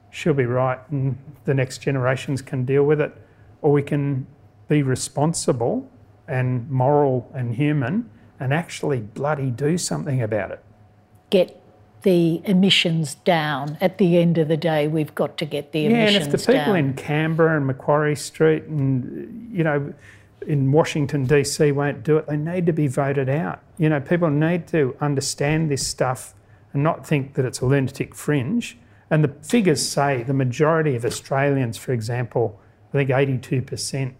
she'll 0.09 0.33
be 0.33 0.45
right 0.45 0.79
and 0.89 1.17
the 1.45 1.53
next 1.53 1.79
generations 1.79 2.41
can 2.41 2.65
deal 2.65 2.83
with 2.83 3.01
it. 3.01 3.13
Or 3.61 3.71
we 3.71 3.83
can 3.83 4.25
be 4.67 4.81
responsible 4.81 5.89
and 6.27 6.69
moral 6.69 7.29
and 7.33 7.55
human 7.55 8.09
and 8.39 8.53
actually 8.53 9.01
bloody 9.01 9.51
do 9.51 9.77
something 9.77 10.21
about 10.21 10.51
it. 10.51 10.63
Get 11.29 11.61
the 12.03 12.41
emissions 12.45 13.15
down. 13.15 13.77
At 13.81 13.97
the 13.97 14.17
end 14.17 14.37
of 14.37 14.47
the 14.47 14.57
day, 14.57 14.87
we've 14.87 15.13
got 15.15 15.37
to 15.37 15.45
get 15.45 15.71
the 15.71 15.81
yeah, 15.81 15.89
emissions 15.89 16.25
and 16.25 16.35
if 16.35 16.41
the 16.45 16.53
people 16.53 16.73
down. 16.73 16.77
in 16.77 16.93
Canberra 16.93 17.57
and 17.57 17.67
Macquarie 17.67 18.15
Street 18.15 18.63
and, 18.63 19.49
you 19.51 19.63
know, 19.63 19.93
in 20.45 20.71
Washington, 20.71 21.25
D.C. 21.25 21.71
won't 21.71 22.03
do 22.03 22.17
it, 22.17 22.27
they 22.27 22.37
need 22.37 22.65
to 22.67 22.73
be 22.73 22.87
voted 22.87 23.27
out. 23.27 23.61
You 23.77 23.89
know, 23.89 23.99
people 23.99 24.29
need 24.29 24.67
to 24.67 24.95
understand 25.01 25.69
this 25.69 25.85
stuff 25.85 26.33
and 26.73 26.83
not 26.83 27.05
think 27.05 27.33
that 27.33 27.45
it's 27.45 27.59
a 27.59 27.65
lunatic 27.65 28.15
fringe. 28.15 28.77
And 29.09 29.23
the 29.23 29.29
figures 29.43 29.85
say 29.87 30.23
the 30.23 30.33
majority 30.33 30.95
of 30.95 31.05
Australians, 31.05 31.77
for 31.77 31.91
example, 31.91 32.59
I 32.93 32.97
think 32.97 33.09
82% 33.09 34.13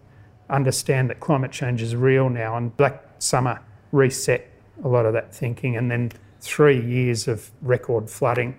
understand 0.50 1.10
that 1.10 1.20
climate 1.20 1.52
change 1.52 1.82
is 1.82 1.94
real 1.94 2.28
now, 2.28 2.56
and 2.56 2.76
Black 2.76 3.04
Summer 3.18 3.60
reset 3.92 4.50
a 4.82 4.88
lot 4.88 5.06
of 5.06 5.12
that 5.12 5.34
thinking. 5.34 5.76
And 5.76 5.90
then 5.90 6.12
three 6.40 6.80
years 6.80 7.28
of 7.28 7.50
record 7.62 8.10
flooding, 8.10 8.58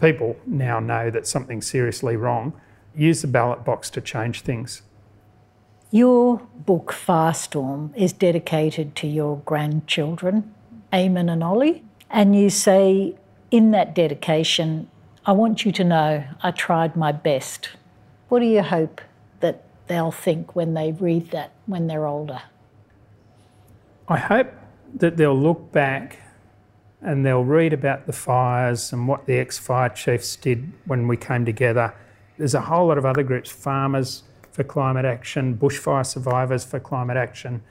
people 0.00 0.36
now 0.46 0.80
know 0.80 1.10
that 1.10 1.26
something's 1.26 1.66
seriously 1.66 2.16
wrong. 2.16 2.52
Use 2.94 3.22
the 3.22 3.28
ballot 3.28 3.64
box 3.64 3.90
to 3.90 4.00
change 4.00 4.42
things. 4.42 4.82
Your 5.90 6.38
book, 6.54 6.92
Firestorm, 6.92 7.96
is 7.96 8.12
dedicated 8.12 8.94
to 8.96 9.06
your 9.06 9.38
grandchildren, 9.38 10.54
Eamon 10.92 11.32
and 11.32 11.42
Ollie. 11.42 11.84
And 12.10 12.36
you 12.36 12.50
say 12.50 13.14
in 13.50 13.70
that 13.70 13.94
dedication, 13.94 14.90
I 15.24 15.32
want 15.32 15.64
you 15.64 15.72
to 15.72 15.84
know 15.84 16.24
I 16.42 16.50
tried 16.50 16.96
my 16.96 17.12
best. 17.12 17.70
What 18.28 18.40
do 18.40 18.46
you 18.46 18.62
hope 18.62 19.00
that 19.40 19.64
they'll 19.86 20.10
think 20.10 20.54
when 20.54 20.74
they 20.74 20.92
read 20.92 21.30
that 21.30 21.52
when 21.66 21.86
they're 21.86 22.06
older? 22.06 22.42
I 24.08 24.18
hope 24.18 24.52
that 24.94 25.16
they'll 25.16 25.38
look 25.38 25.72
back 25.72 26.18
and 27.00 27.24
they'll 27.24 27.44
read 27.44 27.72
about 27.72 28.06
the 28.06 28.12
fires 28.12 28.92
and 28.92 29.06
what 29.06 29.26
the 29.26 29.38
ex 29.38 29.58
fire 29.58 29.88
chiefs 29.88 30.36
did 30.36 30.72
when 30.86 31.06
we 31.06 31.16
came 31.16 31.44
together. 31.44 31.94
There's 32.36 32.54
a 32.54 32.60
whole 32.60 32.88
lot 32.88 32.98
of 32.98 33.06
other 33.06 33.22
groups, 33.22 33.50
farmers 33.50 34.24
for 34.50 34.64
climate 34.64 35.04
action, 35.04 35.56
bushfire 35.56 36.04
survivors 36.04 36.64
for 36.64 36.80
climate 36.80 37.16
action. 37.16 37.62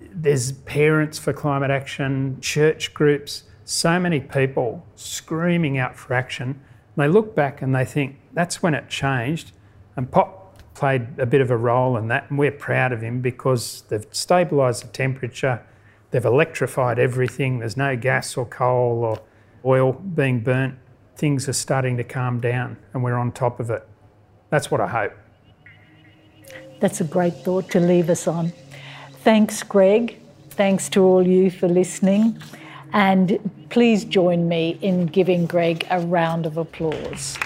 There's 0.00 0.52
parents 0.52 1.18
for 1.18 1.32
climate 1.32 1.70
action, 1.70 2.40
church 2.40 2.92
groups, 2.92 3.44
so 3.64 3.98
many 4.00 4.20
people 4.20 4.84
screaming 4.96 5.78
out 5.78 5.96
for 5.96 6.14
action. 6.14 6.60
They 6.96 7.08
look 7.08 7.34
back 7.34 7.62
and 7.62 7.74
they 7.74 7.84
think 7.84 8.18
that's 8.32 8.62
when 8.62 8.74
it 8.74 8.88
changed. 8.88 9.52
And 9.96 10.10
Pop 10.10 10.42
played 10.74 11.18
a 11.18 11.26
bit 11.26 11.40
of 11.40 11.50
a 11.50 11.56
role 11.56 11.96
in 11.96 12.08
that, 12.08 12.28
and 12.28 12.38
we're 12.38 12.50
proud 12.50 12.92
of 12.92 13.00
him 13.00 13.20
because 13.20 13.84
they've 13.88 14.08
stabilised 14.10 14.82
the 14.82 14.88
temperature, 14.88 15.64
they've 16.12 16.24
electrified 16.24 17.00
everything, 17.00 17.58
there's 17.58 17.76
no 17.76 17.96
gas 17.96 18.36
or 18.36 18.46
coal 18.46 19.04
or 19.04 19.20
oil 19.64 19.92
being 19.92 20.40
burnt. 20.40 20.76
Things 21.16 21.48
are 21.48 21.52
starting 21.52 21.96
to 21.96 22.04
calm 22.04 22.40
down, 22.40 22.76
and 22.94 23.02
we're 23.02 23.16
on 23.16 23.32
top 23.32 23.58
of 23.58 23.70
it. 23.70 23.86
That's 24.50 24.70
what 24.70 24.80
I 24.80 24.86
hope. 24.86 25.12
That's 26.80 27.00
a 27.00 27.04
great 27.04 27.34
thought 27.34 27.70
to 27.70 27.80
leave 27.80 28.10
us 28.10 28.26
on. 28.26 28.52
Thanks, 29.24 29.62
Greg. 29.62 30.18
Thanks 30.50 30.88
to 30.90 31.02
all 31.02 31.26
you 31.26 31.50
for 31.50 31.68
listening. 31.68 32.42
And 32.92 33.38
please 33.70 34.04
join 34.04 34.48
me 34.48 34.78
in 34.82 35.06
giving 35.06 35.46
Greg 35.46 35.86
a 35.90 36.00
round 36.00 36.44
of 36.44 36.56
applause. 36.56 37.38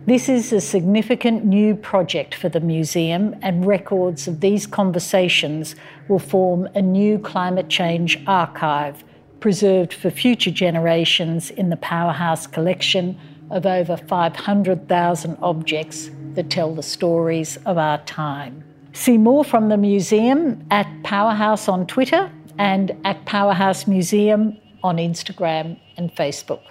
This 0.04 0.28
is 0.28 0.52
a 0.52 0.60
significant 0.60 1.44
new 1.44 1.76
project 1.76 2.34
for 2.34 2.48
the 2.48 2.58
museum, 2.58 3.36
and 3.42 3.64
records 3.64 4.26
of 4.26 4.40
these 4.40 4.66
conversations 4.66 5.76
will 6.08 6.18
form 6.18 6.68
a 6.74 6.82
new 6.82 7.20
climate 7.20 7.68
change 7.68 8.20
archive 8.26 9.04
preserved 9.38 9.94
for 9.94 10.10
future 10.10 10.50
generations 10.50 11.50
in 11.50 11.70
the 11.70 11.76
Powerhouse 11.76 12.48
collection 12.48 13.16
of 13.50 13.66
over 13.66 13.96
500,000 13.96 15.38
objects 15.42 16.10
that 16.34 16.50
tell 16.50 16.74
the 16.74 16.82
stories 16.82 17.56
of 17.66 17.78
our 17.78 17.98
time. 18.04 18.64
See 18.92 19.18
more 19.18 19.44
from 19.44 19.68
the 19.68 19.76
museum 19.76 20.64
at 20.70 20.86
Powerhouse 21.02 21.68
on 21.68 21.86
Twitter 21.86 22.30
and 22.58 22.96
at 23.04 23.24
Powerhouse 23.26 23.86
Museum 23.86 24.56
on 24.82 24.96
Instagram 24.96 25.78
and 25.96 26.14
Facebook. 26.14 26.62